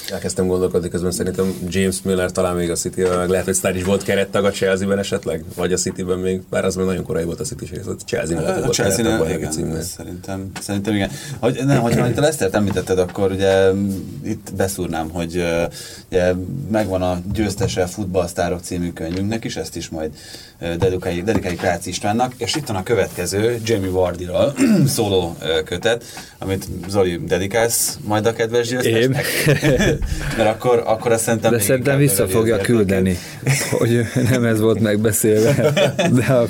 elkezdtem 0.09 0.47
gondolkodni, 0.47 0.88
közben 0.88 1.11
szerintem 1.11 1.55
James 1.68 2.03
Miller 2.03 2.32
talán 2.32 2.57
még 2.57 2.70
a 2.70 2.74
city 2.74 3.03
meg 3.03 3.28
lehet, 3.28 3.45
hogy 3.45 3.76
is 3.76 3.84
volt 3.84 4.03
kerettag 4.03 4.45
a 4.45 4.51
Chelsea-ben 4.51 4.99
esetleg, 4.99 5.45
vagy 5.55 5.72
a 5.72 5.76
City-ben 5.76 6.18
még, 6.18 6.43
bár 6.51 6.64
az 6.64 6.74
még 6.74 6.86
nagyon 6.86 7.05
korai 7.05 7.24
volt 7.24 7.40
a 7.40 7.45
City, 7.45 7.64
és 7.70 7.70
a 7.86 7.95
Chelsea 8.07 8.40
nem 8.40 8.61
volt 8.61 8.72
Chelsea 8.72 9.20
a 9.20 9.30
igen, 9.30 9.82
szerintem, 9.82 10.51
szerintem 10.61 10.95
igen. 10.95 11.11
Hogy, 11.38 11.61
nem, 11.64 11.80
hogyha 11.80 12.09
itt 12.09 12.18
a 12.18 12.20
Lesztert 12.20 12.55
említetted, 12.55 12.99
akkor 12.99 13.30
ugye 13.30 13.70
itt 14.24 14.53
beszúrnám, 14.57 15.11
hogy 15.11 15.45
ugye, 16.11 16.34
megvan 16.70 17.03
a 17.03 17.20
győztese 17.32 17.86
futballsztárok 17.86 18.61
című 18.61 18.93
könyvünknek 18.93 19.45
is, 19.45 19.57
ezt 19.57 19.76
is 19.76 19.88
majd 19.88 20.11
dedikáljuk, 20.59 21.24
dedikáljuk 21.24 21.61
Rácz 21.61 21.86
Istvánnak, 21.86 22.32
és 22.36 22.55
itt 22.55 22.66
van 22.66 22.76
a 22.76 22.82
következő 22.82 23.61
Jamie 23.64 23.90
Vardyról 23.90 24.55
szóló 24.86 25.36
kötet, 25.64 26.05
amit 26.38 26.66
Zoli 26.88 27.20
dedikálsz 27.24 27.99
majd 28.05 28.26
a 28.26 28.32
kedves 28.32 28.68
győztesnek. 28.68 29.26
Mert 30.36 30.49
akkor, 30.49 30.82
akkor 30.86 31.12
azt 31.12 31.22
szerintem... 31.22 31.53
De 31.53 31.59
szerintem 31.59 31.99
vissza 31.99 32.28
fogja 32.28 32.57
küldeni, 32.57 33.18
hogy 33.70 34.07
nem 34.30 34.45
ez 34.45 34.61
volt 34.61 34.80
megbeszélve. 34.80 35.72
De 36.11 36.24
a... 36.24 36.47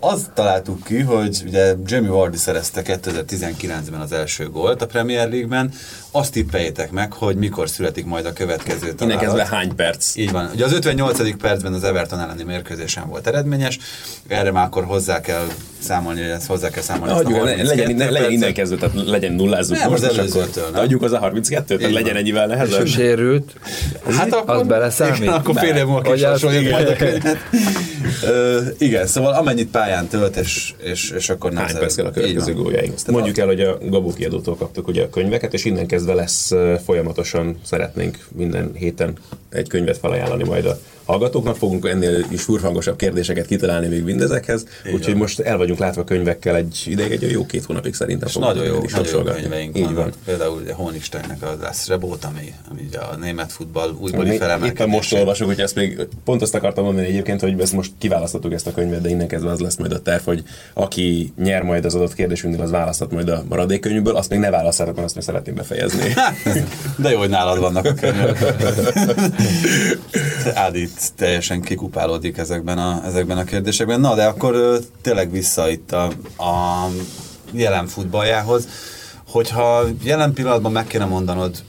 Azt 0.00 0.30
találtuk 0.34 0.84
ki, 0.84 1.00
hogy 1.00 1.42
ugye 1.46 1.74
Jamie 1.86 2.10
Vardy 2.10 2.36
szerezte 2.36 2.82
2019-ben 2.84 4.00
az 4.00 4.12
első 4.12 4.48
gólt 4.48 4.82
a 4.82 4.86
Premier 4.86 5.28
League-ben, 5.28 5.72
azt 6.10 6.32
tippeljétek 6.32 6.90
meg, 6.90 7.12
hogy 7.12 7.36
mikor 7.36 7.68
születik 7.68 8.04
majd 8.04 8.26
a 8.26 8.32
következő 8.32 8.92
találat. 8.92 9.22
Innen 9.22 9.46
hány 9.46 9.74
perc? 9.74 10.16
Így 10.16 10.30
van. 10.30 10.50
Ugye 10.54 10.64
az 10.64 10.72
58. 10.72 11.36
percben 11.36 11.72
az 11.72 11.84
Everton 11.84 12.20
elleni 12.20 12.42
mérkőzésen 12.42 13.08
volt 13.08 13.26
eredményes, 13.26 13.78
erre 14.28 14.50
már 14.50 14.66
akkor 14.66 14.84
hozzá 14.84 15.20
kell 15.20 15.46
számolni, 15.78 16.20
hogy 16.20 16.30
ezt 16.30 16.46
hozzá 16.46 16.68
kell 16.68 16.82
számolni. 16.82 17.12
Adjuk, 17.12 17.40
a 17.40 17.44
legyen, 17.44 17.94
ne, 17.94 18.10
legyen 18.10 18.30
innen 18.30 18.54
kezdve, 18.54 18.76
tehát 18.76 19.06
legyen 19.08 19.32
nullázzuk 19.32 19.78
nem, 19.78 19.90
most, 19.90 20.02
az 20.02 20.18
előzőtől, 20.18 20.70
nem? 20.72 20.80
Adjuk 20.80 21.02
az 21.02 21.12
a 21.12 21.20
32-t, 21.20 21.64
tehát 21.64 21.92
legyen 21.92 22.16
ennyivel 22.16 22.46
nehezebb. 22.46 22.86
Sérült. 22.86 23.52
Hát 24.16 24.32
akkor, 24.32 24.54
az 24.54 24.66
beleszámít? 24.66 25.20
Igen, 25.20 25.32
akkor 25.32 25.54
fél 25.58 25.76
év 25.76 25.84
múlva 25.84 26.08
majd 26.70 26.88
a 26.88 26.96
könyvet. 26.96 27.38
igen, 28.78 29.06
szóval 29.06 29.32
amennyit 29.54 29.72
pályán 29.72 30.06
tölt, 30.06 30.36
és, 30.36 30.74
és, 30.82 31.10
és 31.10 31.30
akkor 31.30 31.52
nem 31.52 31.64
Hány 31.64 31.78
perc 31.78 31.94
kell 31.94 32.06
a 32.06 32.10
következő 32.10 32.54
góljáink. 32.54 32.94
Mondjuk 33.06 33.38
el, 33.38 33.46
hogy 33.46 33.60
a 33.60 33.78
Gabó 33.82 34.12
kiadótól 34.12 34.56
kaptuk 34.56 34.88
ugye 34.88 35.02
a 35.02 35.10
könyveket, 35.10 35.54
és 35.54 35.64
innen 35.64 35.86
kezdve 35.86 36.14
lesz 36.14 36.52
folyamatosan, 36.84 37.58
szeretnénk 37.64 38.18
minden 38.32 38.72
héten 38.74 39.12
egy 39.50 39.68
könyvet 39.68 39.98
felajánlani 39.98 40.44
majd 40.44 40.66
a 40.66 40.78
hallgatóknak, 41.04 41.56
fogunk 41.56 41.88
ennél 41.88 42.24
is 42.30 42.42
furfangosabb 42.42 42.96
kérdéseket 42.96 43.46
kitalálni 43.46 43.86
még 43.86 44.02
mindezekhez, 44.02 44.66
úgyhogy 44.94 45.14
most 45.14 45.40
el 45.40 45.56
vagyunk 45.56 45.78
látva 45.78 46.04
könyvekkel 46.04 46.56
egy 46.56 46.82
ideig, 46.86 47.10
egy 47.10 47.30
jó 47.30 47.46
két 47.46 47.64
hónapig 47.64 47.94
szerintem. 47.94 48.28
És 48.28 48.34
nagyon 48.34 48.64
jó, 48.64 48.82
nagyon 48.90 49.12
jó 49.12 49.22
könyveink 49.22 49.78
Így 49.78 49.94
van. 49.94 50.12
Például 50.24 50.62
a 50.70 50.74
Honigsteinnek 50.74 51.42
a 51.42 51.56
Das 51.60 51.88
Rebot, 51.88 52.24
ami, 52.24 52.52
ami 52.70 52.88
a 53.12 53.16
német 53.16 53.52
futball 53.52 53.96
újbóli 53.98 54.36
felemelkedése. 54.36 54.72
Éppen 54.72 54.88
most 54.88 55.12
olvasok, 55.12 55.46
hogy 55.46 55.60
ezt 55.60 55.74
még 55.74 56.06
pont 56.24 56.42
azt 56.42 56.54
akartam 56.54 56.84
mondani 56.84 57.06
egyébként, 57.06 57.40
hogy 57.40 57.60
ezt 57.60 57.72
most 57.72 57.92
kiválasztottuk 57.98 58.52
ezt 58.52 58.66
a 58.66 58.72
könyvet, 58.72 59.00
de 59.00 59.08
innen 59.08 59.28
kezdve 59.28 59.50
az 59.50 59.60
lesz 59.60 59.76
majd 59.76 59.92
a 59.92 60.02
terv, 60.02 60.24
hogy 60.24 60.42
aki 60.74 61.32
nyer 61.36 61.62
majd 61.62 61.84
az 61.84 61.94
adott 61.94 62.14
kérdésünknél, 62.14 62.62
az 62.62 62.70
választhat 62.70 63.10
majd 63.10 63.28
a 63.28 63.44
maradék 63.48 63.80
könyvből, 63.80 64.16
azt 64.16 64.30
még 64.30 64.38
ne 64.38 64.50
választhatok, 64.50 64.94
mert 64.94 65.06
azt 65.06 65.14
még 65.14 65.24
szeretném 65.24 65.54
befejezni. 65.54 66.14
de 67.02 67.10
jó, 67.10 67.18
hogy 67.18 67.28
nálad 67.28 67.58
vannak 67.58 67.84
a 67.84 67.94
könyvek. 67.94 68.44
Ádi 70.54 70.88
teljesen 71.16 71.60
kikupálódik 71.60 72.36
ezekben 72.38 72.78
a, 72.78 73.02
ezekben 73.04 73.38
a 73.38 73.44
kérdésekben. 73.44 74.00
Na, 74.00 74.14
de 74.14 74.24
akkor 74.24 74.78
tényleg 75.02 75.30
vissza 75.30 75.70
itt 75.70 75.92
a, 75.92 76.04
a 76.42 76.88
jelen 77.52 77.86
futballjához. 77.86 78.68
Hogyha 79.28 79.84
jelen 80.02 80.32
pillanatban 80.32 80.72
meg 80.72 80.86
kéne 80.86 81.04
mondanod, 81.04 81.62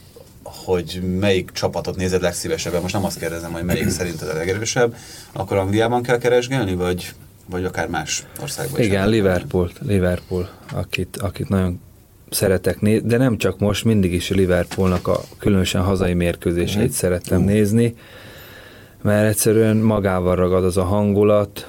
hogy 0.43 1.01
melyik 1.19 1.51
csapatot 1.51 1.95
nézed 1.95 2.21
legszívesebben, 2.21 2.81
most 2.81 2.93
nem 2.93 3.05
azt 3.05 3.19
kérdezem, 3.19 3.51
hogy 3.51 3.63
melyik 3.63 3.89
szerinted 3.97 4.29
a 4.29 4.33
legerősebb, 4.33 4.95
akkor 5.31 5.57
Angliában 5.57 6.03
kell 6.03 6.17
keresgélni, 6.17 6.75
vagy, 6.75 7.13
vagy 7.49 7.65
akár 7.65 7.87
más 7.87 8.25
országban 8.41 8.81
Igen, 8.81 9.09
Liverpool, 9.09 9.71
Liverpool, 9.79 10.49
akit, 10.73 11.17
akit 11.17 11.49
nagyon 11.49 11.81
szeretek 12.29 12.81
nézni, 12.81 13.07
de 13.07 13.17
nem 13.17 13.37
csak 13.37 13.59
most, 13.59 13.83
mindig 13.83 14.13
is 14.13 14.29
Liverpoolnak 14.29 15.07
a 15.07 15.21
különösen 15.39 15.81
hazai 15.81 16.13
mérkőzéseit 16.13 16.77
uh-huh. 16.77 16.99
szerettem 16.99 17.39
uh. 17.39 17.45
nézni 17.45 17.95
mert 19.05 19.27
egyszerűen 19.27 19.77
magával 19.77 20.35
ragad 20.35 20.63
az 20.63 20.77
a 20.77 20.83
hangulat. 20.83 21.67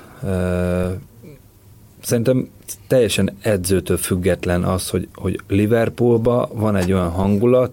Szerintem 2.03 2.49
teljesen 2.87 3.37
edzőtől 3.41 3.97
független 3.97 4.65
az, 4.65 4.89
hogy, 4.91 5.09
hogy 5.15 5.41
Liverpoolba 5.49 6.49
van 6.53 6.77
egy 6.77 6.93
olyan 6.93 7.11
hangulat, 7.11 7.73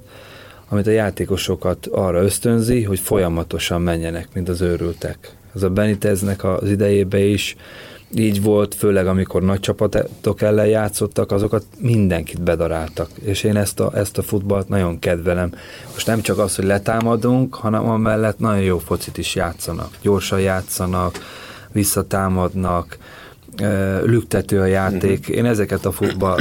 amit 0.70 0.88
a 0.88 0.92
játékosokat 0.92 1.86
arra 1.86 2.22
ösztönzi, 2.22 2.84
hogy 2.84 3.00
folyamatosan 3.00 3.82
menjenek, 3.82 4.28
mint 4.34 4.50
az 4.50 4.62
őrültek. 4.62 5.36
Ez 5.56 5.64
a 5.64 5.70
Beniteznek 5.70 6.44
az 6.44 6.70
idejébe 6.70 7.20
is 7.20 7.56
így 8.16 8.42
volt, 8.42 8.76
főleg 8.76 9.08
amikor 9.08 9.42
nagy 9.42 9.60
csapatok 9.60 10.42
ellen 10.42 10.68
játszottak, 10.68 11.32
azokat 11.32 11.66
mindenkit 11.78 12.42
bedaráltak. 12.42 13.10
És 13.22 13.44
én 13.44 13.56
ezt 13.56 13.80
a, 13.80 13.92
ezt 13.96 14.18
a 14.18 14.22
futballt 14.22 14.70
nagyon 14.70 15.00
kedvelem. 15.00 15.52
Most 15.94 16.08
nem 16.08 16.22
csak 16.22 16.38
az, 16.38 16.56
hogy 16.56 16.66
letámadunk, 16.66 17.56
hanem 17.56 17.90
amellett 17.90 18.40
nagyon 18.40 18.64
jó 18.64 18.78
focit 18.78 19.18
is 19.18 19.36
játszanak. 19.36 19.90
Gyorsan 20.02 20.40
játszanak, 20.40 21.20
visszatámadnak, 21.72 22.98
lüktető 24.04 24.60
a 24.60 24.66
játék. 24.66 25.20
Uh-huh. 25.20 25.36
Én 25.36 25.46
ezeket 25.46 25.86
a 25.86 25.92
futball, 25.92 26.38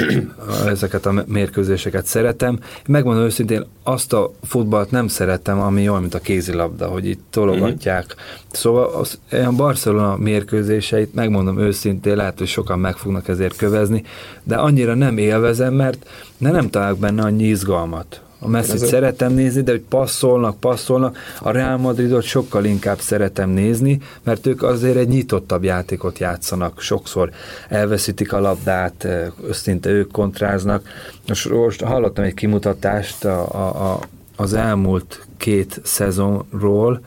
ezeket 0.67 1.07
a 1.07 1.25
mérkőzéseket 1.27 2.07
szeretem. 2.07 2.59
Megmondom 2.87 3.25
őszintén, 3.25 3.67
azt 3.83 4.13
a 4.13 4.33
futballt 4.43 4.91
nem 4.91 5.09
szeretem, 5.09 5.61
ami 5.61 5.89
olyan, 5.89 6.01
mint 6.01 6.15
a 6.15 6.19
kézilabda, 6.19 6.87
hogy 6.87 7.07
itt 7.07 7.25
tologatják. 7.31 8.05
Uh-huh. 8.05 8.21
Szóval 8.51 8.87
az, 8.87 9.19
a 9.31 9.53
Barcelona 9.57 10.17
mérkőzéseit, 10.17 11.15
megmondom 11.15 11.59
őszintén, 11.59 12.17
lehet, 12.17 12.39
hogy 12.39 12.49
sokan 12.49 12.79
meg 12.79 12.97
fognak 12.97 13.29
ezért 13.29 13.57
kövezni, 13.57 14.05
de 14.43 14.55
annyira 14.55 14.95
nem 14.95 15.19
élvezem, 15.19 15.75
mert 15.75 16.07
ne 16.39 16.51
nem 16.51 16.71
találok 16.71 16.99
benne 16.99 17.23
annyi 17.23 17.45
izgalmat. 17.45 18.21
A 18.45 18.49
messi 18.49 18.73
Ez 18.73 18.89
szeretem 18.89 19.33
nézni, 19.33 19.63
de 19.63 19.71
hogy 19.71 19.85
passzolnak, 19.89 20.61
passzolnak. 20.61 21.19
A 21.41 21.51
Real 21.51 21.77
Madridot 21.77 22.23
sokkal 22.23 22.65
inkább 22.65 22.99
szeretem 22.99 23.51
nézni, 23.51 24.01
mert 24.23 24.47
ők 24.47 24.63
azért 24.63 24.97
egy 24.97 25.09
nyitottabb 25.09 25.65
játékot 25.65 26.19
játszanak. 26.19 26.81
Sokszor 26.81 27.31
elveszítik 27.69 28.33
a 28.33 28.41
labdát, 28.41 29.09
összinte 29.47 29.91
ők 29.91 30.11
kontráznak. 30.11 30.89
Most, 31.29 31.51
most 31.51 31.81
hallottam 31.81 32.25
egy 32.25 32.35
kimutatást 32.35 33.25
a, 33.25 33.49
a, 33.55 33.93
a, 33.93 34.01
az 34.37 34.55
elmúlt 34.55 35.27
két 35.37 35.81
szezonról, 35.83 37.01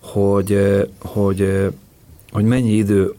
hogy, 0.00 0.86
hogy, 0.98 1.68
hogy 2.32 2.44
mennyi 2.44 2.72
idő 2.72 3.14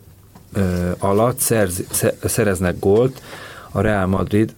alatt 0.98 1.40
szerz, 1.40 1.84
szereznek 2.26 2.80
gólt 2.80 3.22
a 3.72 3.82
Real 3.82 4.06
Madrid 4.06 4.54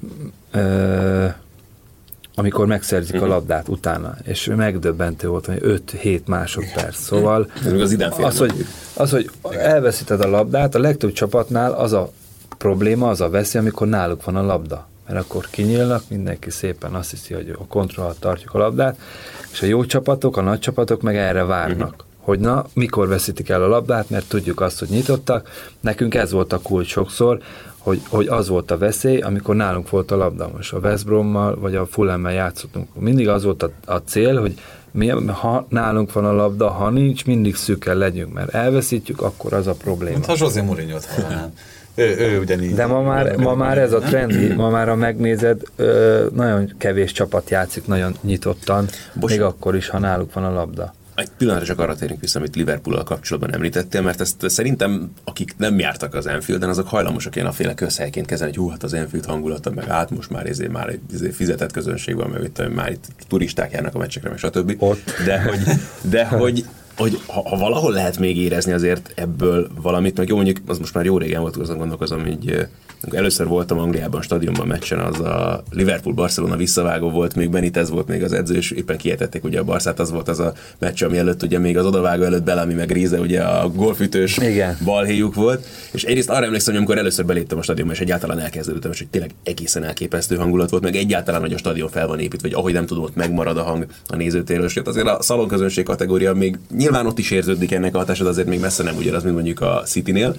amikor 2.35 2.65
megszerzik 2.65 3.15
a 3.15 3.17
mhm. 3.17 3.29
labdát 3.29 3.67
utána, 3.67 4.15
és 4.23 4.51
megdöbbentő 4.55 5.27
volt, 5.27 5.45
hogy 5.45 5.81
5-7 5.93 6.23
másodperc. 6.25 6.97
Szóval 6.97 7.51
az, 7.81 7.97
az, 8.17 8.37
hogy, 8.37 8.65
az, 8.93 9.11
hogy 9.11 9.29
elveszíted 9.51 10.21
a 10.21 10.29
labdát, 10.29 10.75
a 10.75 10.79
legtöbb 10.79 11.11
csapatnál 11.11 11.71
az 11.71 11.93
a 11.93 12.11
probléma, 12.57 13.09
az 13.09 13.21
a 13.21 13.29
veszi, 13.29 13.57
amikor 13.57 13.87
náluk 13.87 14.23
van 14.23 14.35
a 14.35 14.45
labda. 14.45 14.87
Mert 15.07 15.19
akkor 15.19 15.47
kinyílnak, 15.49 16.03
mindenki 16.07 16.49
szépen 16.49 16.93
azt 16.93 17.09
hiszi, 17.09 17.33
hogy 17.33 17.55
a 17.59 17.65
kontrollat 17.67 18.19
tartjuk 18.19 18.53
a 18.53 18.57
labdát, 18.57 18.99
és 19.51 19.61
a 19.61 19.65
jó 19.65 19.85
csapatok, 19.85 20.37
a 20.37 20.41
nagy 20.41 20.59
csapatok 20.59 21.01
meg 21.01 21.15
erre 21.15 21.43
várnak. 21.43 22.05
Hogy 22.23 22.39
na, 22.39 22.65
mikor 22.73 23.07
veszítik 23.07 23.49
el 23.49 23.63
a 23.63 23.67
labdát, 23.67 24.09
mert 24.09 24.27
tudjuk 24.27 24.61
azt, 24.61 24.79
hogy 24.79 24.89
nyitottak. 24.89 25.49
Nekünk 25.79 26.15
ez 26.15 26.31
volt 26.31 26.53
a 26.53 26.59
kulcs 26.59 26.87
sokszor, 26.87 27.39
hogy, 27.77 28.01
hogy 28.09 28.27
az 28.27 28.47
volt 28.47 28.71
a 28.71 28.77
veszély, 28.77 29.19
amikor 29.19 29.55
nálunk 29.55 29.89
volt 29.89 30.11
a 30.11 30.15
labda. 30.15 30.49
Most 30.55 30.73
a 30.73 30.77
West 30.77 31.05
Brommal 31.05 31.59
vagy 31.59 31.75
a 31.75 31.85
Fulham-mel 31.85 32.33
játszottunk. 32.33 32.87
Mindig 32.99 33.27
az 33.27 33.43
volt 33.43 33.63
a, 33.63 33.69
a 33.85 33.97
cél, 33.97 34.39
hogy 34.39 34.53
mi, 34.91 35.07
ha 35.27 35.65
nálunk 35.69 36.13
van 36.13 36.25
a 36.25 36.31
labda, 36.31 36.69
ha 36.69 36.89
nincs, 36.89 37.25
mindig 37.25 37.55
szűkkel 37.55 37.95
legyünk, 37.95 38.33
mert 38.33 38.53
elveszítjük, 38.53 39.21
akkor 39.21 39.53
az 39.53 39.67
a 39.67 39.73
probléma. 39.73 40.11
Mint 40.11 40.25
ha 40.25 40.35
José 40.37 40.61
Mourinho-t 40.61 41.07
Ő, 41.95 42.17
ő 42.17 42.39
ugyanígy. 42.39 42.73
De 42.73 42.85
ma 42.85 43.01
már, 43.01 43.35
ma 43.35 43.55
már 43.55 43.77
ez 43.77 43.93
a 43.93 43.99
trendi, 43.99 44.53
ma 44.53 44.69
már 44.69 44.89
a 44.89 44.95
megnézed, 44.95 45.61
nagyon 46.33 46.73
kevés 46.77 47.11
csapat 47.11 47.49
játszik 47.49 47.87
nagyon 47.87 48.15
nyitottan, 48.21 48.87
Bos. 49.13 49.31
még 49.31 49.41
akkor 49.41 49.75
is, 49.75 49.87
ha 49.87 49.99
náluk 49.99 50.33
van 50.33 50.43
a 50.43 50.53
labda 50.53 50.93
egy 51.15 51.29
pillanatra 51.37 51.65
csak 51.65 51.79
arra 51.79 51.95
térünk 51.95 52.19
vissza, 52.19 52.39
amit 52.39 52.55
liverpool 52.55 53.03
kapcsolatban 53.03 53.53
említettél, 53.53 54.01
mert 54.01 54.21
ezt 54.21 54.49
szerintem, 54.49 55.11
akik 55.23 55.53
nem 55.57 55.79
jártak 55.79 56.13
az 56.13 56.27
Enfielden, 56.27 56.69
azok 56.69 56.87
hajlamosak 56.87 57.35
ilyen 57.35 57.47
a 57.47 57.51
féle 57.51 57.73
közhelyként 57.73 58.25
kezelni, 58.25 58.53
hogy 58.53 58.63
hú, 58.63 58.69
hát 58.69 58.83
az 58.83 58.93
Enfield 58.93 59.25
hangulata, 59.25 59.71
meg 59.71 59.89
át 59.89 60.09
most 60.09 60.29
már 60.29 60.45
ezért 60.45 60.71
már 60.71 60.99
ezért 61.13 61.35
fizetett 61.35 61.71
közönség 61.71 62.15
van, 62.15 62.29
mert 62.29 62.43
itt, 62.43 62.73
már 62.73 62.91
itt 62.91 63.05
turisták 63.27 63.71
járnak 63.71 63.95
a 63.95 63.97
meccsekre, 63.97 64.29
meg 64.29 64.37
stb. 64.37 64.75
Ott. 64.77 65.11
De 65.25 65.41
hogy, 65.41 65.59
de 66.01 66.25
hogy 66.25 66.65
hogy 66.97 67.21
ha, 67.27 67.49
ha, 67.49 67.57
valahol 67.57 67.91
lehet 67.91 68.19
még 68.19 68.37
érezni 68.37 68.71
azért 68.71 69.11
ebből 69.15 69.69
valamit, 69.81 70.17
meg 70.17 70.27
jó 70.27 70.35
mondjuk, 70.35 70.57
az 70.65 70.77
most 70.77 70.93
már 70.93 71.05
jó 71.05 71.17
régen 71.17 71.41
volt, 71.41 71.55
azon 71.55 71.77
gondolkozom, 71.77 72.21
hogy 72.21 72.67
először 73.11 73.47
voltam 73.47 73.79
Angliában, 73.79 74.21
stadionban 74.21 74.67
meccsen, 74.67 74.99
az 74.99 75.19
a 75.19 75.63
Liverpool-Barcelona 75.71 76.55
visszavágó 76.55 77.09
volt, 77.09 77.35
még 77.35 77.49
Benitez 77.49 77.89
volt 77.89 78.07
még 78.07 78.23
az 78.23 78.33
edző, 78.33 78.55
és 78.55 78.71
éppen 78.71 78.97
kietették 78.97 79.43
ugye 79.43 79.59
a 79.59 79.63
Barszát, 79.63 79.99
az 79.99 80.11
volt 80.11 80.27
az 80.27 80.39
a 80.39 80.53
meccs, 80.79 81.03
ami 81.03 81.17
előtt 81.17 81.43
ugye 81.43 81.59
még 81.59 81.77
az 81.77 81.85
odavágó 81.85 82.23
előtt 82.23 82.43
Belami 82.43 82.73
meg 82.73 82.91
Ríze, 82.91 83.19
ugye 83.19 83.41
a 83.41 83.69
golfütős 83.69 84.37
Igen. 84.37 84.77
balhéjuk 84.83 85.35
volt, 85.35 85.67
és 85.91 86.03
egyrészt 86.03 86.29
arra 86.29 86.45
emlékszem, 86.45 86.73
hogy 86.73 86.77
amikor 86.77 86.97
először 86.97 87.25
beléptem 87.25 87.57
a 87.57 87.61
stadionba, 87.61 87.93
és 87.93 87.99
egyáltalán 87.99 88.39
elkezdődtem, 88.39 88.91
és 88.91 88.97
hogy 88.97 89.07
tényleg 89.07 89.31
egészen 89.43 89.83
elképesztő 89.83 90.35
hangulat 90.35 90.69
volt, 90.69 90.83
meg 90.83 90.95
egyáltalán, 90.95 91.41
hogy 91.41 91.53
a 91.53 91.57
stadion 91.57 91.89
fel 91.89 92.07
van 92.07 92.19
építve, 92.19 92.47
vagy 92.47 92.57
ahogy 92.57 92.73
nem 92.73 92.85
tudom, 92.85 93.03
ott 93.03 93.15
megmarad 93.15 93.57
a 93.57 93.63
hang 93.63 93.85
a 94.07 94.15
nézőtérről, 94.15 94.65
és 94.65 94.75
azért 94.83 95.07
a 95.07 95.21
szalonközönség 95.21 95.83
kategória 95.83 96.33
még 96.33 96.57
nyilván 96.75 97.05
ott 97.05 97.19
is 97.19 97.31
érződik 97.31 97.71
ennek 97.71 97.95
a 97.95 97.97
hatásod, 97.97 98.27
azért 98.27 98.47
még 98.47 98.59
messze 98.59 98.83
nem 98.83 98.95
ugyanaz, 98.95 99.23
mint 99.23 99.35
mondjuk 99.35 99.61
a 99.61 99.81
City-nél, 99.85 100.35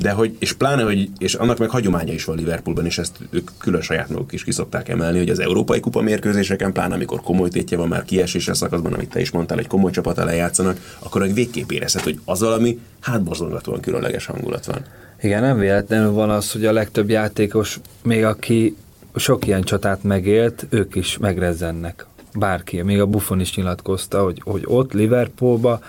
de 0.00 0.10
hogy, 0.10 0.36
és 0.38 0.52
pláne, 0.52 0.82
hogy, 0.82 1.08
és 1.18 1.34
annak 1.34 1.58
meg 1.58 1.70
hagyománya 1.70 2.12
is 2.12 2.24
van 2.24 2.36
Liverpoolban, 2.36 2.86
és 2.86 2.98
ezt 2.98 3.16
ők 3.30 3.50
külön 3.58 3.80
saját 3.80 4.08
maguk 4.08 4.32
is 4.32 4.44
kiszokták 4.44 4.88
emelni, 4.88 5.18
hogy 5.18 5.28
az 5.28 5.38
európai 5.38 5.80
kupa 5.80 6.00
mérkőzéseken, 6.00 6.72
pláne 6.72 6.94
amikor 6.94 7.20
komoly 7.20 7.48
tétje 7.48 7.76
van 7.76 7.88
már 7.88 8.04
kieséses 8.04 8.56
szakaszban, 8.56 8.92
amit 8.92 9.10
te 9.10 9.20
is 9.20 9.30
mondtál, 9.30 9.56
hogy 9.56 9.66
komoly 9.66 9.90
csapat 9.90 10.18
ellen 10.18 10.34
játszanak, 10.34 10.96
akkor 10.98 11.22
egy 11.22 11.34
végképp 11.34 11.70
érezhet, 11.70 12.02
hogy 12.02 12.20
az 12.24 12.40
valami 12.40 12.78
hátborzongatóan 13.00 13.80
különleges 13.80 14.26
hangulat 14.26 14.66
van. 14.66 14.84
Igen, 15.20 15.42
nem 15.42 15.58
véletlenül 15.58 16.12
van 16.12 16.30
az, 16.30 16.52
hogy 16.52 16.64
a 16.64 16.72
legtöbb 16.72 17.08
játékos, 17.08 17.80
még 18.02 18.24
aki 18.24 18.76
sok 19.16 19.46
ilyen 19.46 19.62
csatát 19.62 20.02
megélt, 20.02 20.66
ők 20.68 20.94
is 20.94 21.18
megrezzennek. 21.18 22.06
Bárki, 22.34 22.82
még 22.82 23.00
a 23.00 23.06
Buffon 23.06 23.40
is 23.40 23.54
nyilatkozta, 23.54 24.22
hogy, 24.22 24.40
hogy 24.44 24.62
ott 24.64 24.92
Liverpoolba 24.92 25.80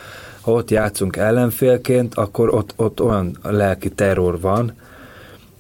ha 0.42 0.52
ott 0.52 0.70
játszunk 0.70 1.16
ellenfélként, 1.16 2.16
akkor 2.16 2.54
ott, 2.54 2.74
ott 2.76 3.02
olyan 3.02 3.38
lelki 3.44 3.90
terror 3.90 4.40
van, 4.40 4.74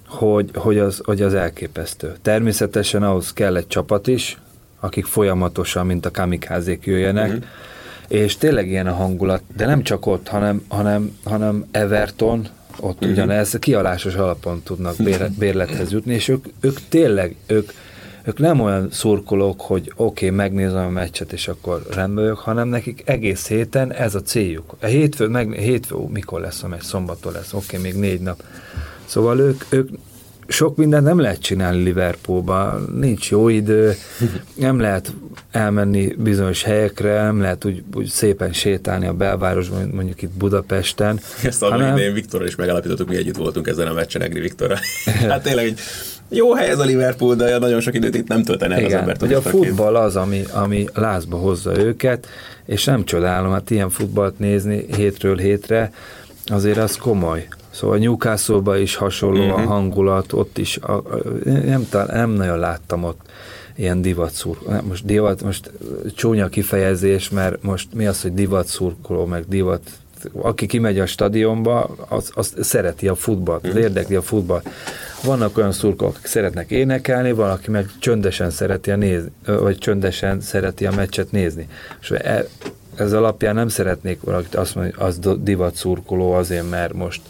hogy, 0.08 0.50
hogy, 0.54 0.78
az, 0.78 1.02
hogy 1.04 1.22
az 1.22 1.34
elképesztő. 1.34 2.16
Természetesen 2.22 3.04
ahhoz 3.04 3.34
kell 3.34 3.56
egy 3.56 3.68
csapat 3.68 4.08
is, 4.08 4.38
akik 4.80 5.06
folyamatosan, 5.06 5.86
mint 5.86 6.06
a 6.06 6.12
kamikázék 6.12 6.86
jöjjenek, 6.86 7.28
uh-huh. 7.28 7.44
és 8.08 8.38
tényleg 8.38 8.68
ilyen 8.68 8.88
a 8.88 8.94
hangulat, 8.94 9.42
de 9.56 9.66
nem 9.66 9.84
csak 9.84 10.06
ott, 10.06 10.28
hanem, 10.28 10.66
hanem, 10.68 11.18
hanem 11.24 11.66
Everton, 11.72 12.48
ott 12.80 12.96
uh-huh. 12.96 13.12
ugyanez, 13.12 13.58
kialásos 13.60 14.16
alapon 14.16 14.62
tudnak 14.64 14.96
bér, 14.98 15.30
bérlethez 15.40 15.92
jutni, 15.92 16.14
és 16.14 16.28
ők, 16.28 16.46
ők 16.60 16.80
tényleg, 16.90 17.36
ők, 17.48 17.72
ők 18.24 18.40
nem 18.40 18.60
olyan 18.60 18.88
szurkolók, 18.92 19.62
hogy 19.62 19.92
oké, 19.96 20.26
okay, 20.26 20.38
megnézem 20.38 20.86
a 20.86 20.90
meccset, 20.90 21.34
és 21.34 21.48
akkor 21.48 21.82
vagyok, 22.14 22.38
hanem 22.38 22.68
nekik 22.68 23.02
egész 23.06 23.48
héten 23.48 23.94
ez 23.94 24.16
a 24.16 24.22
céljuk. 24.22 24.76
A 24.80 24.86
hétfő, 24.86 25.28
meg, 25.28 25.52
hétfő, 25.52 25.96
ó, 25.96 26.08
mikor 26.08 26.42
lesz 26.42 26.64
a 26.64 26.68
meccs, 26.68 26.82
szombaton 26.82 27.34
lesz, 27.34 27.54
oké, 27.54 27.78
okay, 27.78 27.92
még 27.92 28.00
négy 28.00 28.22
nap. 28.22 28.44
Szóval 29.06 29.40
ők, 29.40 29.64
ők 29.70 29.90
sok 30.52 30.76
mindent 30.76 31.04
nem 31.04 31.20
lehet 31.20 31.42
csinálni 31.42 31.84
Liverpoolban, 31.84 32.94
nincs 33.00 33.30
jó 33.30 33.50
idő, 33.50 33.94
nem 34.56 34.80
lehet 34.80 35.14
elmenni 35.52 36.16
bizonyos 36.18 36.64
helyekre, 36.64 37.24
nem 37.24 37.42
lehet 37.42 37.66
úgy, 37.66 37.84
úgy 37.94 38.08
szépen 38.08 38.54
sétálni 38.54 39.08
a 39.08 39.14
belvárosban, 39.14 39.90
mondjuk 39.94 40.22
itt 40.22 40.32
Budapesten. 40.32 41.20
Ezt 41.44 41.64
a 41.64 41.70
hanem... 41.70 41.96
idején 41.96 42.14
Viktorral 42.14 42.48
is 42.48 42.56
megalapítottuk, 42.56 43.08
mi 43.08 43.16
együtt 43.16 43.36
voltunk 43.36 43.68
ezen 43.68 43.88
a 43.88 43.94
meccsen, 43.94 44.22
Egri 44.22 44.40
Viktorral. 44.40 44.80
hát 45.30 45.44
tényleg, 45.44 45.66
hogy 45.66 45.80
jó 46.34 46.54
hely 46.54 46.70
ez 46.70 46.80
a 46.80 46.84
Liverpool, 46.84 47.36
de 47.36 47.58
nagyon 47.58 47.80
sok 47.80 47.94
időt 47.94 48.16
itt 48.16 48.28
nem 48.28 48.44
töltene 48.44 48.76
el 48.76 48.86
az 48.86 48.94
embert. 48.94 49.22
Ugye 49.22 49.38
a 49.38 49.42
futball 49.42 49.96
az, 49.96 50.16
ami, 50.16 50.44
ami 50.54 50.86
lázba 50.94 51.38
hozza 51.38 51.78
őket, 51.78 52.28
és 52.66 52.86
nem 52.86 53.04
csodálom, 53.04 53.52
hát 53.52 53.70
ilyen 53.70 53.90
futballt 53.90 54.40
nézni 54.40 54.86
hétről 54.96 55.38
hétre, 55.38 55.92
azért 56.46 56.78
az 56.78 56.96
komoly. 56.96 57.48
Szóval 57.70 57.98
Newcastle-ba 57.98 58.78
is 58.78 58.96
hasonló 58.96 59.40
uh-huh. 59.40 59.58
a 59.58 59.62
mhm. 59.62 59.68
hangulat, 59.68 60.34
ott 60.34 60.58
is, 60.58 60.78
a, 60.78 60.92
a, 60.92 61.04
nem, 61.44 61.88
nem 62.08 62.30
nagyon 62.30 62.60
láttam 62.60 63.04
ott 63.04 63.20
ilyen 63.76 64.02
divatszur. 64.02 64.58
Most 64.88 65.06
divat, 65.06 65.44
most 65.44 65.72
csúnya 66.16 66.48
kifejezés, 66.48 67.30
mert 67.30 67.64
most 67.64 67.88
mi 67.94 68.08
az, 68.08 68.22
hogy 68.22 68.34
divatszurkoló, 68.34 69.26
meg 69.26 69.46
divat 69.48 69.82
aki 70.42 70.66
kimegy 70.66 71.00
a 71.00 71.06
stadionba, 71.06 71.96
az, 72.10 72.32
az 72.36 72.54
szereti 72.60 73.08
a 73.08 73.16
futballt, 73.16 73.64
az 73.64 73.74
mhm. 73.74 73.82
érdekli 73.82 74.16
a 74.16 74.22
futballt. 74.22 74.70
Vannak 75.24 75.58
olyan 75.58 75.72
szurkolók, 75.72 76.16
akik 76.16 76.26
szeretnek 76.26 76.72
énekelni, 76.72 77.32
valaki 77.32 77.72
meg 77.72 77.90
csöndesen 78.00 78.50
szereti 78.50 78.92
a 78.92 78.96
nézni, 78.96 79.32
vagy 79.46 79.78
csöndesen 79.78 80.42
szereti 80.42 80.86
a 80.86 80.92
meccset 80.92 81.32
nézni. 81.32 81.68
És 82.02 82.12
e, 82.12 82.46
ez 82.96 83.14
alapján 83.14 83.56
nem 83.56 83.68
szeretnék 83.68 84.22
valakit 84.22 84.56
azt 84.56 84.76
mondani, 84.76 84.96
hogy 84.98 85.08
az 85.08 85.40
divat 85.42 85.76
szurkoló 85.76 86.32
azért, 86.32 86.70
mert 86.70 86.94
most 86.94 87.22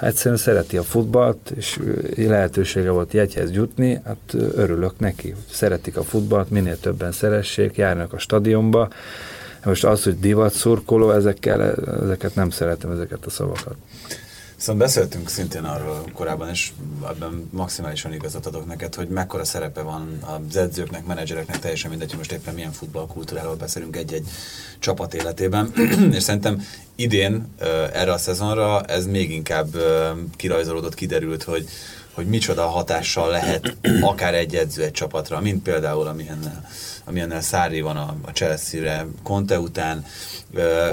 egyszerűen 0.00 0.36
szereti 0.36 0.76
a 0.76 0.82
futballt, 0.82 1.52
és 1.56 1.78
lehetősége 2.16 2.90
volt 2.90 3.12
jegyhez 3.12 3.50
jutni, 3.52 4.00
hát 4.04 4.34
örülök 4.54 4.98
neki. 4.98 5.34
Szeretik 5.50 5.96
a 5.96 6.02
futballt, 6.02 6.50
minél 6.50 6.80
többen 6.80 7.12
szeressék, 7.12 7.76
járnak 7.76 8.12
a 8.12 8.18
stadionba. 8.18 8.88
Most 9.64 9.84
az, 9.84 10.02
hogy 10.02 10.18
divat 10.18 10.52
szurkoló, 10.52 11.10
ezekkel, 11.10 11.74
ezeket 12.02 12.34
nem 12.34 12.50
szeretem, 12.50 12.90
ezeket 12.90 13.24
a 13.26 13.30
szavakat. 13.30 13.76
Viszont 14.56 14.78
beszéltünk 14.78 15.28
szintén 15.28 15.64
arról 15.64 16.04
korábban, 16.12 16.48
és 16.48 16.72
ebben 17.08 17.48
maximálisan 17.50 18.12
igazat 18.12 18.46
adok 18.46 18.66
neked, 18.66 18.94
hogy 18.94 19.08
mekkora 19.08 19.44
szerepe 19.44 19.82
van 19.82 20.18
az 20.48 20.56
edzőknek, 20.56 21.06
menedzsereknek, 21.06 21.58
teljesen 21.58 21.90
mindegy, 21.90 22.08
hogy 22.08 22.18
most 22.18 22.32
éppen 22.32 22.54
milyen 22.54 22.72
futballkultúráról 22.72 23.54
beszélünk 23.54 23.96
egy-egy 23.96 24.28
csapat 24.78 25.14
életében. 25.14 25.72
és 26.12 26.22
szerintem 26.22 26.62
idén 26.94 27.54
erre 27.92 28.12
a 28.12 28.18
szezonra 28.18 28.82
ez 28.82 29.06
még 29.06 29.30
inkább 29.30 29.68
kirajzolódott, 30.36 30.94
kiderült, 30.94 31.42
hogy 31.42 31.68
hogy 32.14 32.26
micsoda 32.26 32.66
hatással 32.66 33.30
lehet 33.30 33.76
akár 34.00 34.34
egy 34.34 34.54
edző 34.54 34.82
egy 34.82 34.90
csapatra, 34.90 35.40
mint 35.40 35.62
például 35.62 36.06
amilyennel, 36.06 36.68
amilyennel 37.04 37.40
Szári 37.40 37.80
van 37.80 37.96
a, 37.96 38.14
a 38.22 38.30
Chelsea-re, 38.30 39.06
Conte 39.22 39.58
után, 39.58 40.04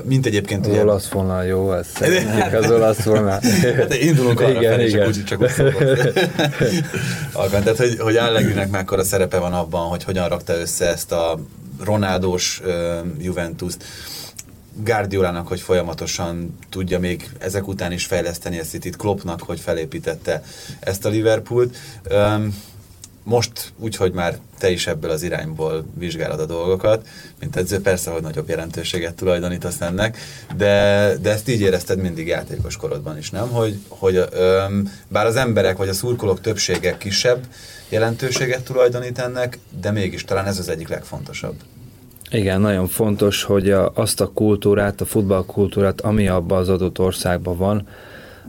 mint 0.03 0.25
egyébként... 0.25 0.65
Az 0.65 0.71
ugye... 0.71 0.81
olasz 0.81 1.09
vonal 1.09 1.45
jó, 1.45 1.73
ez 1.73 1.87
az 2.61 2.71
olasz 2.71 3.03
vonal. 3.03 3.39
hát 3.75 3.93
indulunk 3.93 4.39
arra 4.39 4.49
igen, 4.49 4.71
fel, 4.71 4.85
igen. 4.85 5.07
úgy 5.07 5.23
csak 5.23 5.39
úgy 5.39 5.51
Tehát, 7.49 7.77
hogy, 7.77 7.99
hogy 7.99 8.15
Allegrinek 8.15 8.69
mekkora 8.69 9.03
szerepe 9.03 9.37
van 9.37 9.53
abban, 9.53 9.87
hogy 9.87 10.03
hogyan 10.03 10.29
rakta 10.29 10.53
össze 10.53 10.87
ezt 10.87 11.11
a 11.11 11.39
Ronaldos 11.83 12.61
uh, 12.65 12.71
Juventus-t, 13.19 13.83
Guardiolának, 14.83 15.47
hogy 15.47 15.61
folyamatosan 15.61 16.57
tudja 16.69 16.99
még 16.99 17.29
ezek 17.37 17.67
után 17.67 17.91
is 17.91 18.05
fejleszteni 18.05 18.59
a 18.59 18.63
City-t, 18.63 18.95
Kloppnak, 18.95 19.41
hogy 19.41 19.59
felépítette 19.59 20.43
ezt 20.79 21.05
a 21.05 21.09
Liverpoolt. 21.09 21.77
Um, 22.11 22.55
most 23.23 23.73
úgy, 23.77 23.95
hogy 23.95 24.11
már 24.11 24.37
te 24.57 24.69
is 24.69 24.87
ebből 24.87 25.11
az 25.11 25.23
irányból 25.23 25.85
vizsgálod 25.93 26.39
a 26.39 26.45
dolgokat, 26.45 27.07
mint 27.39 27.55
edző, 27.55 27.81
persze, 27.81 28.11
hogy 28.11 28.21
nagyobb 28.21 28.49
jelentőséget 28.49 29.13
tulajdonítasz 29.13 29.81
ennek, 29.81 30.17
de, 30.57 31.15
de 31.21 31.31
ezt 31.31 31.49
így 31.49 31.61
érezted 31.61 31.99
mindig 31.99 32.27
játékos 32.27 32.77
korodban 32.77 33.17
is, 33.17 33.29
nem? 33.29 33.49
Hogy, 33.49 33.79
hogy 33.87 34.23
öm, 34.31 34.91
bár 35.07 35.25
az 35.25 35.35
emberek 35.35 35.77
vagy 35.77 35.89
a 35.89 35.93
szurkolók 35.93 36.41
többsége 36.41 36.97
kisebb 36.97 37.45
jelentőséget 37.89 38.63
tulajdonít 38.63 39.19
ennek, 39.19 39.59
de 39.81 39.91
mégis 39.91 40.25
talán 40.25 40.45
ez 40.45 40.59
az 40.59 40.69
egyik 40.69 40.87
legfontosabb. 40.87 41.55
Igen, 42.31 42.61
nagyon 42.61 42.87
fontos, 42.87 43.43
hogy 43.43 43.71
a, 43.71 43.91
azt 43.95 44.21
a 44.21 44.31
kultúrát, 44.33 45.01
a 45.01 45.05
futballkultúrát, 45.05 46.01
ami 46.01 46.27
abban 46.27 46.57
az 46.57 46.69
adott 46.69 46.99
országban 46.99 47.57
van, 47.57 47.87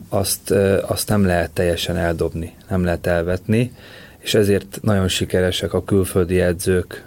azt, 0.08 0.50
azt 0.86 1.08
nem 1.08 1.26
lehet 1.26 1.50
teljesen 1.50 1.96
eldobni, 1.96 2.54
nem 2.68 2.84
lehet 2.84 3.06
elvetni, 3.06 3.72
és 4.22 4.34
ezért 4.34 4.78
nagyon 4.82 5.08
sikeresek 5.08 5.72
a 5.72 5.84
külföldi 5.84 6.40
edzők 6.40 7.04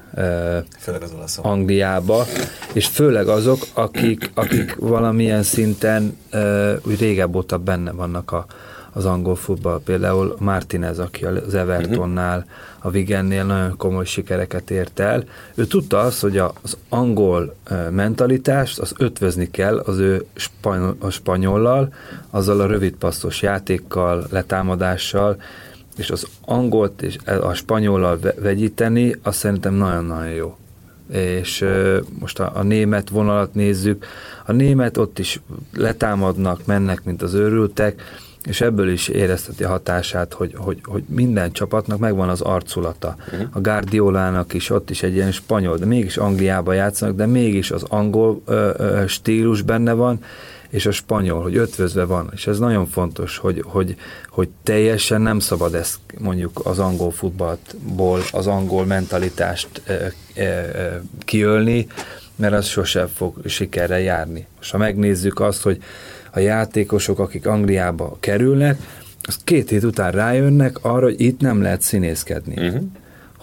főleg 0.79 1.01
az 1.01 1.11
olaszok. 1.15 1.45
Angliába, 1.45 2.25
és 2.73 2.87
főleg 2.87 3.27
azok, 3.27 3.65
akik, 3.73 4.31
akik 4.33 4.75
valamilyen 4.75 5.43
szinten 5.43 6.17
úgy 6.83 6.99
régebb 6.99 7.35
óta 7.35 7.57
benne 7.57 7.91
vannak 7.91 8.31
a, 8.31 8.45
az 8.91 9.05
angol 9.05 9.35
futball. 9.35 9.81
Például 9.85 10.35
Martinez, 10.39 10.99
aki 10.99 11.25
az 11.25 11.53
Evertonnál, 11.53 12.45
a 12.79 12.89
Vigennél 12.89 13.43
nagyon 13.43 13.77
komoly 13.77 14.05
sikereket 14.05 14.71
ért 14.71 14.99
el. 14.99 15.23
Ő 15.55 15.65
tudta 15.65 15.99
azt, 15.99 16.21
hogy 16.21 16.37
az 16.37 16.77
angol 16.89 17.55
mentalitást 17.89 18.79
az 18.79 18.93
ötvözni 18.97 19.51
kell 19.51 19.77
az 19.77 19.97
ő 19.97 20.25
spanyol, 20.33 20.95
a 20.99 21.09
spanyollal, 21.09 21.93
azzal 22.29 22.59
a 22.59 22.65
rövidpasszos 22.65 23.41
játékkal, 23.41 24.27
letámadással, 24.29 25.37
és 25.97 26.09
az 26.09 26.27
angolt 26.41 27.01
és 27.01 27.17
a 27.41 27.53
spanyollal 27.53 28.19
vegyíteni, 28.39 29.15
azt 29.23 29.37
szerintem 29.37 29.73
nagyon-nagyon 29.73 30.29
jó. 30.29 30.57
És 31.11 31.65
most 32.19 32.39
a, 32.39 32.51
a 32.55 32.63
német 32.63 33.09
vonalat 33.09 33.53
nézzük, 33.53 34.05
a 34.45 34.51
német 34.51 34.97
ott 34.97 35.19
is 35.19 35.41
letámadnak, 35.73 36.65
mennek, 36.65 37.03
mint 37.03 37.21
az 37.21 37.33
őrültek, 37.33 38.01
és 38.45 38.61
ebből 38.61 38.89
is 38.89 39.07
érezteti 39.07 39.63
a 39.63 39.69
hatását, 39.69 40.33
hogy, 40.33 40.53
hogy, 40.55 40.79
hogy 40.83 41.03
minden 41.07 41.51
csapatnak 41.51 41.99
megvan 41.99 42.29
az 42.29 42.41
arculata. 42.41 43.15
Uh-huh. 43.25 43.47
A 43.51 43.59
Guardiolának 43.59 44.53
is 44.53 44.69
ott 44.69 44.89
is 44.89 45.03
egy 45.03 45.13
ilyen 45.13 45.31
spanyol, 45.31 45.77
de 45.77 45.85
mégis 45.85 46.17
Angliába 46.17 46.73
játszanak, 46.73 47.15
de 47.15 47.25
mégis 47.25 47.71
az 47.71 47.83
angol 47.83 48.41
ö, 48.45 48.69
ö, 48.77 49.07
stílus 49.07 49.61
benne 49.61 49.93
van, 49.93 50.19
és 50.69 50.85
a 50.85 50.91
spanyol, 50.91 51.41
hogy 51.41 51.57
ötvözve 51.57 52.03
van, 52.03 52.29
és 52.33 52.47
ez 52.47 52.59
nagyon 52.59 52.87
fontos, 52.87 53.37
hogy, 53.37 53.63
hogy, 53.65 53.95
hogy 54.29 54.49
teljesen 54.63 55.21
nem 55.21 55.39
szabad 55.39 55.73
ezt 55.73 55.99
mondjuk 56.17 56.61
az 56.63 56.79
angol 56.79 57.11
futballból, 57.11 58.21
az 58.31 58.47
angol 58.47 58.85
mentalitást 58.85 59.81
e, 59.85 60.13
e, 60.41 61.01
kiölni, 61.19 61.87
mert 62.35 62.53
az 62.53 62.65
sosem 62.65 63.07
fog 63.07 63.41
sikerre 63.45 63.99
járni. 63.99 64.47
És 64.61 64.71
ha 64.71 64.77
megnézzük 64.77 65.39
azt, 65.39 65.61
hogy 65.61 65.83
a 66.31 66.39
játékosok, 66.39 67.19
akik 67.19 67.47
Angliába 67.47 68.17
kerülnek, 68.19 68.77
az 69.21 69.37
két 69.43 69.69
hét 69.69 69.83
után 69.83 70.11
rájönnek 70.11 70.83
arra, 70.83 71.05
hogy 71.05 71.21
itt 71.21 71.39
nem 71.39 71.61
lehet 71.61 71.81
színészkedni. 71.81 72.67
Uh-huh 72.67 72.83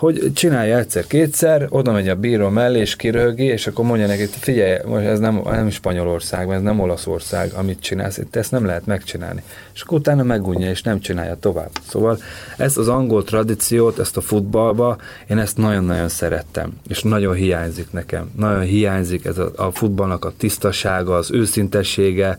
hogy 0.03 0.33
csinálja 0.35 0.79
egyszer-kétszer, 0.79 1.67
oda 1.69 1.93
megy 1.93 2.09
a 2.09 2.15
bíró 2.15 2.49
mellé, 2.49 2.79
és 2.79 2.97
kirögi, 2.97 3.45
és 3.45 3.67
akkor 3.67 3.85
mondja 3.85 4.07
neki, 4.07 4.27
figyelj, 4.27 4.79
most 4.87 5.05
ez 5.05 5.19
nem, 5.19 5.41
nem 5.45 5.71
Spanyolország, 5.71 6.51
ez 6.51 6.63
nem 6.63 6.81
Olaszország, 6.81 7.53
amit 7.53 7.81
csinálsz, 7.81 8.19
itt 8.19 8.37
ezt 8.37 8.51
nem 8.51 8.67
lehet 8.67 8.87
megcsinálni. 8.87 9.43
És 9.75 9.83
akkor 9.83 9.99
utána 9.99 10.23
megunja, 10.23 10.71
és 10.71 10.83
nem 10.83 11.01
csinálja 11.01 11.37
tovább. 11.41 11.71
Szóval 11.89 12.19
ezt 12.57 12.79
az 12.79 12.89
angol 12.89 13.25
tradíciót, 13.25 13.99
ezt 13.99 14.17
a 14.17 14.21
futballba, 14.21 14.97
én 15.29 15.39
ezt 15.39 15.57
nagyon-nagyon 15.57 16.09
szerettem, 16.09 16.73
és 16.89 17.03
nagyon 17.03 17.35
hiányzik 17.35 17.93
nekem. 17.93 18.31
Nagyon 18.37 18.63
hiányzik 18.63 19.25
ez 19.25 19.39
a, 19.39 19.53
a 19.57 19.71
futballnak 19.71 20.25
a 20.25 20.33
tisztasága, 20.37 21.15
az 21.17 21.31
őszintessége, 21.31 22.39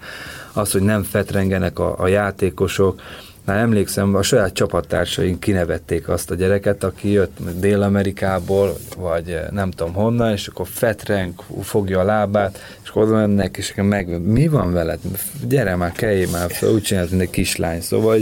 az, 0.53 0.71
hogy 0.71 0.81
nem 0.81 1.03
fetrengenek 1.03 1.79
a, 1.79 1.95
a 1.97 2.07
játékosok, 2.07 3.01
már 3.45 3.57
emlékszem, 3.57 4.15
a 4.15 4.21
saját 4.21 4.53
csapattársaink 4.53 5.39
kinevették 5.39 6.09
azt 6.09 6.31
a 6.31 6.35
gyereket, 6.35 6.83
aki 6.83 7.11
jött 7.11 7.37
Dél-Amerikából, 7.59 8.77
vagy 8.97 9.29
eh, 9.29 9.47
nem 9.51 9.71
tudom 9.71 9.93
honnan, 9.93 10.31
és 10.31 10.47
akkor 10.47 10.67
fetrenk, 10.67 11.41
fogja 11.61 11.99
a 11.99 12.03
lábát, 12.03 12.59
és 12.83 12.89
akkor 12.89 13.03
oda 13.03 13.13
mennek, 13.13 13.57
és 13.57 13.71
akkor 13.71 13.83
meg, 13.83 14.21
mi 14.21 14.47
van 14.47 14.73
veled? 14.73 14.99
Gyere 15.47 15.75
már, 15.75 15.91
kelj 15.91 16.25
már 16.25 16.51
fel, 16.51 16.69
úgy 16.69 16.81
csinált, 16.81 17.09
mint 17.09 17.21
egy 17.21 17.29
kislány. 17.29 17.81
Szóval, 17.81 18.17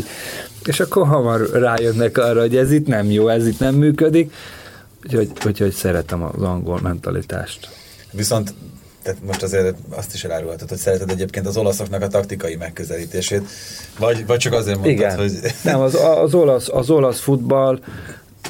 és 0.66 0.80
akkor 0.80 1.08
hamar 1.08 1.50
rájönnek 1.50 2.18
arra, 2.18 2.40
hogy 2.40 2.58
ez 2.58 2.72
itt 2.72 2.88
nem 2.88 3.12
jó, 3.12 3.28
ez 3.28 3.48
itt 3.48 3.60
nem 3.60 3.76
működik, 3.76 4.34
úgyhogy, 5.06 5.32
úgyhogy 5.46 5.72
szeretem 5.72 6.24
az 6.24 6.42
angol 6.42 6.80
mentalitást. 6.82 7.70
Viszont 8.12 8.54
tehát 9.04 9.20
most 9.26 9.44
azért 9.44 9.76
azt 9.90 10.14
is 10.14 10.24
elárulhatod, 10.24 10.70
hogy 10.70 10.78
szereted 10.78 11.10
egyébként 11.10 11.48
az 11.48 11.58
olaszoknak 11.58 12.02
a 12.02 12.08
taktikai 12.08 12.56
megközelítését, 12.56 13.48
vagy, 14.00 14.26
vagy 14.26 14.38
csak 14.38 14.54
azért 14.54 14.78
mondtad, 14.78 14.96
Igen. 14.96 15.18
hogy... 15.18 15.32
Nem, 15.64 15.80
az, 15.80 15.96
az, 15.96 16.34
olasz, 16.34 16.70
az 16.70 16.90
olasz 16.90 17.20
futball 17.20 17.80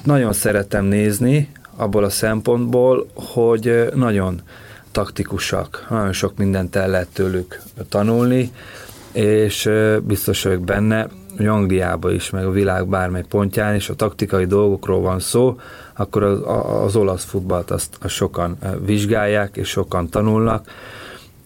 nagyon 0.04 0.34
szeretem 0.34 0.86
nézni, 0.86 1.50
abból 1.76 2.04
a 2.04 2.10
szempontból, 2.10 3.08
hogy 3.14 3.90
nagyon 3.96 4.42
taktikusak, 4.92 5.88
nagyon 5.90 6.14
sok 6.14 6.38
mindent 6.38 6.76
el 6.76 6.90
lehet 6.90 7.08
tőlük 7.14 7.62
tanulni, 7.90 8.52
és 9.12 9.70
biztos 10.04 10.44
vagyok 10.44 10.62
benne, 10.62 11.08
hogy 11.42 11.50
Angliában 11.50 12.14
is, 12.14 12.30
meg 12.30 12.46
a 12.46 12.52
világ 12.52 12.88
bármely 12.88 13.24
pontján 13.30 13.76
is 13.76 13.90
a 13.90 13.96
taktikai 13.96 14.46
dolgokról 14.46 15.02
van 15.02 15.20
szó, 15.20 15.60
akkor 15.94 16.24
az, 16.24 16.40
az 16.86 16.96
olasz 16.96 17.24
futballt 17.24 17.72
azt, 17.72 17.98
azt 18.02 18.14
sokan 18.14 18.58
vizsgálják, 18.86 19.56
és 19.56 19.68
sokan 19.70 20.10
tanulnak. 20.10 20.68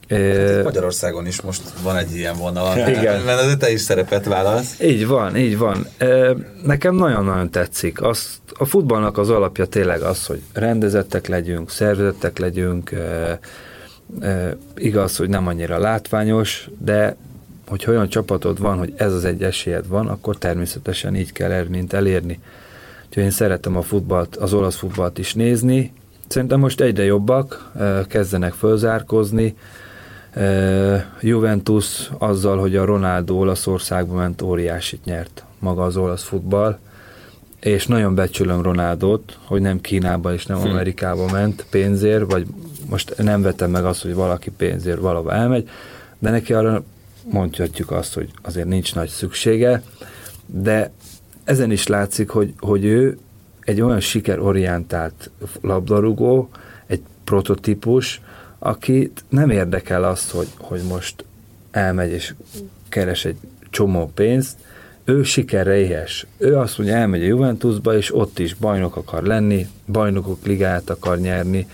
Hát 0.10 0.64
Magyarországon 0.64 1.28
is 1.28 1.42
most 1.42 1.62
van 1.84 1.98
egy 1.98 2.16
ilyen 2.16 2.36
vonal, 2.36 2.78
Igen. 2.98 3.22
mert 3.22 3.42
az 3.42 3.56
te 3.60 3.72
is 3.72 3.82
szerepet 3.82 4.26
válasz. 4.26 4.80
Így 4.80 5.08
van, 5.08 5.38
így 5.38 5.58
van. 5.58 5.88
Nekem 6.64 6.96
nagyon-nagyon 6.96 7.50
tetszik. 7.50 8.02
Azt, 8.02 8.40
a 8.58 8.66
futballnak 8.66 9.18
az 9.18 9.30
alapja 9.30 9.66
tényleg 9.66 10.02
az, 10.02 10.26
hogy 10.26 10.42
rendezettek 10.54 11.28
legyünk, 11.28 11.70
szervezettek 11.70 12.38
legyünk, 12.38 12.92
igaz, 14.76 15.18
hogy 15.18 15.30
nem 15.30 15.48
annyira 15.48 15.78
látványos, 15.78 16.70
de 16.78 17.16
hogy 17.68 17.86
olyan 17.88 18.10
csapatod 18.10 18.60
van, 18.60 18.78
hogy 18.78 18.94
ez 18.98 19.14
az 19.14 19.26
egy 19.26 19.44
esélyed 19.44 19.88
van, 19.88 20.08
akkor 20.08 20.38
természetesen 20.38 21.16
így 21.16 21.32
kell 21.32 21.52
eredményt 21.52 21.94
elérni. 21.94 22.40
Úgyhogy 23.08 23.24
én 23.24 23.32
szeretem 23.32 23.78
a 23.78 23.82
futballt, 23.82 24.36
az 24.36 24.54
olasz 24.54 24.76
futballt 24.76 25.18
is 25.18 25.34
nézni. 25.34 25.94
Szerintem 26.28 26.60
most 26.60 26.82
egyre 26.82 27.04
jobbak, 27.04 27.72
kezdenek 28.08 28.54
fölzárkozni. 28.54 29.56
Juventus 31.22 32.10
azzal, 32.18 32.58
hogy 32.58 32.76
a 32.76 32.86
Ronaldo 32.86 33.36
Olaszországba 33.36 34.16
ment, 34.16 34.42
óriásit 34.42 35.06
nyert 35.06 35.44
maga 35.60 35.84
az 35.84 35.98
olasz 35.98 36.24
futball, 36.24 36.78
és 37.60 37.88
nagyon 37.88 38.16
becsülöm 38.16 38.62
Ronaldot, 38.62 39.38
hogy 39.46 39.62
nem 39.62 39.82
Kínába 39.82 40.34
és 40.34 40.46
nem 40.46 40.58
hm. 40.58 40.68
Amerikába 40.68 41.32
ment 41.32 41.66
pénzért, 41.70 42.32
vagy 42.32 42.46
most 42.90 43.18
nem 43.18 43.42
vetem 43.42 43.72
meg 43.72 43.86
azt, 43.86 44.02
hogy 44.02 44.14
valaki 44.14 44.52
pénzért 44.52 45.00
valahova 45.00 45.32
elmegy, 45.32 45.70
de 46.20 46.30
neki 46.30 46.54
arra 46.54 46.84
mondhatjuk 47.32 47.92
azt, 47.92 48.14
hogy 48.14 48.32
azért 48.42 48.68
nincs 48.68 48.96
nagy 48.96 49.10
szüksége, 49.10 49.82
de 50.46 50.92
ezen 51.44 51.72
is 51.72 51.88
látszik, 51.88 52.30
hogy, 52.30 52.54
hogy 52.60 52.86
ő 52.86 53.18
egy 53.60 53.82
olyan 53.82 54.00
sikerorientált 54.00 55.30
labdarúgó, 55.62 56.50
egy 56.88 57.02
prototípus, 57.24 58.22
akit 58.60 59.24
nem 59.30 59.50
érdekel 59.50 60.04
azt, 60.04 60.32
hogy, 60.32 60.48
hogy 60.58 60.82
most 60.82 61.26
elmegy 61.72 62.12
és 62.12 62.34
keres 62.90 63.26
egy 63.26 63.38
csomó 63.70 64.12
pénzt, 64.14 64.58
ő 65.04 65.24
sikerre 65.24 65.78
éhes. 65.78 66.28
Ő 66.38 66.58
azt 66.58 66.78
mondja, 66.78 66.96
elmegy 66.96 67.22
a 67.22 67.26
Juventusba, 67.26 67.98
és 67.98 68.16
ott 68.16 68.40
is 68.40 68.54
bajnok 68.54 68.96
akar 68.96 69.24
lenni, 69.24 69.68
bajnokok 69.88 70.46
ligáját 70.46 70.90
akar 70.90 71.20
nyerni, 71.20 71.68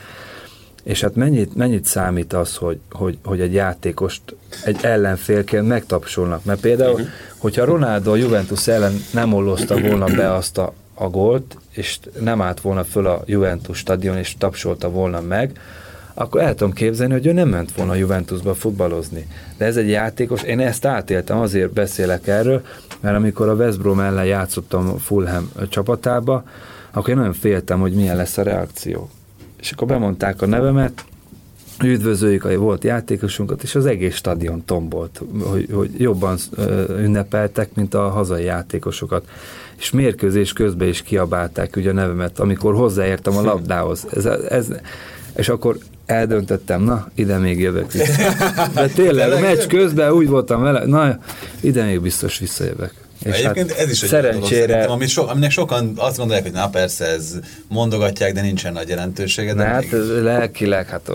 és 0.83 1.01
hát 1.01 1.15
mennyit, 1.15 1.55
mennyit 1.55 1.85
számít 1.85 2.33
az, 2.33 2.55
hogy, 2.55 2.79
hogy, 2.91 3.17
hogy 3.23 3.41
egy 3.41 3.53
játékost 3.53 4.21
egy 4.65 4.77
ellenfélként 4.81 5.67
megtapsolnak? 5.67 6.45
Mert 6.45 6.59
például, 6.59 6.93
uh-huh. 6.93 7.07
hogyha 7.37 7.65
Ronaldo 7.65 8.11
a 8.11 8.15
Juventus 8.15 8.67
ellen 8.67 8.93
nem 9.13 9.33
ollozta 9.33 9.79
volna 9.79 10.05
be 10.05 10.33
azt 10.33 10.57
a, 10.57 10.73
a 10.93 11.09
gólt, 11.09 11.57
és 11.71 11.99
nem 12.19 12.41
állt 12.41 12.61
volna 12.61 12.83
föl 12.83 13.07
a 13.07 13.21
Juventus 13.25 13.77
stadion, 13.77 14.17
és 14.17 14.35
tapsolta 14.37 14.89
volna 14.89 15.21
meg, 15.21 15.59
akkor 16.13 16.41
el 16.41 16.55
tudom 16.55 16.73
képzelni, 16.73 17.13
hogy 17.13 17.25
ő 17.25 17.31
nem 17.31 17.49
ment 17.49 17.71
volna 17.71 17.91
a 17.91 17.95
Juventusba 17.95 18.53
futballozni. 18.53 19.27
De 19.57 19.65
ez 19.65 19.77
egy 19.77 19.89
játékos, 19.89 20.43
én 20.43 20.59
ezt 20.59 20.85
átéltem, 20.85 21.39
azért 21.39 21.71
beszélek 21.73 22.27
erről, 22.27 22.61
mert 22.99 23.15
amikor 23.15 23.49
a 23.49 23.53
West 23.53 23.79
Brom 23.79 23.99
ellen 23.99 24.25
játszottam 24.25 24.97
Fulham 24.97 25.51
csapatába, 25.69 26.43
akkor 26.91 27.09
én 27.09 27.15
nagyon 27.15 27.33
féltem, 27.33 27.79
hogy 27.79 27.93
milyen 27.93 28.15
lesz 28.15 28.37
a 28.37 28.43
reakció. 28.43 29.09
És 29.61 29.71
akkor 29.71 29.87
bemondták 29.87 30.41
a 30.41 30.45
nevemet, 30.45 31.05
üdvözöljük 31.83 32.45
a 32.45 32.57
volt 32.57 32.83
játékosunkat, 32.83 33.63
és 33.63 33.75
az 33.75 33.85
egész 33.85 34.15
stadion 34.15 34.65
tombolt, 34.65 35.21
hogy, 35.43 35.67
hogy 35.71 35.89
jobban 35.97 36.37
ünnepeltek, 36.89 37.73
mint 37.73 37.93
a 37.93 38.09
hazai 38.09 38.43
játékosokat. 38.43 39.27
És 39.77 39.91
mérkőzés 39.91 40.53
közben 40.53 40.87
is 40.87 41.01
kiabálták 41.01 41.75
ugye 41.75 41.89
a 41.89 41.93
nevemet, 41.93 42.39
amikor 42.39 42.75
hozzáértem 42.75 43.37
a 43.37 43.41
labdához. 43.41 44.07
Ez, 44.13 44.25
ez, 44.25 44.67
és 45.35 45.49
akkor 45.49 45.77
eldöntöttem, 46.05 46.81
na, 46.81 47.07
ide 47.15 47.37
még 47.37 47.59
jövök 47.59 47.91
vissza. 47.91 48.21
De 48.73 48.87
tényleg, 48.87 49.31
a 49.31 49.39
meccs 49.39 49.67
közben 49.67 50.11
úgy 50.11 50.27
voltam 50.27 50.61
vele, 50.61 50.85
na, 50.85 51.19
ide 51.59 51.85
még 51.85 52.01
biztos 52.01 52.39
visszajövök. 52.39 52.93
És 53.23 53.35
Egyébként 53.35 53.71
hát 53.71 53.79
ez 53.79 53.91
is 53.91 54.03
egy 54.03 54.09
szerencsére... 54.09 54.73
dolog, 54.73 54.89
ami 54.89 55.07
so, 55.07 55.27
aminek 55.27 55.51
sokan 55.51 55.93
azt 55.95 56.17
gondolják, 56.17 56.43
hogy 56.43 56.53
na 56.53 56.69
persze, 56.69 57.05
ez 57.05 57.39
mondogatják, 57.67 58.33
de 58.33 58.41
nincsen 58.41 58.73
nagy 58.73 58.89
jelentősége. 58.89 59.53
De 59.53 59.63
hát 59.63 59.81
mégis... 59.91 60.07
lelkileg, 60.21 60.87
hát 60.87 61.11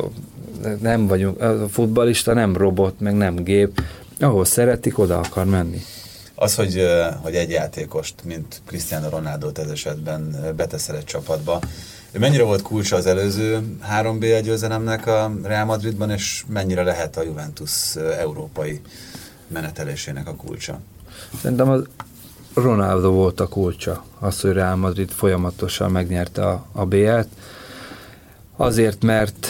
nem 0.80 1.06
vagyunk, 1.06 1.40
a 1.40 1.68
futbalista 1.68 2.32
nem 2.32 2.56
robot, 2.56 3.00
meg 3.00 3.14
nem 3.14 3.34
gép, 3.34 3.82
ahol 4.20 4.44
szeretik, 4.44 4.98
oda 4.98 5.18
akar 5.18 5.44
menni. 5.44 5.80
Az, 6.34 6.54
hogy, 6.54 6.86
hogy 7.22 7.34
egy 7.34 7.50
játékost, 7.50 8.14
mint 8.24 8.60
Cristiano 8.66 9.08
Ronaldo 9.08 9.50
ez 9.54 9.70
esetben 9.70 10.52
beteszel 10.56 10.96
egy 10.96 11.04
csapatba, 11.04 11.60
mennyire 12.18 12.42
volt 12.42 12.62
kulcsa 12.62 12.96
az 12.96 13.06
előző 13.06 13.60
3B 14.00 14.40
győzelemnek 14.42 15.06
a 15.06 15.32
Real 15.42 15.64
Madridban, 15.64 16.10
és 16.10 16.44
mennyire 16.48 16.82
lehet 16.82 17.16
a 17.16 17.22
Juventus 17.22 17.96
európai 17.96 18.80
menetelésének 19.48 20.28
a 20.28 20.34
kulcsa? 20.34 20.80
Szerintem 21.40 21.68
az 21.68 21.84
Ronaldo 22.54 23.10
volt 23.10 23.40
a 23.40 23.46
kulcsa, 23.46 24.04
az, 24.18 24.40
hogy 24.40 24.52
Real 24.52 24.76
Madrid 24.76 25.10
folyamatosan 25.10 25.90
megnyerte 25.90 26.46
a, 26.46 26.66
a 26.72 26.84
BL-t, 26.84 27.28
azért, 28.56 29.02
mert 29.02 29.48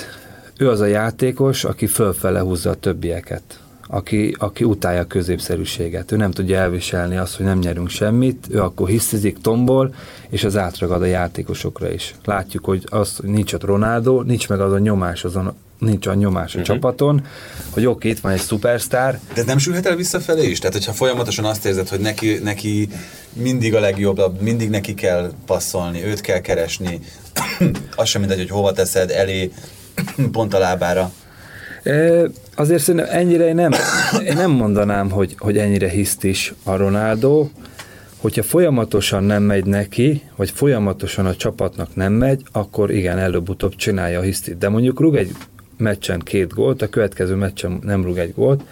ő 0.58 0.70
az 0.70 0.80
a 0.80 0.86
játékos, 0.86 1.64
aki 1.64 1.86
fölfele 1.86 2.40
húzza 2.40 2.70
a 2.70 2.74
többieket 2.74 3.60
aki, 3.88 4.36
aki 4.38 4.64
utálja 4.64 5.00
a 5.00 5.06
középszerűséget. 5.06 6.12
Ő 6.12 6.16
nem 6.16 6.30
tudja 6.30 6.58
elviselni 6.58 7.16
azt, 7.16 7.36
hogy 7.36 7.46
nem 7.46 7.58
nyerünk 7.58 7.88
semmit, 7.88 8.46
ő 8.50 8.62
akkor 8.62 8.88
hisztizik, 8.88 9.40
tombol, 9.40 9.94
és 10.28 10.44
az 10.44 10.56
átragad 10.56 11.02
a 11.02 11.06
játékosokra 11.06 11.92
is. 11.92 12.14
Látjuk, 12.24 12.64
hogy 12.64 12.84
az, 12.90 13.16
hogy 13.16 13.28
nincs 13.28 13.52
ott 13.52 13.64
Ronaldo, 13.64 14.22
nincs 14.22 14.48
meg 14.48 14.60
az 14.60 14.72
a 14.72 14.78
nyomás 14.78 15.24
azon, 15.24 15.54
nincs 15.78 16.06
a 16.06 16.14
nyomás 16.14 16.54
a 16.54 16.58
uh-huh. 16.58 16.74
csapaton, 16.74 17.26
hogy 17.70 17.86
oké, 17.86 18.08
itt 18.08 18.20
van 18.20 18.32
egy 18.32 18.40
szupersztár. 18.40 19.20
De 19.34 19.42
nem 19.46 19.58
sülhet 19.58 19.86
el 19.86 19.96
visszafelé 19.96 20.48
is? 20.48 20.58
Tehát, 20.58 20.74
hogyha 20.74 20.92
folyamatosan 20.92 21.44
azt 21.44 21.66
érzed, 21.66 21.88
hogy 21.88 22.00
neki, 22.00 22.38
neki 22.42 22.88
mindig 23.32 23.74
a 23.74 23.80
legjobb, 23.80 24.40
mindig 24.40 24.70
neki 24.70 24.94
kell 24.94 25.32
passzolni, 25.46 26.04
őt 26.04 26.20
kell 26.20 26.40
keresni, 26.40 27.00
az 27.96 28.08
sem 28.08 28.20
mindegy, 28.20 28.38
hogy 28.38 28.50
hova 28.50 28.72
teszed 28.72 29.10
elé, 29.10 29.50
pont 30.32 30.54
a 30.54 30.58
lábára. 30.58 31.12
Azért 32.54 32.82
szerintem 32.82 33.10
ennyire 33.10 33.46
én 33.46 33.54
nem, 33.54 33.72
én 34.24 34.34
nem 34.34 34.50
mondanám, 34.50 35.10
hogy, 35.10 35.34
hogy 35.38 35.58
ennyire 35.58 35.88
hisztis 35.88 36.54
a 36.62 36.76
Ronaldo, 36.76 37.48
hogyha 38.16 38.42
folyamatosan 38.42 39.24
nem 39.24 39.42
megy 39.42 39.64
neki, 39.64 40.22
vagy 40.36 40.50
folyamatosan 40.50 41.26
a 41.26 41.36
csapatnak 41.36 41.94
nem 41.94 42.12
megy, 42.12 42.42
akkor 42.52 42.90
igen, 42.90 43.18
előbb-utóbb 43.18 43.74
csinálja 43.74 44.18
a 44.18 44.22
hisztit. 44.22 44.58
De 44.58 44.68
mondjuk 44.68 45.00
rúg 45.00 45.16
egy 45.16 45.30
meccsen 45.76 46.18
két 46.18 46.54
gólt, 46.54 46.82
a 46.82 46.88
következő 46.88 47.34
meccsen 47.34 47.78
nem 47.82 48.02
rúg 48.02 48.18
egy 48.18 48.34
gólt, 48.34 48.62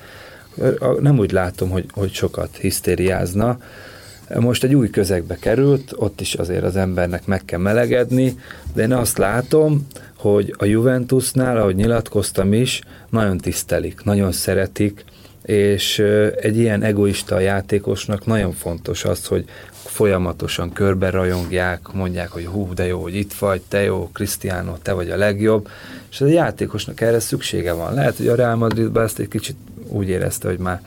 nem 1.00 1.18
úgy 1.18 1.32
látom, 1.32 1.70
hogy, 1.70 1.84
hogy 1.90 2.12
sokat 2.12 2.57
hisztériázna. 2.57 3.59
Most 4.38 4.64
egy 4.64 4.74
új 4.74 4.90
közegbe 4.90 5.36
került, 5.36 5.92
ott 5.96 6.20
is 6.20 6.34
azért 6.34 6.64
az 6.64 6.76
embernek 6.76 7.26
meg 7.26 7.44
kell 7.44 7.59
melegedni, 7.59 8.38
de 8.74 8.82
én 8.82 8.92
azt 8.92 9.18
látom, 9.18 9.86
hogy 10.16 10.55
a 10.59 10.64
Juventusnál, 10.64 11.57
ahogy 11.57 11.76
nyilatkoztam 11.76 12.52
is, 12.52 12.80
nagyon 13.11 13.38
tisztelik, 13.38 14.05
nagyon 14.05 14.32
szeretik, 14.32 15.05
és 15.45 15.99
egy 16.40 16.59
ilyen 16.59 16.82
egoista 16.82 17.38
játékosnak 17.38 18.26
nagyon 18.26 18.53
fontos 18.53 19.05
az, 19.05 19.26
hogy 19.26 19.45
folyamatosan 19.70 20.72
körbe 20.72 21.11
rajongják, 21.11 21.92
mondják, 21.92 22.30
hogy 22.30 22.45
hú, 22.45 22.74
de 22.74 22.86
jó, 22.86 23.03
hogy 23.03 23.14
itt 23.14 23.32
vagy, 23.32 23.61
te 23.68 23.82
jó, 23.82 24.11
Cristiano, 24.12 24.76
te 24.82 24.92
vagy 24.92 25.11
a 25.11 25.16
legjobb, 25.16 25.68
és 26.11 26.20
a 26.20 26.26
játékosnak 26.26 27.01
erre 27.01 27.20
szüksége 27.20 27.72
van. 27.72 27.95
Lehet, 27.95 28.16
hogy 28.16 28.28
a 28.28 28.34
Real 28.34 28.57
Madridban 28.57 29.05
ezt 29.05 29.18
egy 29.18 29.28
kicsit 29.28 29.57
úgy 29.88 30.09
érezte, 30.09 30.49
hogy 30.49 30.59
már 30.59 30.80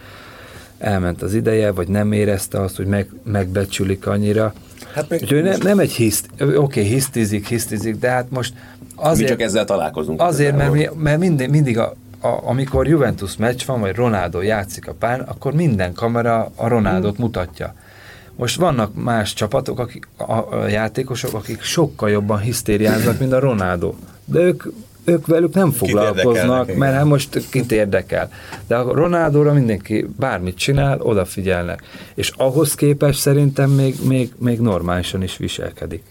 elment 0.78 1.22
az 1.22 1.34
ideje, 1.34 1.72
vagy 1.72 1.88
nem 1.88 2.12
érezte 2.12 2.62
azt, 2.62 2.76
hogy 2.76 2.88
meg, 2.88 3.10
megbecsülik 3.24 4.08
annyira. 4.08 4.54
Hát 4.94 5.10
meg 5.10 5.22
Úgyhogy 5.22 5.44
nem, 5.44 5.60
nem 5.64 5.80
egy 5.80 5.92
hiszt, 5.92 6.26
oké, 6.40 6.56
okay, 6.56 6.84
hisztizik, 6.84 7.48
hisztizik, 7.48 7.96
de 7.96 8.10
hát 8.10 8.26
most 8.30 8.54
Azért, 8.96 9.30
mi 9.30 9.36
csak 9.36 9.42
ezzel 9.42 9.66
találkozunk. 9.66 10.22
Azért, 10.22 10.58
mert, 10.58 10.72
mi, 10.72 10.90
mert 10.98 11.20
mindig, 11.20 11.50
mindig 11.50 11.78
a, 11.78 11.96
a, 12.28 12.50
amikor 12.50 12.88
Juventus 12.88 13.38
meccs 13.38 13.66
van, 13.66 13.80
vagy 13.80 13.96
Ronaldo 13.96 14.42
játszik 14.42 14.88
a 14.88 14.94
pár, 14.94 15.26
akkor 15.28 15.54
minden 15.54 15.94
kamera 15.94 16.52
a 16.56 16.68
Ronaldot 16.68 17.16
hmm. 17.16 17.26
mutatja. 17.26 17.74
Most 18.36 18.56
vannak 18.56 18.92
más 18.96 19.34
csapatok, 19.34 19.80
akik, 19.80 20.08
a, 20.18 20.34
a 20.34 20.68
játékosok, 20.68 21.34
akik 21.34 21.62
sokkal 21.62 22.10
jobban 22.10 22.40
hisztériáznak, 22.40 23.20
mint 23.20 23.32
a 23.32 23.40
Ronaldo. 23.40 23.94
De 24.26 24.40
ők, 24.40 24.64
ők 25.04 25.28
velük 25.28 25.54
nem 25.54 25.72
foglalkoznak, 25.72 26.76
mert 26.76 26.96
hát 26.96 27.06
most 27.06 27.50
kit 27.50 27.72
érdekel. 27.72 28.30
De 28.68 28.76
a 28.76 28.94
Ronaldóra 28.94 29.54
mindenki 29.54 30.08
bármit 30.18 30.58
csinál, 30.58 31.02
odafigyelnek. 31.02 31.82
És 32.16 32.32
ahhoz 32.36 32.76
képest 32.76 33.20
szerintem 33.20 33.70
még, 33.70 33.96
még, 34.08 34.32
még 34.38 34.60
normálisan 34.60 35.24
is 35.24 35.38
viselkedik. 35.38 36.04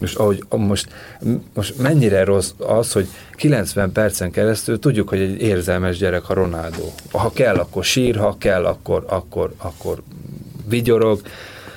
Most, 0.00 0.16
ahogy, 0.16 0.44
most, 0.48 0.88
most 1.54 1.78
mennyire 1.78 2.24
rossz 2.24 2.50
az, 2.58 2.92
hogy 2.92 3.08
90 3.32 3.92
percen 3.92 4.30
keresztül 4.30 4.78
tudjuk, 4.78 5.08
hogy 5.08 5.20
egy 5.20 5.42
érzelmes 5.42 5.98
gyerek 5.98 6.28
a 6.28 6.34
Ronaldo. 6.34 6.92
Ha 7.10 7.32
kell, 7.32 7.56
akkor 7.56 7.84
sír, 7.84 8.16
ha 8.16 8.36
kell, 8.38 8.64
akkor, 8.64 9.04
akkor, 9.08 9.54
akkor 9.58 10.02
vigyorog. 10.68 11.20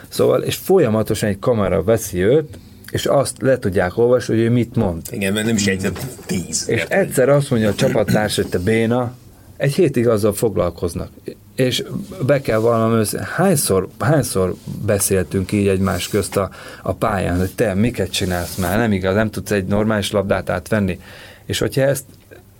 Szóval, 0.07 0.41
és 0.41 0.55
folyamatosan 0.55 1.29
egy 1.29 1.39
kamera 1.39 1.83
veszi 1.83 2.23
őt, 2.23 2.57
és 2.91 3.05
azt 3.05 3.41
le 3.41 3.59
tudják 3.59 3.97
olvasni, 3.97 4.33
hogy 4.33 4.43
ő 4.43 4.49
mit 4.49 4.75
mond. 4.75 5.01
Igen, 5.11 5.33
mert 5.33 5.45
nem 5.45 5.55
is 5.55 5.67
egy 5.67 5.91
tíz. 6.25 6.69
És 6.69 6.85
egyszer 6.87 7.29
azt 7.29 7.49
mondja 7.49 7.69
a 7.69 7.75
csapattárs, 7.75 8.35
hogy 8.35 8.47
te 8.47 8.59
béna, 8.59 9.13
egy 9.57 9.73
hétig 9.73 10.07
azzal 10.07 10.33
foglalkoznak. 10.33 11.09
És 11.55 11.83
be 12.25 12.41
kell 12.41 12.57
vallanom 12.57 12.97
össze, 12.97 13.29
hányszor, 13.35 13.87
hányszor 13.99 14.55
beszéltünk 14.85 15.51
így 15.51 15.67
egymás 15.67 16.07
közt 16.07 16.37
a, 16.37 16.49
a 16.81 16.93
pályán, 16.93 17.37
hogy 17.37 17.55
te 17.55 17.73
miket 17.73 18.11
csinálsz 18.11 18.55
már, 18.55 18.77
nem 18.77 18.91
igaz, 18.91 19.15
nem 19.15 19.29
tudsz 19.29 19.51
egy 19.51 19.65
normális 19.65 20.11
labdát 20.11 20.49
átvenni. 20.49 20.99
És 21.45 21.59
hogyha 21.59 21.81
ezt 21.81 22.05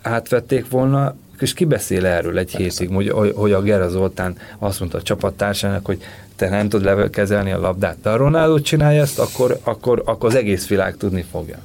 átvették 0.01 0.69
volna, 0.69 1.15
és 1.39 1.53
ki 1.53 1.65
beszél 1.65 2.05
erről 2.05 2.37
egy 2.37 2.51
Persze. 2.51 2.83
hétig, 2.83 2.95
hogy, 2.95 3.33
hogy 3.35 3.51
a 3.51 3.61
Gera 3.61 3.89
Zoltán 3.89 4.37
azt 4.59 4.79
mondta 4.79 4.97
a 4.97 5.01
csapattársának, 5.01 5.85
hogy 5.85 6.01
te 6.35 6.49
nem 6.49 6.69
tudod 6.69 7.09
kezelni 7.09 7.51
a 7.51 7.59
labdát. 7.59 7.97
De 8.01 8.09
a 8.09 8.15
Ronaldo 8.15 8.59
csinálja 8.59 9.01
ezt, 9.01 9.19
akkor, 9.19 9.59
akkor, 9.63 10.01
akkor 10.05 10.29
az 10.29 10.35
egész 10.35 10.67
világ 10.67 10.97
tudni 10.97 11.25
fogja. 11.31 11.57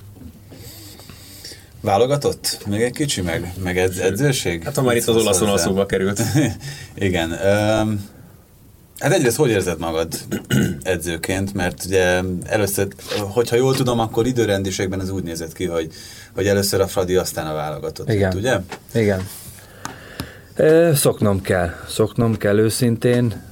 Válogatott? 1.81 2.59
Még 2.67 2.83
egy 2.83 2.93
kicsi, 2.93 3.21
meg, 3.21 3.53
meg 3.63 3.79
edz, 3.79 3.99
edzőség? 3.99 4.63
Hát 4.63 4.75
ha 4.75 4.83
már 4.83 4.97
itt 4.97 5.07
az 5.07 5.17
olaszon 5.17 5.59
szóba 5.59 5.87
került. 5.87 6.23
Igen. 6.95 7.31
Um, 7.31 8.17
Hát 8.99 9.13
egyrészt 9.13 9.37
hogy 9.37 9.51
érzed 9.51 9.79
magad 9.79 10.15
edzőként, 10.83 11.55
mert 11.55 11.85
ugye 11.85 12.21
először, 12.45 12.89
hogyha 13.19 13.57
jól 13.57 13.75
tudom, 13.75 13.99
akkor 13.99 14.27
időrendiségben 14.27 15.01
ez 15.01 15.11
úgy 15.11 15.23
nézett 15.23 15.53
ki, 15.53 15.65
hogy, 15.65 15.93
hogy 16.35 16.47
először 16.47 16.81
a 16.81 16.87
Fradi, 16.87 17.17
aztán 17.17 17.47
a 17.47 17.55
válogatott. 17.55 18.11
Igen. 18.11 18.37
Ugye? 18.37 18.59
Igen. 18.95 19.29
Szoknom 20.95 21.41
kell, 21.41 21.71
szoknom 21.89 22.37
kell 22.37 22.59
őszintén. 22.59 23.43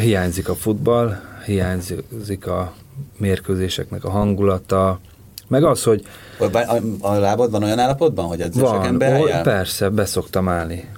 Hiányzik 0.00 0.48
a 0.48 0.54
futball, 0.54 1.20
hiányzik 1.44 2.46
a 2.46 2.74
mérkőzéseknek 3.16 4.04
a 4.04 4.10
hangulata, 4.10 5.00
meg 5.48 5.64
az, 5.64 5.82
hogy... 5.82 6.06
A, 6.38 6.56
a, 6.58 6.80
a 7.00 7.12
lábad 7.12 7.50
van 7.50 7.62
olyan 7.62 7.78
állapotban, 7.78 8.24
hogy 8.24 8.40
edzéseken 8.40 8.98
van, 8.98 9.42
Persze, 9.42 9.88
beszoktam 9.88 10.48
állni. 10.48 10.88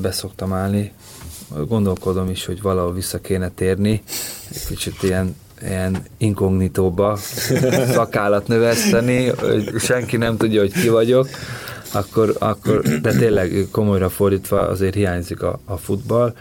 Beszoktam 0.00 0.52
állni. 0.52 0.92
Gondolkodom 1.68 2.28
is, 2.28 2.46
hogy 2.46 2.62
valahol 2.62 2.92
vissza 2.92 3.20
kéne 3.20 3.48
térni. 3.48 4.02
Egy 4.50 4.66
kicsit 4.66 5.02
ilyen 5.02 5.36
ilyen 5.62 6.02
inkognitóba 6.16 7.16
szakállat 7.92 8.48
növeszteni, 8.48 9.28
hogy 9.28 9.72
senki 9.78 10.16
nem 10.16 10.36
tudja, 10.36 10.60
hogy 10.60 10.72
ki 10.72 10.88
vagyok, 10.88 11.28
akkor, 11.92 12.36
akkor 12.38 12.80
de 12.80 13.12
tényleg 13.12 13.68
komolyra 13.70 14.08
fordítva 14.08 14.60
azért 14.60 14.94
hiányzik 14.94 15.42
a, 15.42 15.60
a 15.64 15.76
futball. 15.76 16.34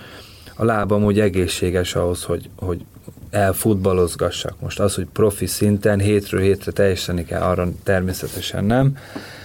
A 0.56 0.66
lábam 0.66 1.04
úgy 1.04 1.20
egészséges 1.20 1.96
ahhoz, 1.96 2.24
hogy, 2.24 2.50
hogy 2.56 2.86
elfutballozgassak. 3.34 4.60
Most 4.60 4.80
az, 4.80 4.96
hogy 4.96 5.08
profi 5.14 5.46
szinten 5.46 6.00
hétről 6.00 6.42
hétre 6.42 6.72
teljesíteni 6.72 7.26
kell, 7.26 7.42
arra 7.42 7.72
természetesen 7.84 8.66
nem, 8.66 8.98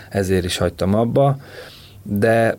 ezért 0.09 0.45
is 0.45 0.57
hagytam 0.57 0.95
abba, 0.95 1.39
de 2.03 2.59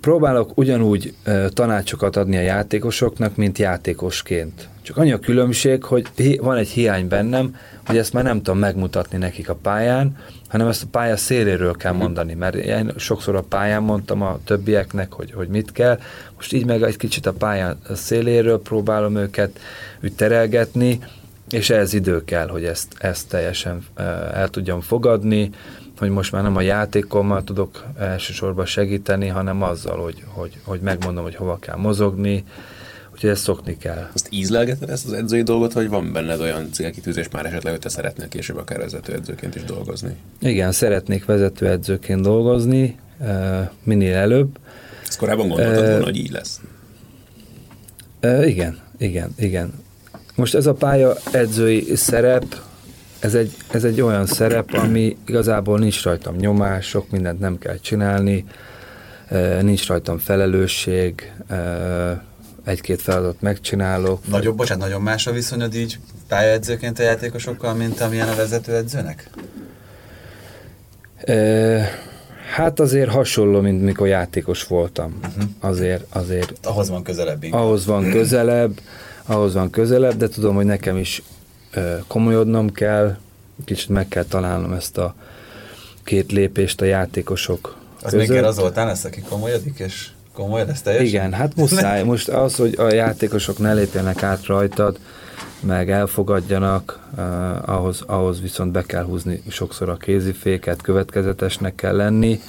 próbálok 0.00 0.58
ugyanúgy 0.58 1.14
tanácsokat 1.48 2.16
adni 2.16 2.36
a 2.36 2.40
játékosoknak, 2.40 3.36
mint 3.36 3.58
játékosként. 3.58 4.68
Csak 4.82 4.96
annyi 4.96 5.12
a 5.12 5.18
különbség, 5.18 5.82
hogy 5.82 6.38
van 6.40 6.56
egy 6.56 6.68
hiány 6.68 7.08
bennem, 7.08 7.56
hogy 7.86 7.96
ezt 7.96 8.12
már 8.12 8.24
nem 8.24 8.42
tudom 8.42 8.58
megmutatni 8.58 9.18
nekik 9.18 9.48
a 9.48 9.54
pályán, 9.54 10.16
hanem 10.50 10.66
ezt 10.66 10.82
a 10.82 10.86
pálya 10.90 11.16
széléről 11.16 11.76
kell 11.76 11.92
mondani, 11.92 12.34
mert 12.34 12.54
én 12.54 12.92
sokszor 12.96 13.36
a 13.36 13.42
pályán 13.42 13.82
mondtam 13.82 14.22
a 14.22 14.38
többieknek, 14.44 15.12
hogy, 15.12 15.32
hogy 15.32 15.48
mit 15.48 15.72
kell, 15.72 15.98
most 16.36 16.52
így 16.52 16.66
meg 16.66 16.82
egy 16.82 16.96
kicsit 16.96 17.26
a 17.26 17.32
pályán 17.32 17.78
széléről 17.94 18.62
próbálom 18.62 19.16
őket 19.16 19.58
úgy 20.02 20.12
terelgetni, 20.12 21.00
és 21.50 21.70
ez 21.70 21.92
idő 21.92 22.24
kell, 22.24 22.48
hogy 22.48 22.64
ezt, 22.64 22.94
ezt 22.98 23.28
teljesen 23.28 23.84
el 24.32 24.48
tudjam 24.48 24.80
fogadni, 24.80 25.50
hogy 25.98 26.10
most 26.10 26.32
már 26.32 26.42
nem 26.42 26.56
a 26.56 26.60
játékommal 26.60 27.44
tudok 27.44 27.84
elsősorban 27.98 28.66
segíteni, 28.66 29.26
hanem 29.26 29.62
azzal, 29.62 30.02
hogy, 30.02 30.24
hogy, 30.26 30.58
hogy 30.64 30.80
megmondom, 30.80 31.22
hogy 31.22 31.34
hova 31.34 31.58
kell 31.58 31.76
mozogni, 31.76 32.44
úgyhogy 33.20 33.34
ezt 33.34 33.44
szokni 33.44 33.76
kell. 33.76 34.08
Azt 34.12 34.28
ízlelgeted 34.30 34.90
ezt 34.90 35.06
az 35.06 35.12
edzői 35.12 35.42
dolgot, 35.42 35.72
vagy 35.72 35.88
van 35.88 36.12
benned 36.12 36.40
olyan 36.40 36.72
célkitűzés 36.72 37.28
már 37.28 37.46
esetleg, 37.46 37.72
hogy 37.72 37.82
te 37.82 37.88
szeretnél 37.88 38.28
később 38.28 38.56
akár 38.56 38.78
vezetőedzőként 38.78 39.54
is 39.54 39.64
dolgozni? 39.64 40.16
Igen, 40.38 40.72
szeretnék 40.72 41.24
vezetőedzőként 41.24 42.20
dolgozni, 42.20 42.98
minél 43.82 44.14
előbb. 44.14 44.58
Ezt 45.08 45.18
korábban 45.18 45.48
gondoltad 45.48 45.86
volna, 45.86 46.04
hogy 46.04 46.16
így 46.16 46.30
lesz? 46.30 46.60
Igen, 48.44 48.78
igen, 48.98 49.34
igen. 49.38 49.72
Most 50.34 50.54
ez 50.54 50.66
a 50.66 50.74
pálya 50.74 51.14
edzői 51.32 51.96
szerep, 51.96 52.44
ez 53.18 53.34
egy, 53.34 53.56
ez 53.70 53.84
egy 53.84 54.00
olyan 54.00 54.26
szerep, 54.26 54.72
ami 54.72 55.16
igazából 55.26 55.78
nincs 55.78 56.02
rajtam 56.02 56.36
nyomás, 56.36 56.86
sok 56.86 57.10
mindent 57.10 57.40
nem 57.40 57.58
kell 57.58 57.76
csinálni, 57.76 58.44
nincs 59.60 59.86
rajtam 59.86 60.18
felelősség, 60.18 61.32
egy-két 62.64 63.00
feladatot 63.00 63.40
megcsinálok. 63.40 64.28
Nagyobb, 64.28 64.56
bocsánat, 64.56 64.84
nagyon 64.84 65.02
más 65.02 65.26
a 65.26 65.32
viszonyod 65.32 65.74
így 65.74 65.98
pályaedzőként 66.28 66.98
a 66.98 67.02
játékosokkal, 67.02 67.74
mint 67.74 68.00
amilyen 68.00 68.28
a 68.28 68.34
vezetőedzőnek? 68.34 69.30
Hát 72.54 72.80
azért 72.80 73.10
hasonló, 73.10 73.60
mint 73.60 73.82
mikor 73.82 74.06
játékos 74.06 74.66
voltam. 74.66 75.18
Uh-huh. 75.22 75.50
Azért, 75.60 76.04
azért... 76.08 76.52
Ahhoz 76.66 76.88
van 76.88 77.02
közelebb 77.02 77.42
inkább. 77.42 77.60
Ahhoz 77.60 77.86
van 77.86 78.10
közelebb, 78.10 78.80
ahhoz 79.26 79.54
van 79.54 79.70
közelebb, 79.70 80.16
de 80.16 80.28
tudom, 80.28 80.54
hogy 80.54 80.64
nekem 80.64 80.96
is 80.96 81.22
komolyodnom 82.06 82.72
kell, 82.72 83.16
kicsit 83.64 83.88
meg 83.88 84.08
kell 84.08 84.24
találnom 84.24 84.72
ezt 84.72 84.98
a 84.98 85.14
két 86.04 86.32
lépést 86.32 86.80
a 86.80 86.84
játékosok 86.84 87.76
Az 88.02 88.12
között. 88.12 88.28
még 88.28 88.50
Zoltán 88.50 88.86
lesz, 88.86 89.04
aki 89.04 89.20
komolyodik, 89.20 89.78
és 89.78 90.08
komoly 90.32 90.64
lesz 90.66 90.82
teljesen? 90.82 91.06
Igen, 91.06 91.32
hát 91.32 91.56
muszáj. 91.56 92.02
Most 92.02 92.28
az, 92.28 92.56
hogy 92.56 92.74
a 92.78 92.92
játékosok 92.92 93.58
ne 93.58 93.72
lépjenek 93.72 94.22
át 94.22 94.46
rajtad, 94.46 94.98
meg 95.60 95.90
elfogadjanak, 95.90 97.08
uh, 97.16 97.68
ahhoz, 97.68 98.02
ahhoz 98.06 98.40
viszont 98.40 98.72
be 98.72 98.82
kell 98.82 99.04
húzni 99.04 99.42
sokszor 99.48 99.88
a 99.88 99.96
kéziféket, 99.96 100.82
következetesnek 100.82 101.74
kell 101.74 101.96
lenni, 101.96 102.40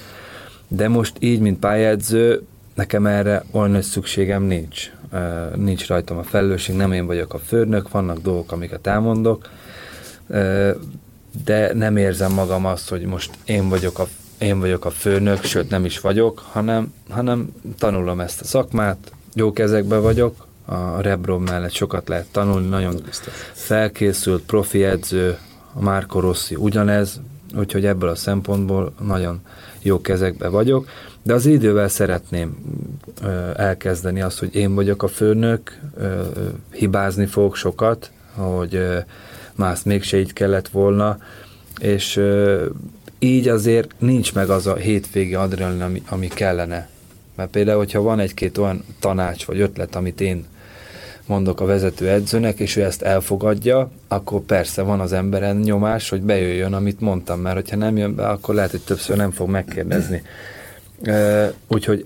de 0.67 0.87
most 0.87 1.15
így, 1.19 1.39
mint 1.39 1.59
pályáző, 1.59 2.41
nekem 2.73 3.05
erre 3.05 3.43
olyan 3.51 3.71
nagy 3.71 3.83
szükségem 3.83 4.43
nincs. 4.43 4.91
Uh, 5.13 5.55
nincs 5.55 5.87
rajtam 5.87 6.17
a 6.17 6.23
felelősség, 6.23 6.75
nem 6.75 6.91
én 6.91 7.05
vagyok 7.05 7.33
a 7.33 7.39
főnök, 7.39 7.91
vannak 7.91 8.21
dolgok, 8.21 8.51
amiket 8.51 8.87
elmondok, 8.87 9.49
uh, 10.27 10.69
de 11.45 11.73
nem 11.73 11.97
érzem 11.97 12.31
magam 12.31 12.65
azt, 12.65 12.89
hogy 12.89 13.05
most 13.05 13.31
én 13.45 13.69
vagyok 13.69 13.99
a 13.99 14.07
én 14.41 14.59
vagyok 14.59 14.85
a 14.85 14.89
főnök, 14.89 15.43
sőt 15.43 15.69
nem 15.69 15.85
is 15.85 15.99
vagyok, 15.99 16.43
hanem, 16.51 16.93
hanem 17.09 17.53
tanulom 17.77 18.19
ezt 18.19 18.41
a 18.41 18.45
szakmát, 18.45 19.11
jó 19.33 19.53
kezekben 19.53 20.01
vagyok, 20.01 20.47
a 20.65 21.01
Rebrom 21.01 21.43
mellett 21.43 21.71
sokat 21.71 22.07
lehet 22.07 22.31
tanulni, 22.31 22.67
nagyon 22.67 23.01
felkészült, 23.53 24.43
profi 24.43 24.83
edző, 24.83 25.37
a 25.73 25.81
Márko 25.81 26.19
Rossi 26.19 26.55
ugyanez, 26.55 27.21
úgyhogy 27.57 27.85
ebből 27.85 28.09
a 28.09 28.15
szempontból 28.15 28.93
nagyon 29.01 29.41
jó 29.81 30.01
kezekbe 30.01 30.47
vagyok, 30.47 30.89
de 31.23 31.33
az 31.33 31.45
idővel 31.45 31.87
szeretném 31.87 32.57
ö, 33.23 33.49
elkezdeni 33.55 34.21
azt, 34.21 34.39
hogy 34.39 34.55
én 34.55 34.75
vagyok 34.75 35.03
a 35.03 35.07
főnök, 35.07 35.79
ö, 35.97 36.21
hibázni 36.71 37.25
fogok 37.25 37.55
sokat, 37.55 38.11
hogy 38.35 38.75
ö, 38.75 38.97
más 39.55 39.83
mégse 39.83 40.19
így 40.19 40.33
kellett 40.33 40.67
volna, 40.67 41.17
és 41.79 42.21
így 43.23 43.47
azért 43.47 43.93
nincs 43.97 44.33
meg 44.33 44.49
az 44.49 44.67
a 44.67 44.75
hétvégi 44.75 45.35
adrenalin, 45.35 45.81
ami, 45.81 46.01
ami 46.09 46.27
kellene. 46.27 46.89
Mert 47.35 47.49
például, 47.49 47.77
hogyha 47.77 48.01
van 48.01 48.19
egy-két 48.19 48.57
olyan 48.57 48.83
tanács 48.99 49.45
vagy 49.45 49.59
ötlet, 49.59 49.95
amit 49.95 50.21
én 50.21 50.45
mondok 51.25 51.59
a 51.61 51.65
vezető 51.65 52.09
edzőnek, 52.09 52.59
és 52.59 52.75
ő 52.75 52.83
ezt 52.83 53.01
elfogadja, 53.01 53.91
akkor 54.07 54.41
persze 54.41 54.81
van 54.81 54.99
az 54.99 55.13
emberen 55.13 55.57
nyomás, 55.57 56.09
hogy 56.09 56.21
bejöjjön, 56.21 56.73
amit 56.73 56.99
mondtam, 56.99 57.39
mert 57.39 57.55
hogyha 57.55 57.75
nem 57.75 57.97
jön 57.97 58.15
be, 58.15 58.27
akkor 58.27 58.55
lehet, 58.55 58.71
hogy 58.71 58.81
többször 58.81 59.17
nem 59.17 59.31
fog 59.31 59.49
megkérdezni. 59.49 60.21
Úgyhogy 61.67 62.05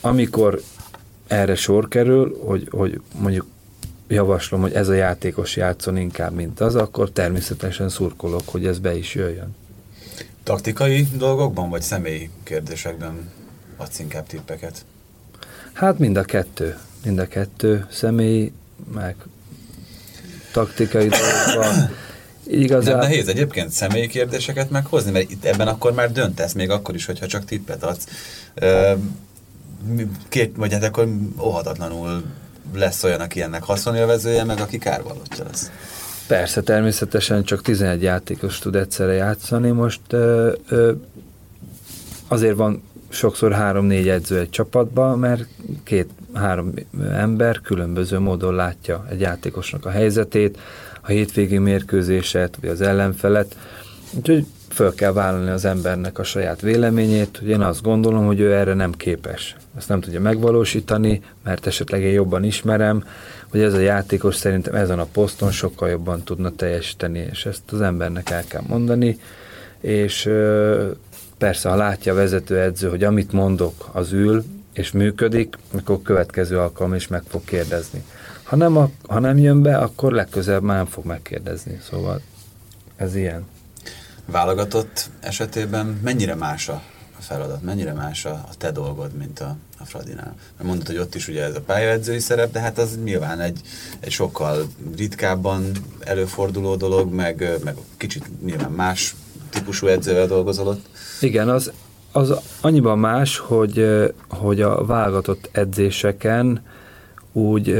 amikor 0.00 0.60
erre 1.26 1.54
sor 1.54 1.88
kerül, 1.88 2.38
hogy, 2.44 2.68
hogy 2.70 3.00
mondjuk 3.18 3.46
javaslom, 4.08 4.60
hogy 4.60 4.72
ez 4.72 4.88
a 4.88 4.94
játékos 4.94 5.56
játszon 5.56 5.96
inkább, 5.96 6.34
mint 6.34 6.60
az, 6.60 6.74
akkor 6.74 7.10
természetesen 7.10 7.88
szurkolok, 7.88 8.42
hogy 8.46 8.66
ez 8.66 8.78
be 8.78 8.96
is 8.96 9.14
jöjjön. 9.14 9.54
Taktikai 10.44 11.08
dolgokban, 11.16 11.70
vagy 11.70 11.82
személyi 11.82 12.30
kérdésekben 12.42 13.30
adsz 13.76 13.98
inkább 13.98 14.26
tippeket? 14.26 14.84
Hát 15.72 15.98
mind 15.98 16.16
a 16.16 16.22
kettő. 16.22 16.78
Mind 17.04 17.18
a 17.18 17.28
kettő. 17.28 17.86
Személyi, 17.90 18.52
meg 18.94 19.16
taktikai 20.52 21.08
dolgokban. 21.08 21.90
Igazán... 22.46 22.96
Nem 22.96 23.08
nehéz 23.08 23.28
egyébként 23.28 23.70
személyi 23.70 24.06
kérdéseket 24.06 24.70
meghozni, 24.70 25.10
mert 25.10 25.30
itt 25.30 25.44
ebben 25.44 25.68
akkor 25.68 25.92
már 25.92 26.12
döntesz, 26.12 26.52
még 26.52 26.70
akkor 26.70 26.94
is, 26.94 27.04
hogyha 27.06 27.26
csak 27.26 27.44
tippet 27.44 27.82
adsz. 27.82 28.06
Két, 30.28 30.56
vagy 30.56 30.72
hát 30.72 30.82
akkor 30.82 31.08
óhatatlanul 31.40 32.24
lesz 32.74 33.02
olyan, 33.02 33.20
aki 33.20 33.42
ennek 33.42 33.62
haszonélvezője, 33.62 34.44
meg 34.44 34.60
aki 34.60 34.78
kárvalótja 34.78 35.44
lesz. 35.44 35.70
Persze, 36.26 36.60
természetesen 36.62 37.44
csak 37.44 37.62
11 37.62 38.02
játékos 38.02 38.58
tud 38.58 38.74
egyszerre 38.74 39.12
játszani. 39.12 39.70
Most 39.70 40.00
ö, 40.08 40.52
ö, 40.68 40.92
azért 42.28 42.56
van 42.56 42.82
sokszor 43.08 43.52
három-négy 43.52 44.08
edző 44.08 44.38
egy 44.38 44.50
csapatban, 44.50 45.18
mert 45.18 45.46
két-három 45.82 46.72
ember 47.12 47.60
különböző 47.60 48.18
módon 48.18 48.54
látja 48.54 49.06
egy 49.10 49.20
játékosnak 49.20 49.86
a 49.86 49.90
helyzetét, 49.90 50.58
a 51.00 51.06
hétvégi 51.06 51.58
mérkőzéset, 51.58 52.56
vagy 52.60 52.70
az 52.70 52.80
ellenfelet. 52.80 53.56
Úgyhogy 54.12 54.46
föl 54.68 54.94
kell 54.94 55.12
vállalni 55.12 55.50
az 55.50 55.64
embernek 55.64 56.18
a 56.18 56.24
saját 56.24 56.60
véleményét, 56.60 57.36
hogy 57.38 57.48
én 57.48 57.60
azt 57.60 57.82
gondolom, 57.82 58.26
hogy 58.26 58.40
ő 58.40 58.54
erre 58.54 58.74
nem 58.74 58.92
képes. 58.92 59.56
Ezt 59.76 59.88
nem 59.88 60.00
tudja 60.00 60.20
megvalósítani, 60.20 61.22
mert 61.44 61.66
esetleg 61.66 62.02
én 62.02 62.12
jobban 62.12 62.44
ismerem, 62.44 63.04
hogy 63.54 63.62
ez 63.62 63.74
a 63.74 63.78
játékos 63.78 64.36
szerintem 64.36 64.74
ezen 64.74 64.98
a 64.98 65.04
poszton 65.04 65.50
sokkal 65.50 65.88
jobban 65.88 66.22
tudna 66.22 66.50
teljesíteni, 66.50 67.18
és 67.30 67.46
ezt 67.46 67.72
az 67.72 67.80
embernek 67.80 68.30
el 68.30 68.44
kell 68.44 68.62
mondani, 68.66 69.18
és 69.80 70.30
persze, 71.38 71.68
ha 71.68 71.76
látja 71.76 72.12
a 72.12 72.16
vezetőedző, 72.16 72.88
hogy 72.88 73.04
amit 73.04 73.32
mondok, 73.32 73.90
az 73.92 74.12
ül, 74.12 74.44
és 74.72 74.92
működik, 74.92 75.58
akkor 75.72 76.02
következő 76.02 76.58
alkalom 76.58 76.94
is 76.94 77.08
meg 77.08 77.22
fog 77.28 77.44
kérdezni. 77.44 78.04
Ha 78.42 78.56
nem, 78.56 78.76
a, 78.76 78.90
ha 79.08 79.18
nem 79.18 79.38
jön 79.38 79.62
be, 79.62 79.78
akkor 79.78 80.12
legközelebb 80.12 80.62
már 80.62 80.76
nem 80.76 80.86
fog 80.86 81.04
megkérdezni. 81.04 81.80
Szóval 81.90 82.20
ez 82.96 83.16
ilyen. 83.16 83.46
Válogatott 84.26 85.10
esetében 85.20 85.86
mennyire 86.02 86.34
más 86.34 86.68
a 86.68 86.82
feladat, 87.18 87.62
mennyire 87.62 87.92
más 87.92 88.24
a, 88.24 88.30
a 88.30 88.56
te 88.58 88.70
dolgod, 88.70 89.12
mint 89.12 89.40
a, 89.40 89.56
a 89.84 89.86
Fradinál? 89.86 90.34
Mert 90.56 90.68
mondod, 90.68 90.86
hogy 90.86 90.98
ott 90.98 91.14
is 91.14 91.28
ugye 91.28 91.42
ez 91.42 91.56
a 91.56 91.60
pályaedzői 91.60 92.18
szerep, 92.18 92.52
de 92.52 92.60
hát 92.60 92.78
az 92.78 92.98
nyilván 93.04 93.40
egy, 93.40 93.60
egy 94.00 94.10
sokkal 94.10 94.66
ritkábban 94.96 95.70
előforduló 96.00 96.76
dolog, 96.76 97.12
meg, 97.12 97.58
meg 97.64 97.76
kicsit 97.96 98.44
nyilván 98.44 98.70
más 98.70 99.14
típusú 99.50 99.86
edzővel 99.86 100.26
dolgozol 100.26 100.66
ott. 100.66 100.86
Igen, 101.20 101.48
az, 101.48 101.72
az 102.12 102.32
annyiban 102.60 102.98
más, 102.98 103.38
hogy, 103.38 103.86
hogy 104.28 104.60
a 104.60 104.84
válogatott 104.84 105.48
edzéseken 105.52 106.62
úgy 107.32 107.74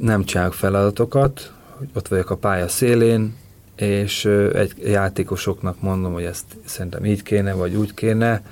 nem 0.00 0.24
csinálok 0.24 0.54
feladatokat, 0.54 1.52
ott 1.94 2.08
vagyok 2.08 2.30
a 2.30 2.36
pálya 2.36 2.68
szélén, 2.68 3.34
és 3.76 4.24
egy 4.54 4.74
játékosoknak 4.84 5.80
mondom, 5.80 6.12
hogy 6.12 6.24
ezt 6.24 6.44
szerintem 6.64 7.04
így 7.04 7.22
kéne, 7.22 7.52
vagy 7.52 7.74
úgy 7.74 7.94
kéne, 7.94 8.42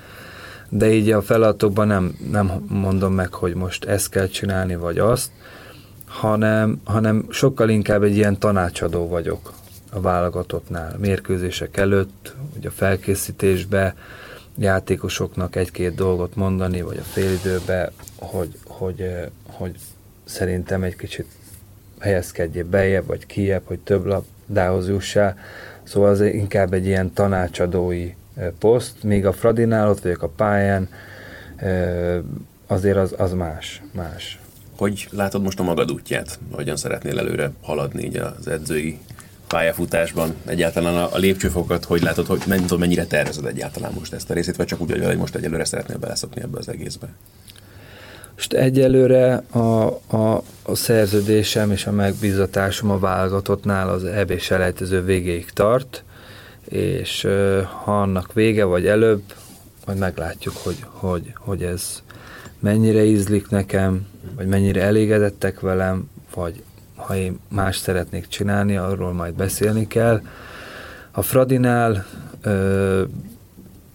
de 0.69 0.93
így 0.93 1.11
a 1.11 1.21
feladatokban 1.21 1.87
nem, 1.87 2.17
nem 2.31 2.65
mondom 2.67 3.13
meg, 3.13 3.33
hogy 3.33 3.53
most 3.53 3.85
ezt 3.85 4.09
kell 4.09 4.27
csinálni, 4.27 4.75
vagy 4.75 4.99
azt, 4.99 5.31
hanem, 6.05 6.81
hanem 6.83 7.25
sokkal 7.29 7.69
inkább 7.69 8.03
egy 8.03 8.15
ilyen 8.15 8.39
tanácsadó 8.39 9.07
vagyok 9.07 9.53
a 9.91 10.01
válogatottnál, 10.01 10.95
mérkőzések 10.97 11.77
előtt, 11.77 12.35
ugye 12.57 12.67
a 12.67 12.71
felkészítésbe, 12.71 13.95
játékosoknak 14.57 15.55
egy-két 15.55 15.95
dolgot 15.95 16.35
mondani, 16.35 16.81
vagy 16.81 16.97
a 16.97 17.01
félidőbe, 17.01 17.91
hogy, 18.15 18.57
hogy, 18.65 19.11
hogy 19.45 19.75
szerintem 20.23 20.83
egy 20.83 20.95
kicsit 20.95 21.27
helyezkedjél 21.99 22.65
bejebb, 22.65 23.05
vagy 23.05 23.25
kijebb, 23.25 23.61
hogy 23.65 23.79
több 23.79 24.05
labdához 24.05 24.87
jussál. 24.87 25.37
Szóval 25.83 26.09
az 26.09 26.21
inkább 26.21 26.73
egy 26.73 26.85
ilyen 26.85 27.13
tanácsadói 27.13 28.13
poszt, 28.59 29.03
míg 29.03 29.25
a 29.25 29.33
Fradinál 29.33 29.89
ott 29.89 30.01
vagyok 30.01 30.21
a 30.21 30.27
pályán, 30.27 30.89
azért 32.67 32.97
az, 32.97 33.13
az 33.17 33.33
más, 33.33 33.81
más. 33.91 34.39
Hogy 34.77 35.07
látod 35.11 35.41
most 35.41 35.59
a 35.59 35.63
magad 35.63 35.91
útját? 35.91 36.39
Hogyan 36.51 36.75
szeretnél 36.75 37.19
előre 37.19 37.51
haladni 37.61 38.03
így 38.03 38.17
az 38.17 38.47
edzői 38.47 38.99
pályafutásban? 39.47 40.35
Egyáltalán 40.45 40.95
a, 40.95 41.13
a 41.13 41.17
lépcsőfokat, 41.17 41.85
hogy 41.85 42.01
látod, 42.01 42.25
hogy 42.25 42.41
mennyire, 42.47 42.77
mennyire 42.77 43.05
tervezed 43.05 43.45
egyáltalán 43.45 43.91
most 43.93 44.13
ezt 44.13 44.29
a 44.29 44.33
részét, 44.33 44.55
vagy 44.55 44.65
csak 44.65 44.81
úgy, 44.81 45.03
hogy 45.05 45.17
most 45.17 45.35
egyelőre 45.35 45.65
szeretnél 45.65 45.97
beleszokni 45.97 46.41
ebbe 46.41 46.57
az 46.57 46.69
egészbe? 46.69 47.07
Most 48.35 48.53
egyelőre 48.53 49.43
a, 49.49 49.85
a, 50.07 50.43
a 50.63 50.75
szerződésem 50.75 51.71
és 51.71 51.85
a 51.85 51.91
megbízatásom 51.91 52.89
a 52.89 52.99
válogatottnál 52.99 53.89
az 53.89 54.03
EB 54.03 54.39
selejtező 54.39 55.03
végéig 55.03 55.49
tart, 55.49 56.03
és 56.69 57.27
ha 57.83 58.01
annak 58.01 58.33
vége 58.33 58.63
vagy 58.63 58.85
előbb, 58.87 59.21
majd 59.85 59.97
meglátjuk, 59.97 60.55
hogy, 60.57 60.77
hogy, 60.87 61.33
hogy 61.35 61.63
ez 61.63 62.03
mennyire 62.59 63.03
ízlik 63.03 63.49
nekem, 63.49 64.07
vagy 64.35 64.47
mennyire 64.47 64.81
elégedettek 64.81 65.59
velem, 65.59 66.09
vagy 66.33 66.63
ha 66.95 67.15
én 67.15 67.39
más 67.47 67.77
szeretnék 67.77 68.27
csinálni, 68.27 68.77
arról 68.77 69.13
majd 69.13 69.33
beszélni 69.33 69.87
kell. 69.87 70.21
A 71.11 71.21
Fradinál 71.21 72.05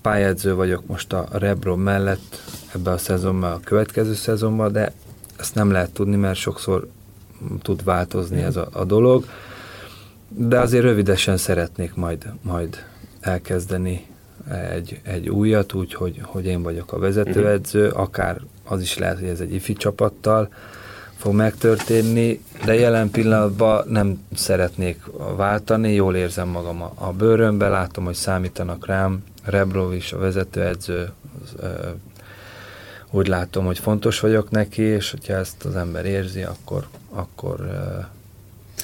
pályázó 0.02 0.54
vagyok 0.54 0.86
most 0.86 1.12
a 1.12 1.28
Rebro 1.32 1.76
mellett 1.76 2.42
ebbe 2.74 2.90
a 2.90 2.98
szezonban, 2.98 3.52
a 3.52 3.60
következő 3.60 4.14
szezonban, 4.14 4.72
de 4.72 4.92
ezt 5.38 5.54
nem 5.54 5.70
lehet 5.70 5.90
tudni, 5.90 6.16
mert 6.16 6.38
sokszor 6.38 6.88
tud 7.62 7.84
változni 7.84 8.42
ez 8.42 8.56
a, 8.56 8.68
a 8.72 8.84
dolog 8.84 9.24
de 10.36 10.58
azért 10.58 10.82
rövidesen 10.82 11.36
szeretnék 11.36 11.94
majd, 11.94 12.32
majd 12.42 12.84
elkezdeni 13.20 14.06
egy, 14.72 15.00
egy 15.02 15.28
újat, 15.28 15.72
úgy, 15.72 15.94
hogy, 15.94 16.20
hogy 16.22 16.46
én 16.46 16.62
vagyok 16.62 16.92
a 16.92 16.98
vezetőedző, 16.98 17.86
uh-huh. 17.86 18.00
akár 18.00 18.40
az 18.64 18.80
is 18.80 18.98
lehet, 18.98 19.18
hogy 19.18 19.28
ez 19.28 19.40
egy 19.40 19.54
ifi 19.54 19.72
csapattal 19.72 20.48
fog 21.16 21.34
megtörténni, 21.34 22.42
de 22.64 22.74
jelen 22.74 23.10
pillanatban 23.10 23.84
nem 23.88 24.24
szeretnék 24.34 25.02
váltani, 25.36 25.92
jól 25.92 26.16
érzem 26.16 26.48
magam 26.48 26.82
a, 26.82 26.92
a 26.94 27.12
bőrömbe, 27.12 27.68
látom, 27.68 28.04
hogy 28.04 28.14
számítanak 28.14 28.86
rám, 28.86 29.24
Rebrov 29.44 29.92
is, 29.94 30.12
a 30.12 30.18
vezetőedző, 30.18 31.10
az, 31.42 31.52
ö, 31.56 31.88
úgy 33.10 33.26
látom, 33.26 33.64
hogy 33.64 33.78
fontos 33.78 34.20
vagyok 34.20 34.50
neki, 34.50 34.82
és 34.82 35.10
hogyha 35.10 35.32
ezt 35.32 35.64
az 35.64 35.76
ember 35.76 36.04
érzi, 36.04 36.42
akkor, 36.42 36.86
akkor 37.10 37.60
ö, 37.60 38.00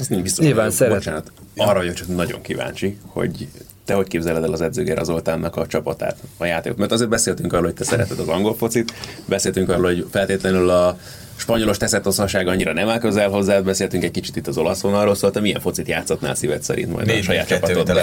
ezt 0.01 0.11
nincs 0.11 0.22
biztos, 0.22 0.44
Nyilván 0.44 0.70
szeret. 0.70 0.94
Bocsánat, 0.94 1.32
arra 1.57 1.78
vagyok 1.78 1.94
csak 1.94 2.09
nagyon 2.09 2.42
kíváncsi, 2.42 2.99
hogy 3.07 3.49
te 3.84 3.94
hogy 3.94 4.09
képzeled 4.09 4.42
el 4.42 4.53
az 4.53 4.61
edzőgér 4.61 4.99
Zoltánnak 5.03 5.57
a 5.57 5.66
csapatát, 5.66 6.16
a 6.36 6.44
játékot? 6.44 6.78
Mert 6.78 6.92
azért 6.92 7.11
beszéltünk 7.11 7.53
arról, 7.53 7.64
hogy 7.64 7.74
te 7.74 7.84
szereted 7.84 8.18
az 8.18 8.28
angol 8.28 8.57
focit, 8.57 8.92
beszéltünk 9.24 9.68
arról, 9.68 9.84
hogy 9.84 10.07
feltétlenül 10.11 10.70
a 10.70 10.99
spanyolos 11.36 11.76
teszetoszaság 11.76 12.49
annyira 12.49 12.72
nem 12.72 12.88
áll 12.88 12.99
közel 12.99 13.28
hozzád, 13.28 13.64
beszéltünk 13.64 14.05
egy 14.05 14.11
kicsit 14.11 14.36
itt 14.36 14.47
az 14.47 14.59
olasz 14.59 14.80
vonalról, 14.80 15.14
szóval 15.14 15.30
te 15.30 15.40
milyen 15.40 15.61
focit 15.61 15.88
játszottnál 15.88 16.34
szíved 16.34 16.62
szerint 16.62 16.92
majd 16.92 17.07
Négy, 17.07 17.18
a 17.18 17.22
saját 17.22 17.47
csapatod? 17.47 17.99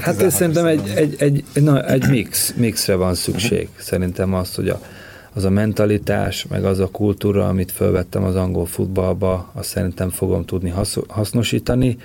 hát 0.00 0.22
ez 0.22 0.34
szerintem 0.34 0.66
egy, 0.66 0.92
egy, 0.94 1.14
egy, 1.18 1.44
na, 1.62 1.84
egy 1.84 2.08
mix, 2.08 2.52
mixre 2.56 2.94
van 2.94 3.14
szükség. 3.14 3.68
Szerintem 3.78 4.34
az, 4.34 4.54
hogy 4.54 4.68
a, 4.68 4.80
az 5.32 5.44
a 5.44 5.50
mentalitás, 5.50 6.46
meg 6.46 6.64
az 6.64 6.78
a 6.78 6.88
kultúra, 6.88 7.48
amit 7.48 7.72
felvettem 7.72 8.24
az 8.24 8.36
angol 8.36 8.66
futballba, 8.66 9.50
azt 9.52 9.68
szerintem 9.68 10.10
fogom 10.10 10.44
tudni 10.44 10.72
hasznosítani, 11.08 11.98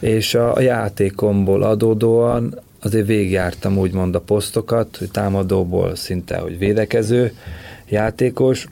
és 0.00 0.34
a, 0.34 0.54
a 0.54 0.60
játékomból 0.60 1.62
adódóan 1.62 2.58
azért 2.82 3.06
végigjártam 3.06 3.78
úgymond 3.78 4.14
a 4.14 4.20
posztokat, 4.20 4.96
hogy 4.96 5.10
támadóból 5.10 5.94
szinte, 5.94 6.38
hogy 6.38 6.58
védekező 6.58 7.32
játékos, 7.88 8.68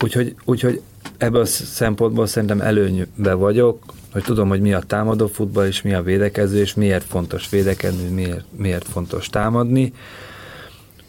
úgyhogy, 0.00 0.34
úgyhogy 0.44 0.80
ebből 1.16 1.40
a 1.40 1.44
szempontból 1.44 2.26
szerintem 2.26 2.60
előnybe 2.60 3.32
vagyok, 3.32 3.84
hogy 4.12 4.22
tudom, 4.22 4.48
hogy 4.48 4.60
mi 4.60 4.72
a 4.72 4.82
támadó 4.86 5.26
futball, 5.26 5.66
és 5.66 5.82
mi 5.82 5.94
a 5.94 6.02
védekező, 6.02 6.60
és 6.60 6.74
miért 6.74 7.04
fontos 7.04 7.48
védekezni, 7.50 8.08
miért, 8.08 8.44
miért 8.56 8.88
fontos 8.88 9.28
támadni, 9.28 9.92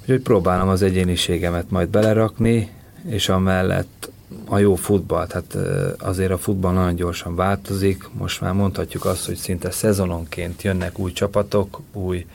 Úgyhogy 0.03 0.21
próbálom 0.21 0.69
az 0.69 0.81
egyéniségemet 0.81 1.69
majd 1.69 1.89
belerakni, 1.89 2.69
és 3.07 3.29
amellett 3.29 4.11
a 4.45 4.57
jó 4.57 4.75
futball, 4.75 5.27
tehát 5.27 5.57
azért 5.99 6.31
a 6.31 6.37
futball 6.37 6.73
nagyon 6.73 6.95
gyorsan 6.95 7.35
változik, 7.35 8.09
most 8.17 8.41
már 8.41 8.53
mondhatjuk 8.53 9.05
azt, 9.05 9.25
hogy 9.25 9.35
szinte 9.35 9.71
szezononként 9.71 10.61
jönnek 10.61 10.99
új 10.99 11.11
csapatok, 11.11 11.81
új 11.93 12.25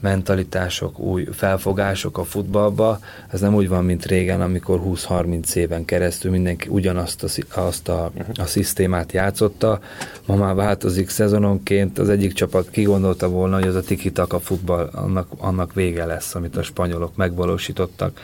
mentalitások, 0.00 0.98
új 0.98 1.24
felfogások 1.32 2.18
a 2.18 2.24
futballba. 2.24 2.98
Ez 3.30 3.40
nem 3.40 3.54
úgy 3.54 3.68
van, 3.68 3.84
mint 3.84 4.06
régen, 4.06 4.40
amikor 4.40 4.80
20-30 4.84 5.54
éven 5.54 5.84
keresztül 5.84 6.30
mindenki 6.30 6.68
ugyanazt 6.68 7.22
a, 7.22 7.60
azt 7.60 7.88
a, 7.88 8.10
a 8.34 8.44
szisztémát 8.44 9.12
játszotta. 9.12 9.80
Ma 10.26 10.36
már 10.36 10.54
változik 10.54 11.08
szezononként. 11.08 11.98
Az 11.98 12.08
egyik 12.08 12.32
csapat 12.32 12.70
kigondolta 12.70 13.28
volna, 13.28 13.54
hogy 13.54 13.66
az 13.66 13.74
a 13.74 13.80
tiki-taka 13.80 14.40
futball 14.40 14.90
annak, 14.92 15.28
annak 15.38 15.74
vége 15.74 16.04
lesz, 16.04 16.34
amit 16.34 16.56
a 16.56 16.62
spanyolok 16.62 17.16
megvalósítottak. 17.16 18.20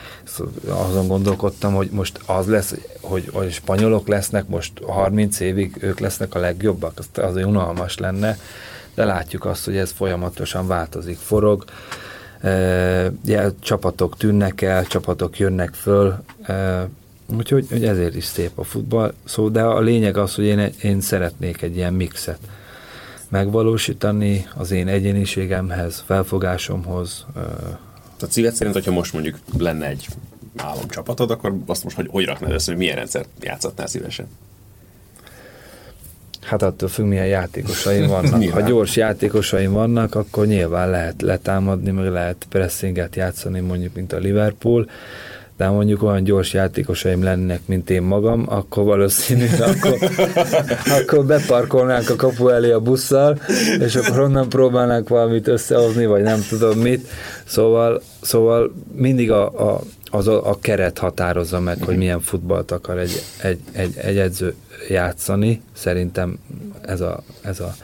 Azon 0.68 1.06
gondolkodtam, 1.06 1.74
hogy 1.74 1.88
most 1.92 2.20
az 2.26 2.46
lesz, 2.46 2.74
hogy, 3.00 3.30
hogy 3.32 3.52
spanyolok 3.52 4.08
lesznek, 4.08 4.48
most 4.48 4.72
30 4.86 5.40
évig 5.40 5.76
ők 5.80 5.98
lesznek 5.98 6.34
a 6.34 6.38
legjobbak. 6.38 6.92
Az 6.96 7.08
azért 7.14 7.46
unalmas 7.46 7.98
lenne 7.98 8.38
de 8.96 9.04
látjuk 9.04 9.44
azt, 9.44 9.64
hogy 9.64 9.76
ez 9.76 9.90
folyamatosan 9.90 10.66
változik, 10.66 11.18
forog, 11.18 11.64
e, 12.40 13.12
csapatok 13.60 14.16
tűnnek 14.16 14.60
el, 14.62 14.86
csapatok 14.86 15.38
jönnek 15.38 15.74
föl, 15.74 16.14
e, 16.42 16.88
úgyhogy 17.36 17.66
hogy 17.70 17.84
ezért 17.84 18.14
is 18.14 18.24
szép 18.24 18.58
a 18.58 18.64
futball. 18.64 19.12
Szó, 19.24 19.48
de 19.48 19.62
a 19.62 19.80
lényeg 19.80 20.16
az, 20.16 20.34
hogy 20.34 20.44
én, 20.44 20.72
én 20.82 21.00
szeretnék 21.00 21.62
egy 21.62 21.76
ilyen 21.76 21.94
mixet 21.94 22.38
megvalósítani 23.28 24.46
az 24.54 24.70
én 24.70 24.88
egyéniségemhez, 24.88 26.02
felfogásomhoz. 26.06 27.26
Tehát 28.16 28.34
szíved 28.34 28.54
szerint, 28.54 28.74
hogyha 28.74 28.92
most 28.92 29.12
mondjuk 29.12 29.38
lenne 29.58 29.86
egy 29.86 30.06
álomcsapatod, 30.56 31.30
akkor 31.30 31.56
azt 31.66 31.84
most 31.84 31.96
hogy, 31.96 32.08
hogy 32.10 32.24
raknád 32.24 32.52
össze, 32.52 32.70
hogy 32.70 32.80
milyen 32.80 32.96
rendszert 32.96 33.28
játszhatnál 33.40 33.86
szívesen? 33.86 34.26
Hát 36.46 36.62
attól 36.62 36.88
függ, 36.88 37.06
milyen 37.06 37.26
játékosaim 37.26 38.06
vannak. 38.16 38.50
ha 38.50 38.60
gyors 38.60 38.96
játékosaim 38.96 39.72
vannak, 39.72 40.14
akkor 40.14 40.46
nyilván 40.46 40.90
lehet 40.90 41.22
letámadni, 41.22 41.90
meg 41.90 42.10
lehet 42.10 42.46
pressinget 42.48 43.16
játszani, 43.16 43.60
mondjuk, 43.60 43.94
mint 43.94 44.12
a 44.12 44.18
Liverpool. 44.18 44.88
De 45.56 45.68
mondjuk 45.68 46.02
olyan 46.02 46.24
gyors 46.24 46.52
játékosaim 46.52 47.22
lennének, 47.22 47.60
mint 47.66 47.90
én 47.90 48.02
magam, 48.02 48.44
akkor 48.48 48.84
valószínű, 48.84 49.46
akkor, 49.70 49.98
akkor 50.84 51.24
beparkolnánk 51.24 52.10
a 52.10 52.16
kapu 52.16 52.48
elé 52.48 52.70
a 52.70 52.80
busszal, 52.80 53.40
és 53.78 53.96
akkor 53.96 54.20
onnan 54.20 54.48
próbálnánk 54.48 55.08
valamit 55.08 55.48
összehozni, 55.48 56.06
vagy 56.06 56.22
nem 56.22 56.40
tudom 56.48 56.78
mit. 56.78 57.08
Szóval, 57.44 58.02
szóval 58.20 58.72
mindig 58.94 59.30
a, 59.30 59.72
a, 59.72 59.80
az 60.10 60.28
a, 60.28 60.50
a 60.50 60.58
keret 60.60 60.98
határozza 60.98 61.60
meg, 61.60 61.82
hogy 61.82 61.96
milyen 61.96 62.20
futballt 62.20 62.70
akar 62.70 62.98
egy, 62.98 63.22
egy, 63.42 63.58
egy, 63.72 63.96
egy 63.96 64.18
edző 64.18 64.54
játszani. 64.88 65.62
Szerintem 65.72 66.38
ez 66.80 67.00
a, 67.00 67.22
ez 67.42 67.60
a, 67.60 67.74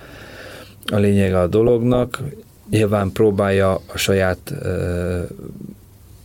a 0.92 0.96
lényege 0.96 1.40
a 1.40 1.46
dolognak. 1.46 2.18
Nyilván 2.70 3.12
próbálja 3.12 3.80
a 3.86 3.96
saját 3.96 4.54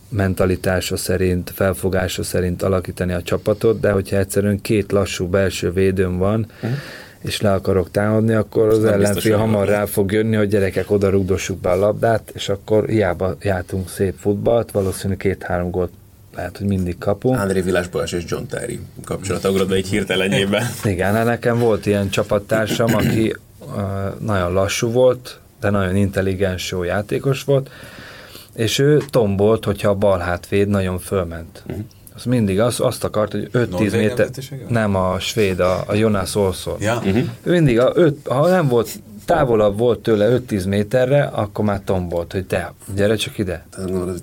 mentalitása 0.09 0.97
szerint, 0.97 1.51
felfogása 1.55 2.23
szerint 2.23 2.63
alakítani 2.63 3.13
a 3.13 3.21
csapatot, 3.21 3.79
de 3.79 3.91
hogyha 3.91 4.17
egyszerűen 4.17 4.61
két 4.61 4.91
lassú 4.91 5.27
belső 5.27 5.71
védőm 5.71 6.17
van, 6.17 6.45
uh-huh. 6.55 6.77
és 7.21 7.41
le 7.41 7.53
akarok 7.53 7.91
támadni, 7.91 8.33
akkor 8.33 8.67
az 8.67 8.85
ellenfél 8.85 9.37
hamar 9.37 9.67
rá 9.67 9.85
fog 9.85 10.11
jönni, 10.11 10.35
hogy 10.35 10.47
gyerekek 10.47 10.91
oda 10.91 11.09
rugdossuk 11.09 11.59
be 11.59 11.69
a 11.69 11.75
labdát, 11.75 12.31
és 12.33 12.49
akkor 12.49 12.87
hiába 12.87 13.35
jártunk 13.41 13.89
szép 13.89 14.15
futballt, 14.19 14.71
valószínűleg 14.71 15.17
két-három 15.17 15.69
gólt 15.71 15.91
lehet, 16.35 16.57
hogy 16.57 16.67
mindig 16.67 16.97
kapunk. 16.97 17.39
André 17.39 17.61
Vilás 17.61 17.87
Balázs 17.87 18.13
és 18.13 18.23
John 18.27 18.43
Terry 18.45 18.79
kapcsolata 19.03 19.49
ugrott 19.49 19.67
be 19.67 19.75
egy 19.75 19.87
hirtelenjében. 19.87 20.63
Igen, 20.83 21.13
hát 21.13 21.25
nekem 21.25 21.59
volt 21.59 21.85
ilyen 21.85 22.09
csapattársam, 22.09 22.95
aki 22.95 23.35
uh, 23.59 24.19
nagyon 24.19 24.53
lassú 24.53 24.91
volt, 24.91 25.39
de 25.59 25.69
nagyon 25.69 25.95
intelligens, 25.95 26.71
jó 26.71 26.83
játékos 26.83 27.43
volt, 27.43 27.69
és 28.57 28.79
ő 28.79 29.01
tombolt, 29.09 29.65
hogyha 29.65 29.89
a 29.89 29.95
bal 29.95 30.19
hátvéd 30.19 30.67
nagyon 30.67 30.99
fölment. 30.99 31.63
Uh-huh. 31.67 31.83
Az 32.15 32.23
mindig 32.23 32.59
azt, 32.59 32.79
azt 32.79 33.03
akart, 33.03 33.31
hogy 33.31 33.49
5-10 33.53 33.91
méter... 33.91 34.29
Nem, 34.67 34.95
a 34.95 35.19
svéd, 35.19 35.59
a, 35.59 35.83
a 35.87 35.93
Jonas 35.93 36.35
Olszor. 36.35 36.75
Ja. 36.79 36.95
Uh-huh. 36.95 37.23
Ő 37.43 37.51
mindig, 37.51 37.79
a 37.79 37.91
öt, 37.93 38.27
ha 38.27 38.49
nem 38.49 38.67
volt 38.67 38.89
távolabb 39.25 39.77
volt 39.77 39.99
tőle 39.99 40.39
5-10 40.49 40.67
méterre, 40.67 41.23
akkor 41.23 41.65
már 41.65 41.81
tombolt, 41.85 42.31
hogy 42.31 42.45
te, 42.45 42.73
gyere 42.95 43.15
csak 43.15 43.37
ide. 43.37 43.65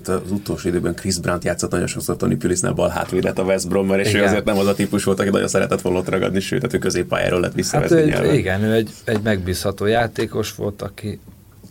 Az 0.05 0.31
utolsó 0.31 0.67
időben 0.67 0.95
Chris 0.95 1.17
Brandt 1.17 1.43
játszott 1.43 1.71
nagyon 1.71 1.87
sokszor 1.87 2.15
Tony 2.15 2.37
Pulisnál 2.37 2.73
bal 2.73 2.89
hátvédet 2.89 3.39
a 3.39 3.43
West 3.43 3.67
Brommer, 3.67 3.99
és 3.99 4.09
igen. 4.09 4.21
ő 4.21 4.25
azért 4.25 4.45
nem 4.45 4.57
az 4.57 4.67
a 4.67 4.73
típus 4.73 5.03
volt, 5.03 5.19
aki 5.19 5.29
nagyon 5.29 5.47
szeretett 5.47 5.81
volna 5.81 5.99
ott 5.99 6.09
ragadni, 6.09 6.39
sőt, 6.39 6.59
tehát 6.59 6.75
ő 6.75 6.79
középpályáról 6.79 7.39
lett 7.39 7.53
visszavezni 7.53 8.11
hát 8.11 8.23
ő 8.23 8.29
egy, 8.29 8.35
Igen, 8.35 8.63
ő 8.63 8.73
egy, 8.73 8.89
egy 9.03 9.21
megbízható 9.21 9.85
játékos 9.85 10.55
volt, 10.55 10.81
aki 10.81 11.19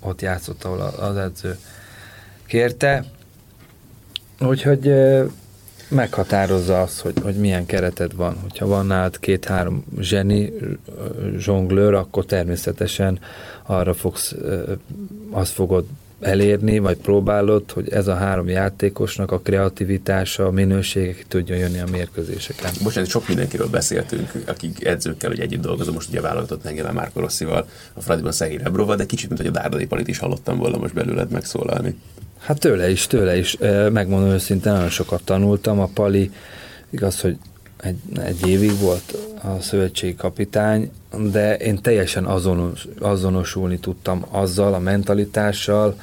ott 0.00 0.20
játszott, 0.20 0.64
ahol 0.64 0.94
az 1.00 1.16
edző 1.16 1.58
kérte. 2.46 3.04
Úgyhogy 4.40 4.92
meghatározza 5.88 6.80
azt, 6.80 7.00
hogy, 7.00 7.14
hogy 7.22 7.34
milyen 7.34 7.66
kereted 7.66 8.14
van. 8.14 8.36
Hogyha 8.42 8.66
van 8.66 8.86
nálad 8.86 9.18
két-három 9.18 9.84
zseni 10.00 10.52
zsonglőr, 11.38 11.94
akkor 11.94 12.24
természetesen 12.24 13.18
arra 13.62 13.94
fogsz, 13.94 14.34
azt 15.30 15.52
fogod 15.52 15.84
elérni, 16.20 16.78
vagy 16.78 16.96
próbálod, 16.96 17.70
hogy 17.70 17.88
ez 17.88 18.06
a 18.06 18.14
három 18.14 18.48
játékosnak 18.48 19.32
a 19.32 19.38
kreativitása, 19.38 20.46
a 20.46 20.50
minősége 20.50 21.14
ki 21.14 21.24
tudjon 21.28 21.58
jönni 21.58 21.78
a 21.78 21.86
mérkőzéseken. 21.90 22.72
Bocsánat, 22.82 23.10
sok 23.10 23.28
mindenkiről 23.28 23.68
beszéltünk, 23.68 24.32
akik 24.46 24.84
edzőkkel 24.84 25.30
hogy 25.30 25.40
együtt 25.40 25.60
dolgozom, 25.60 25.94
most 25.94 26.08
ugye 26.08 26.20
válogatott 26.20 26.64
engem 26.64 26.94
Márko 26.94 27.20
Rosszival, 27.20 27.68
a 27.92 28.00
Fradiban 28.00 28.32
Szegény 28.32 28.58
Rebrova, 28.58 28.96
de 28.96 29.06
kicsit, 29.06 29.28
mint 29.28 29.40
hogy 29.40 29.50
a 29.50 29.52
Dárdai 29.52 29.86
Palit 29.86 30.08
is 30.08 30.18
hallottam 30.18 30.58
volna 30.58 30.76
most 30.76 30.94
belőled 30.94 31.30
megszólalni. 31.30 31.96
Hát 32.44 32.58
tőle 32.58 32.90
is, 32.90 33.06
tőle 33.06 33.36
is. 33.36 33.56
Megmondom 33.92 34.30
őszintén, 34.30 34.72
nagyon 34.72 34.88
sokat 34.88 35.22
tanultam. 35.24 35.80
A 35.80 35.88
Pali, 35.94 36.30
igaz, 36.90 37.20
hogy 37.20 37.36
egy, 37.80 37.96
egy 38.16 38.48
évig 38.48 38.78
volt 38.78 39.16
a 39.42 39.60
szövetségi 39.60 40.14
kapitány, 40.14 40.90
de 41.30 41.56
én 41.56 41.82
teljesen 41.82 42.24
azonos, 42.24 42.86
azonosulni 42.98 43.78
tudtam 43.78 44.24
azzal, 44.30 44.74
a 44.74 44.78
mentalitással, 44.78 46.00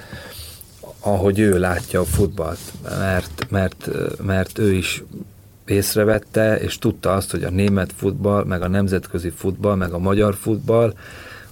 ahogy 1.00 1.40
ő 1.40 1.60
látja 1.60 2.00
a 2.00 2.06
futballt, 2.06 2.60
mert, 3.00 3.48
mert, 3.50 3.90
mert 4.24 4.58
ő 4.58 4.74
is 4.74 5.04
észrevette, 5.66 6.60
és 6.60 6.78
tudta 6.78 7.14
azt, 7.14 7.32
hogy 7.32 7.44
a 7.44 7.50
német 7.50 7.94
futball, 7.96 8.44
meg 8.44 8.62
a 8.62 8.68
nemzetközi 8.68 9.30
futball, 9.30 9.76
meg 9.76 9.94
a 9.94 10.00
magyar 10.00 10.36
futball, 10.36 10.94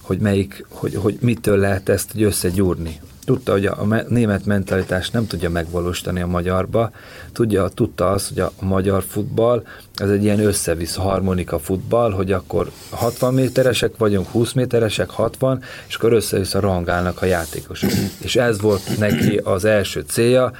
hogy 0.01 0.19
melyik, 0.19 0.65
hogy, 0.69 0.95
hogy 0.95 1.17
mitől 1.21 1.57
lehet 1.57 1.89
ezt 1.89 2.11
hogy 2.11 2.23
összegyúrni 2.23 2.99
tudta, 3.29 3.51
hogy 3.51 3.65
a 3.65 3.85
német 4.07 4.45
mentalitás 4.45 5.09
nem 5.09 5.27
tudja 5.27 5.49
megvalósítani 5.49 6.21
a 6.21 6.27
magyarba, 6.27 6.91
tudja, 7.33 7.67
tudta 7.67 8.09
azt, 8.09 8.27
hogy 8.27 8.39
a 8.39 8.51
magyar 8.61 9.03
futball 9.03 9.63
ez 9.95 10.09
egy 10.09 10.23
ilyen 10.23 10.39
összevisz 10.39 10.95
harmonika 10.95 11.59
futball, 11.59 12.11
hogy 12.11 12.31
akkor 12.31 12.71
60 12.89 13.33
méteresek 13.33 13.97
vagyunk, 13.97 14.27
20 14.27 14.53
méteresek, 14.53 15.09
60, 15.09 15.63
és 15.87 15.95
akkor 15.95 16.13
össze-vissza 16.13 16.59
rangálnak 16.59 17.21
a 17.21 17.25
játékosok. 17.25 17.89
és 18.25 18.35
ez 18.35 18.61
volt 18.61 18.97
neki 18.97 19.37
az 19.43 19.65
első 19.65 20.03
célja, 20.07 20.51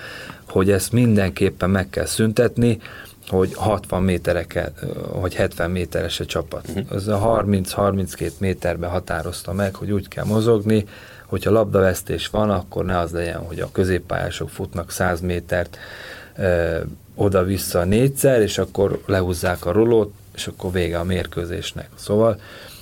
hogy 0.48 0.72
ezt 0.72 0.92
mindenképpen 0.92 1.70
meg 1.70 1.90
kell 1.90 2.06
szüntetni, 2.06 2.80
hogy 3.28 3.54
60 3.54 4.04
métereke, 4.04 4.72
vagy 5.14 5.36
70 5.36 5.72
méteres 5.72 6.20
a 6.20 6.26
csapat. 6.26 6.72
Az 6.90 7.08
a 7.08 7.44
30-32 7.46 8.32
méterbe 8.38 8.88
határozta 8.88 9.54
meg, 9.54 9.76
hogy 9.76 9.92
úgy 9.92 10.08
kell 10.08 10.26
mozogni, 10.26 10.86
hogyha 11.30 11.52
labdavesztés 11.52 12.28
van, 12.28 12.50
akkor 12.50 12.86
ne 12.86 12.98
az 12.98 13.12
legyen, 13.12 13.38
hogy 13.38 13.60
a 13.60 13.72
középpályások 13.72 14.50
futnak 14.50 14.92
100 14.92 15.22
métert 15.22 15.78
ö, 16.38 16.78
oda-vissza 17.16 17.84
négyszer, 17.84 18.42
és 18.42 18.58
akkor 18.58 19.02
lehúzzák 19.06 19.66
a 19.66 19.72
rolót, 19.72 20.14
és 20.36 20.48
akkor 20.48 20.72
vége 20.72 21.00
a 21.00 21.04
mérkőzésnek. 21.04 21.90
Szóval 21.96 22.40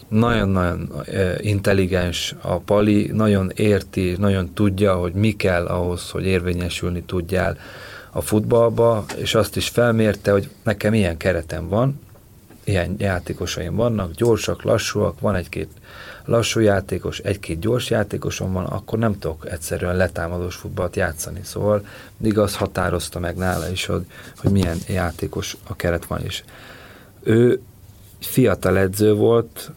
nagyon-nagyon 0.08 1.04
intelligens 1.38 2.36
a 2.41 2.58
Pali, 2.58 3.12
nagyon 3.14 3.52
érti, 3.56 4.16
nagyon 4.18 4.54
tudja, 4.54 4.95
hogy 4.95 5.14
mi 5.14 5.36
kell 5.36 5.66
ahhoz, 5.66 6.10
hogy 6.10 6.26
érvényesülni 6.26 7.04
tudjál 7.04 7.58
a 8.12 8.22
futballba, 8.22 9.06
és 9.18 9.36
azt 9.36 9.56
is 9.56 9.68
felmérte, 9.68 10.32
hogy 10.32 10.50
nekem 10.64 10.93
ilyen 10.93 11.18
keretem 11.18 11.68
van, 11.68 12.00
ilyen 12.64 12.95
játékosaim 12.98 13.76
vannak, 13.76 14.12
gyorsak, 14.12 14.64
lassúak, 14.64 15.20
van 15.20 15.36
egy-két 15.36 15.70
lassú 16.28 16.59
játékos, 16.59 17.19
egy-két 17.19 17.59
gyors 17.59 17.89
játékosom 17.89 18.53
van, 18.53 18.65
akkor 18.65 18.99
nem 18.99 19.19
tudok 19.19 19.49
egyszerűen 19.49 19.95
letámadós 19.95 20.55
futballt 20.55 20.95
játszani. 20.95 21.39
Szóval 21.43 21.86
mindig 22.17 22.39
az 22.39 22.55
határozta 22.55 23.19
meg 23.19 23.36
nála 23.36 23.69
is, 23.69 23.86
hogy, 23.86 24.05
hogy 24.38 24.51
milyen 24.51 24.78
játékos 24.88 25.57
a 25.67 25.75
keret 25.75 26.05
van 26.05 26.25
is. 26.25 26.43
Ő 27.23 27.61
fiatal 28.19 28.78
edző 28.78 29.13
volt, 29.13 29.71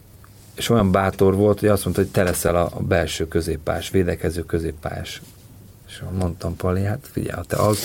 és 0.55 0.69
olyan 0.69 0.91
bátor 0.91 1.35
volt, 1.35 1.59
hogy 1.59 1.69
azt 1.69 1.83
mondta, 1.83 2.01
hogy 2.01 2.11
te 2.11 2.23
leszel 2.23 2.55
a 2.55 2.71
belső 2.79 3.27
középpás, 3.27 3.89
védekező 3.89 4.45
középpás. 4.45 5.21
És 5.87 6.03
mondtam 6.17 6.55
Pali, 6.55 6.83
hát 6.83 7.09
figyelj, 7.11 7.41
te 7.47 7.57
az, 7.57 7.79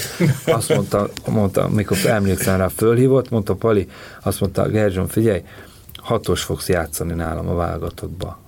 azt 0.46 0.68
mondta, 0.68 1.08
mondta, 1.26 1.68
mikor 1.68 1.96
emlékszem 2.06 2.56
rá, 2.56 2.68
fölhívott, 2.68 3.30
mondta 3.30 3.54
Pali, 3.54 3.88
azt 4.22 4.40
mondta, 4.40 4.68
Gerzson, 4.68 5.08
figyelj, 5.08 5.42
hatos 5.96 6.42
fogsz 6.42 6.68
játszani 6.68 7.14
nálam 7.14 7.48
a 7.48 7.54
válogatottba 7.54 8.44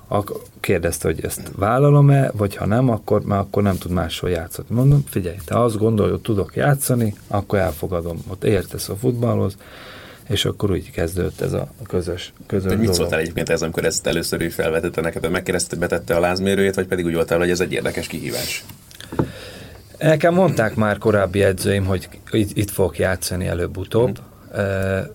kérdezte, 0.61 1.09
hogy 1.09 1.25
ezt 1.25 1.51
vállalom-e, 1.57 2.31
vagy 2.33 2.57
ha 2.57 2.67
nem, 2.67 2.89
akkor, 2.89 3.23
mert 3.25 3.41
akkor 3.41 3.63
nem 3.63 3.79
tud 3.79 3.91
máshol 3.91 4.31
játszani. 4.31 4.67
Mondom, 4.71 5.05
figyelj, 5.09 5.37
te 5.45 5.61
azt 5.61 5.77
gondolod, 5.77 6.11
hogy 6.11 6.21
tudok 6.21 6.57
játszani, 6.57 7.15
akkor 7.27 7.59
elfogadom, 7.59 8.25
ott 8.29 8.45
értesz 8.45 8.89
a 8.89 8.97
futballhoz, 8.97 9.57
és 10.29 10.45
akkor 10.45 10.71
úgy 10.71 10.91
kezdődött 10.91 11.41
ez 11.41 11.53
a 11.53 11.69
közös, 11.87 12.33
közös 12.47 12.71
De 12.71 12.77
mit 12.77 12.95
szóltál 12.95 13.19
egyébként 13.19 13.49
ez, 13.49 13.63
amikor 13.63 13.85
ezt 13.85 14.07
először 14.07 14.41
is 14.41 14.55
felvetette 14.55 15.01
neked, 15.01 15.31
megkérdezte, 15.31 15.77
betette 15.77 16.17
a 16.17 16.21
lázmérőjét, 16.21 16.75
vagy 16.75 16.87
pedig 16.87 17.05
úgy 17.05 17.15
voltál, 17.15 17.39
hogy 17.39 17.51
ez 17.51 17.61
egy 17.61 17.73
érdekes 17.73 18.07
kihívás? 18.07 18.65
Nekem 19.99 20.35
mondták 20.35 20.75
már 20.75 20.99
korábbi 20.99 21.43
edzőim, 21.43 21.85
hogy 21.85 22.09
itt, 22.31 22.57
itt 22.57 22.71
fogok 22.71 22.99
játszani 22.99 23.47
előbb-utóbb, 23.47 24.19
mm. 24.19 24.61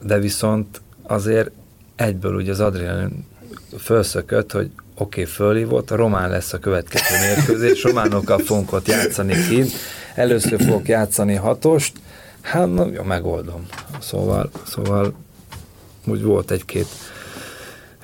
de 0.01 0.19
viszont 0.19 0.81
azért 1.03 1.51
egyből 1.95 2.35
ugye 2.35 2.51
az 2.51 2.59
adrenalin 2.59 3.25
felszökött, 3.77 4.51
hogy 4.51 4.71
oké, 4.97 5.21
okay, 5.21 5.33
fölhívott, 5.33 5.91
a 5.91 5.95
román 5.95 6.29
lesz 6.29 6.53
a 6.53 6.59
következő 6.59 7.15
mérkőzés, 7.19 7.83
románokkal 7.83 8.37
fogunk 8.37 8.73
ott 8.73 8.87
játszani 8.87 9.33
kint, 9.49 9.71
először 10.15 10.63
fogok 10.63 10.87
játszani 10.87 11.35
hatost, 11.35 11.93
hát 12.41 12.73
na, 12.73 12.85
jó, 12.93 13.03
megoldom. 13.03 13.65
Szóval, 13.99 14.49
szóval 14.65 15.13
úgy 16.05 16.23
volt 16.23 16.51
egy-két 16.51 16.87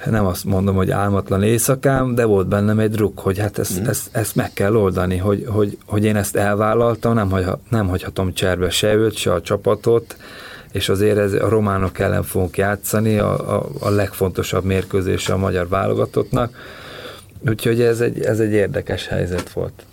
nem 0.05 0.25
azt 0.25 0.45
mondom, 0.45 0.75
hogy 0.75 0.91
álmatlan 0.91 1.43
éjszakám, 1.43 2.15
de 2.15 2.25
volt 2.25 2.47
bennem 2.47 2.79
egy 2.79 2.91
druk, 2.91 3.19
hogy 3.19 3.37
hát 3.37 3.57
ezt, 3.57 3.81
mm. 3.81 3.85
ezt, 3.85 4.09
ezt 4.11 4.35
meg 4.35 4.53
kell 4.53 4.75
oldani, 4.75 5.17
hogy, 5.17 5.45
hogy, 5.47 5.77
hogy 5.85 6.03
én 6.03 6.15
ezt 6.15 6.35
elvállaltam, 6.35 7.13
nem, 7.13 7.29
hagyha, 7.29 7.59
nem 7.69 7.87
hagyhatom 7.87 8.33
cserbe 8.33 8.69
se 8.69 8.93
őt, 8.93 9.15
se 9.15 9.33
a 9.33 9.41
csapatot, 9.41 10.15
és 10.71 10.89
azért 10.89 11.17
ez, 11.17 11.33
a 11.33 11.49
románok 11.49 11.99
ellen 11.99 12.23
fogunk 12.23 12.57
játszani, 12.57 13.17
a, 13.17 13.57
a, 13.57 13.69
a 13.79 13.89
legfontosabb 13.89 14.63
mérkőzése 14.63 15.33
a 15.33 15.37
magyar 15.37 15.67
válogatottnak, 15.67 16.55
úgyhogy 17.47 17.81
ez 17.81 18.01
egy, 18.01 18.21
ez 18.21 18.39
egy 18.39 18.51
érdekes 18.51 19.07
helyzet 19.07 19.51
volt. 19.51 19.83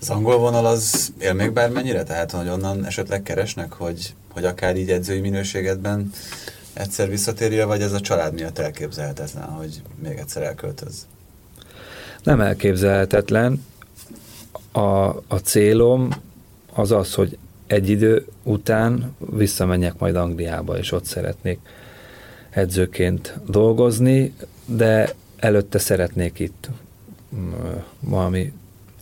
Az 0.00 0.10
angol 0.10 0.38
vonal 0.38 0.66
az 0.66 1.12
él 1.18 1.32
még 1.32 1.52
bármennyire? 1.52 2.02
Tehát, 2.02 2.30
hogy 2.30 2.48
onnan 2.48 2.84
esetleg 2.84 3.22
keresnek, 3.22 3.72
hogy 3.72 4.14
hogy 4.34 4.44
akár 4.44 4.76
így 4.76 4.90
edzői 4.90 5.20
minőségedben 5.20 6.10
egyszer 6.72 7.08
visszatérjél, 7.08 7.66
vagy 7.66 7.80
ez 7.80 7.92
a 7.92 8.00
család 8.00 8.34
miatt 8.34 8.58
elképzelhetetlen, 8.58 9.44
hogy 9.44 9.82
még 10.02 10.18
egyszer 10.18 10.42
elköltöz? 10.42 11.06
Nem 12.22 12.40
elképzelhetetlen. 12.40 13.66
A, 14.72 14.80
a 15.08 15.40
célom 15.42 16.08
az 16.72 16.92
az, 16.92 17.14
hogy 17.14 17.38
egy 17.66 17.88
idő 17.88 18.26
után 18.42 19.16
visszamenjek 19.18 19.98
majd 19.98 20.16
Angliába, 20.16 20.78
és 20.78 20.92
ott 20.92 21.04
szeretnék 21.04 21.58
edzőként 22.50 23.38
dolgozni, 23.46 24.34
de 24.66 25.14
előtte 25.36 25.78
szeretnék 25.78 26.38
itt 26.38 26.68
mm, 27.36 27.52
valami 28.00 28.52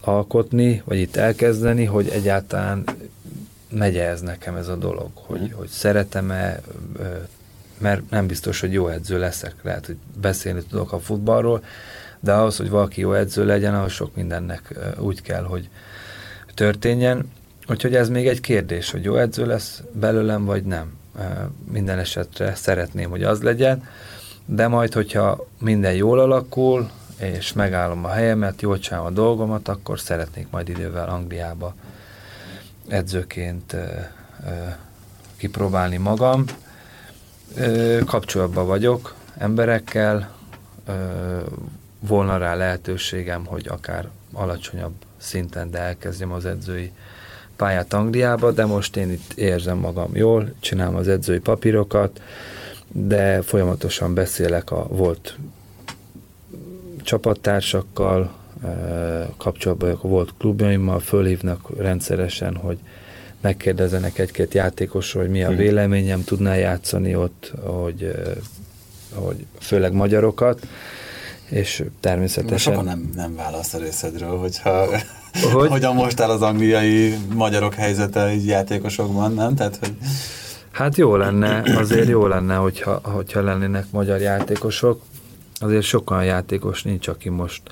alkotni, 0.01 0.83
vagy 0.85 0.99
itt 0.99 1.17
elkezdeni, 1.17 1.85
hogy 1.85 2.09
egyáltalán 2.09 2.85
megye 3.69 4.09
ez 4.09 4.21
nekem 4.21 4.57
ez 4.57 4.69
a 4.69 4.77
dolog, 4.77 5.11
hogy, 5.15 5.41
mhm. 5.41 5.53
hogy 5.53 5.69
szeretem-e, 5.69 6.61
mert 7.79 8.11
nem 8.11 8.27
biztos, 8.27 8.61
hogy 8.61 8.73
jó 8.73 8.89
edző 8.89 9.19
leszek, 9.19 9.55
lehet, 9.63 9.87
hogy 9.87 9.97
beszélni 10.21 10.63
tudok 10.63 10.93
a 10.93 10.99
futballról, 10.99 11.65
de 12.21 12.33
ahhoz, 12.33 12.57
hogy 12.57 12.71
valaki 12.71 13.01
jó 13.01 13.13
edző 13.13 13.45
legyen, 13.45 13.75
ahhoz 13.75 13.93
sok 13.93 14.15
mindennek 14.15 14.75
úgy 14.99 15.23
kell, 15.23 15.43
hogy 15.43 15.69
történjen. 16.55 17.31
Úgyhogy 17.69 17.95
ez 17.95 18.09
még 18.09 18.29
egy 18.29 18.41
kérdés, 18.41 18.91
hogy 18.91 19.05
jó 19.05 19.17
edző 19.17 19.47
lesz 19.47 19.83
belőlem, 19.93 20.45
vagy 20.45 20.65
nem. 20.65 20.93
Minden 21.71 21.99
esetre 21.99 22.55
szeretném, 22.55 23.11
hogy 23.11 23.23
az 23.23 23.43
legyen, 23.43 23.85
de 24.45 24.69
majd, 24.69 24.93
hogyha 24.93 25.47
minden 25.59 25.95
jól 25.95 26.21
alakul, 26.21 26.91
és 27.19 27.53
megállom 27.53 28.05
a 28.05 28.09
helyemet, 28.09 28.63
jól 28.63 28.79
csinálom 28.79 29.07
a 29.07 29.11
dolgomat, 29.11 29.69
akkor 29.69 30.01
szeretnék 30.01 30.47
majd 30.51 30.69
idővel 30.69 31.09
Angliába 31.09 31.75
edzőként 32.89 33.77
kipróbálni 35.37 35.97
magam. 35.97 36.45
Kapcsolatban 38.07 38.67
vagyok 38.67 39.15
emberekkel, 39.39 40.31
volna 42.01 42.37
rá 42.37 42.55
lehetőségem, 42.55 43.47
hogy 43.47 43.69
akár 43.69 44.09
alacsonyabb 44.33 44.95
szinten, 45.17 45.71
de 45.71 45.79
elkezdjem 45.79 46.33
az 46.33 46.45
edzői 46.45 46.93
pályát 47.63 47.93
Angliába, 47.93 48.51
de 48.51 48.65
most 48.65 48.97
én 48.97 49.11
itt 49.11 49.33
érzem 49.33 49.79
magam 49.79 50.11
jól, 50.13 50.53
csinálom 50.61 50.95
az 50.95 51.09
edzői 51.09 51.39
papírokat, 51.39 52.21
de 52.89 53.43
folyamatosan 53.43 54.15
beszélek 54.15 54.71
a 54.71 54.87
volt 54.89 55.37
csapattársakkal, 57.03 58.33
kapcsolatban 59.37 59.89
vagyok 59.89 60.05
a 60.05 60.09
volt 60.09 60.35
klubjaimmal, 60.39 61.01
fölhívnak 61.01 61.77
rendszeresen, 61.79 62.57
hogy 62.57 62.79
megkérdezenek 63.41 64.19
egy-két 64.19 64.55
játékosról, 64.55 65.23
hogy 65.23 65.33
mi 65.33 65.43
a 65.43 65.49
mhm. 65.49 65.59
véleményem, 65.59 66.25
tudná 66.25 66.55
játszani 66.55 67.15
ott, 67.15 67.53
hogy, 67.61 68.13
hogy 69.15 69.47
főleg 69.61 69.93
magyarokat, 69.93 70.67
és 71.49 71.85
természetesen... 72.01 72.73
Sokan 72.73 72.85
nem, 72.85 73.11
nem 73.15 73.35
választ 73.35 73.75
a 73.75 73.79
részedről, 73.79 74.39
hogyha 74.39 74.89
hogy? 75.53 75.69
hogyan 75.69 75.95
most 75.95 76.21
áll 76.21 76.31
az 76.31 76.43
angliai 76.43 77.15
magyarok 77.35 77.75
helyzete 77.75 78.27
egy 78.27 78.47
játékosokban, 78.47 79.35
nem? 79.35 79.55
Tehát, 79.55 79.77
hogy... 79.77 79.97
Hát 80.71 80.97
jó 80.97 81.17
lenne, 81.17 81.63
azért 81.77 82.09
jó 82.09 82.27
lenne, 82.27 82.55
hogyha, 82.55 83.01
hogyha 83.03 83.41
lennének 83.41 83.87
magyar 83.91 84.21
játékosok. 84.21 85.03
Azért 85.61 85.83
sokan 85.83 86.25
játékos 86.25 86.83
nincs, 86.83 87.09
aki 87.09 87.29
most 87.29 87.63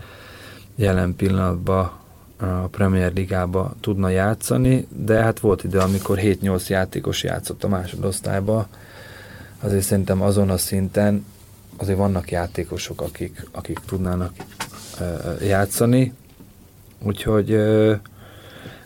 jelen 0.77 1.17
pillanatban 1.17 1.91
a 2.41 2.47
Premier 2.47 3.13
Ligába 3.13 3.75
tudna 3.81 4.09
játszani, 4.09 4.87
de 4.97 5.23
hát 5.23 5.41
volt 5.41 5.65
idő, 5.65 5.79
amikor 5.79 6.19
7-8 6.23 6.67
játékos 6.67 7.23
játszott 7.23 7.65
a 7.65 7.69
másodosztályba, 7.69 8.69
azért 9.61 9.85
szerintem 9.85 10.23
azon 10.23 10.51
a 10.51 10.57
szinten 10.57 11.27
azért 11.77 11.99
vannak 11.99 12.31
játékosok, 12.31 13.01
akik, 13.01 13.47
akik 13.53 13.79
tudnának 13.87 14.33
játszani, 15.43 16.13
úgyhogy 17.03 17.55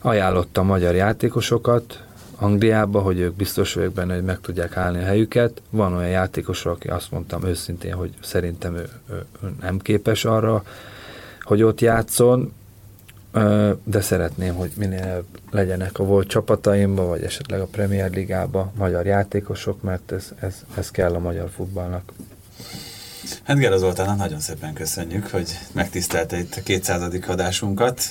ajánlottam 0.00 0.66
magyar 0.66 0.94
játékosokat 0.94 2.04
Angliába, 2.36 3.00
hogy 3.00 3.18
ők 3.18 3.34
biztos 3.34 3.74
vagyok 3.74 3.92
benne, 3.92 4.14
hogy 4.14 4.24
meg 4.24 4.40
tudják 4.40 4.76
állni 4.76 4.98
a 4.98 5.04
helyüket. 5.04 5.62
Van 5.70 5.92
olyan 5.92 6.10
játékos, 6.10 6.66
aki 6.66 6.88
azt 6.88 7.10
mondtam 7.10 7.44
őszintén, 7.44 7.94
hogy 7.94 8.10
szerintem 8.22 8.74
ő, 8.74 8.88
ő, 9.10 9.24
ő 9.42 9.54
nem 9.60 9.78
képes 9.78 10.24
arra, 10.24 10.64
hogy 11.42 11.62
ott 11.62 11.80
játszon, 11.80 12.52
de 13.84 14.00
szeretném, 14.00 14.54
hogy 14.54 14.70
minél 14.76 15.24
legyenek 15.50 15.98
a 15.98 16.04
volt 16.04 16.28
csapataimba, 16.28 17.06
vagy 17.06 17.22
esetleg 17.22 17.60
a 17.60 17.66
Premier 17.66 18.10
Ligába 18.10 18.72
magyar 18.76 19.06
játékosok, 19.06 19.82
mert 19.82 20.12
ez, 20.12 20.32
ez, 20.40 20.64
ez 20.76 20.90
kell 20.90 21.14
a 21.14 21.18
magyar 21.18 21.48
futballnak. 21.50 22.12
Hát 23.42 23.58
Gera 23.58 23.78
Zoltán, 23.78 24.16
nagyon 24.16 24.40
szépen 24.40 24.72
köszönjük, 24.72 25.26
hogy 25.26 25.58
megtisztelte 25.72 26.38
itt 26.38 26.54
a 26.54 26.62
200. 26.62 27.02
adásunkat. 27.26 28.10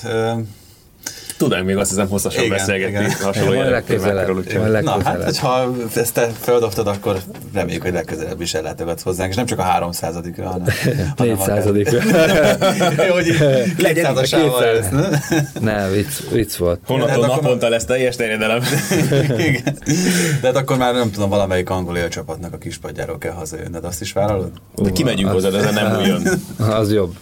Tudnánk 1.36 1.66
még 1.66 1.76
azt 1.76 1.90
hiszem 1.90 2.08
hosszasan 2.08 2.44
igen, 2.44 2.56
beszélgetni 2.56 3.04
igen. 3.04 3.10
hasonló 3.22 3.80
témákról. 3.80 4.80
Na, 4.80 5.02
hát, 5.04 5.24
hogyha 5.24 5.74
ezt 5.94 6.14
te 6.14 6.30
feldobtad, 6.40 6.86
akkor 6.86 7.18
reméljük, 7.54 7.82
hogy 7.82 7.92
legközelebb 7.92 8.40
is 8.40 8.54
ellátogatsz 8.54 9.02
hozzánk, 9.02 9.30
és 9.30 9.36
nem 9.36 9.46
csak 9.46 9.58
a 9.58 9.62
300 9.62 10.14
ra 10.36 10.46
hanem, 10.46 10.74
400 11.16 11.64
ra 11.64 11.72
hogy 13.12 13.36
legyen 13.78 14.16
a 14.16 14.20
200 14.20 14.88
Ne, 15.60 15.88
vicc, 15.88 16.30
vicc 16.30 16.56
volt. 16.56 16.80
Honnan 16.86 17.08
hát 17.08 17.20
naponta 17.20 17.68
lesz 17.68 17.84
teljes 17.84 18.16
terjedelem. 18.16 18.62
igen. 19.48 19.78
De 20.40 20.46
hát 20.46 20.56
akkor 20.56 20.76
már 20.76 20.94
nem 20.94 21.10
tudom, 21.10 21.28
valamelyik 21.28 21.70
angol 21.70 21.96
élcsapatnak 21.96 22.52
a 22.52 22.58
kispadjáról 22.58 23.18
kell 23.18 23.32
hazajönned, 23.32 23.84
azt 23.84 24.00
is 24.00 24.12
vállalod? 24.12 24.50
De 24.74 24.90
kimegyünk 24.90 25.30
hozzá, 25.30 25.48
ez 25.48 25.74
nem 25.74 25.96
újjon. 26.00 26.22
Az 26.58 26.92
jobb. 26.92 27.14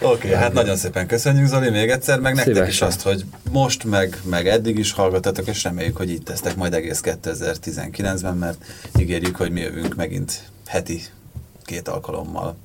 Oké, 0.00 0.26
okay, 0.26 0.40
hát 0.40 0.52
nagyon 0.52 0.76
szépen 0.76 1.06
köszönjük 1.06 1.46
Zoli 1.46 1.70
még 1.70 1.90
egyszer, 1.90 2.20
meg 2.20 2.34
nektek 2.34 2.54
Szívesen. 2.54 2.72
is 2.72 2.82
azt, 2.82 3.02
hogy 3.02 3.24
most, 3.50 3.84
meg, 3.84 4.20
meg 4.24 4.48
eddig 4.48 4.78
is 4.78 4.92
hallgatatok, 4.92 5.46
és 5.46 5.62
reméljük, 5.62 5.96
hogy 5.96 6.10
itt 6.10 6.24
tesztek 6.24 6.56
majd 6.56 6.74
egész 6.74 7.00
2019-ben, 7.04 8.36
mert 8.36 8.64
ígérjük, 8.98 9.36
hogy 9.36 9.50
mi 9.50 9.60
jövünk 9.60 9.94
megint 9.94 10.42
heti 10.66 11.02
két 11.64 11.88
alkalommal 11.88 12.56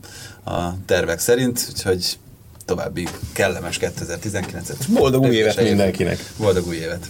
a 0.45 0.85
tervek 0.85 1.19
szerint, 1.19 1.68
úgyhogy 1.69 2.18
további 2.65 3.07
kellemes 3.31 3.77
2019-et. 3.81 4.88
Boldog 4.89 5.23
új 5.23 5.35
évet 5.35 5.64
mindenkinek! 5.64 6.31
Boldog 6.38 6.68
új 6.68 6.76
évet! 6.76 7.10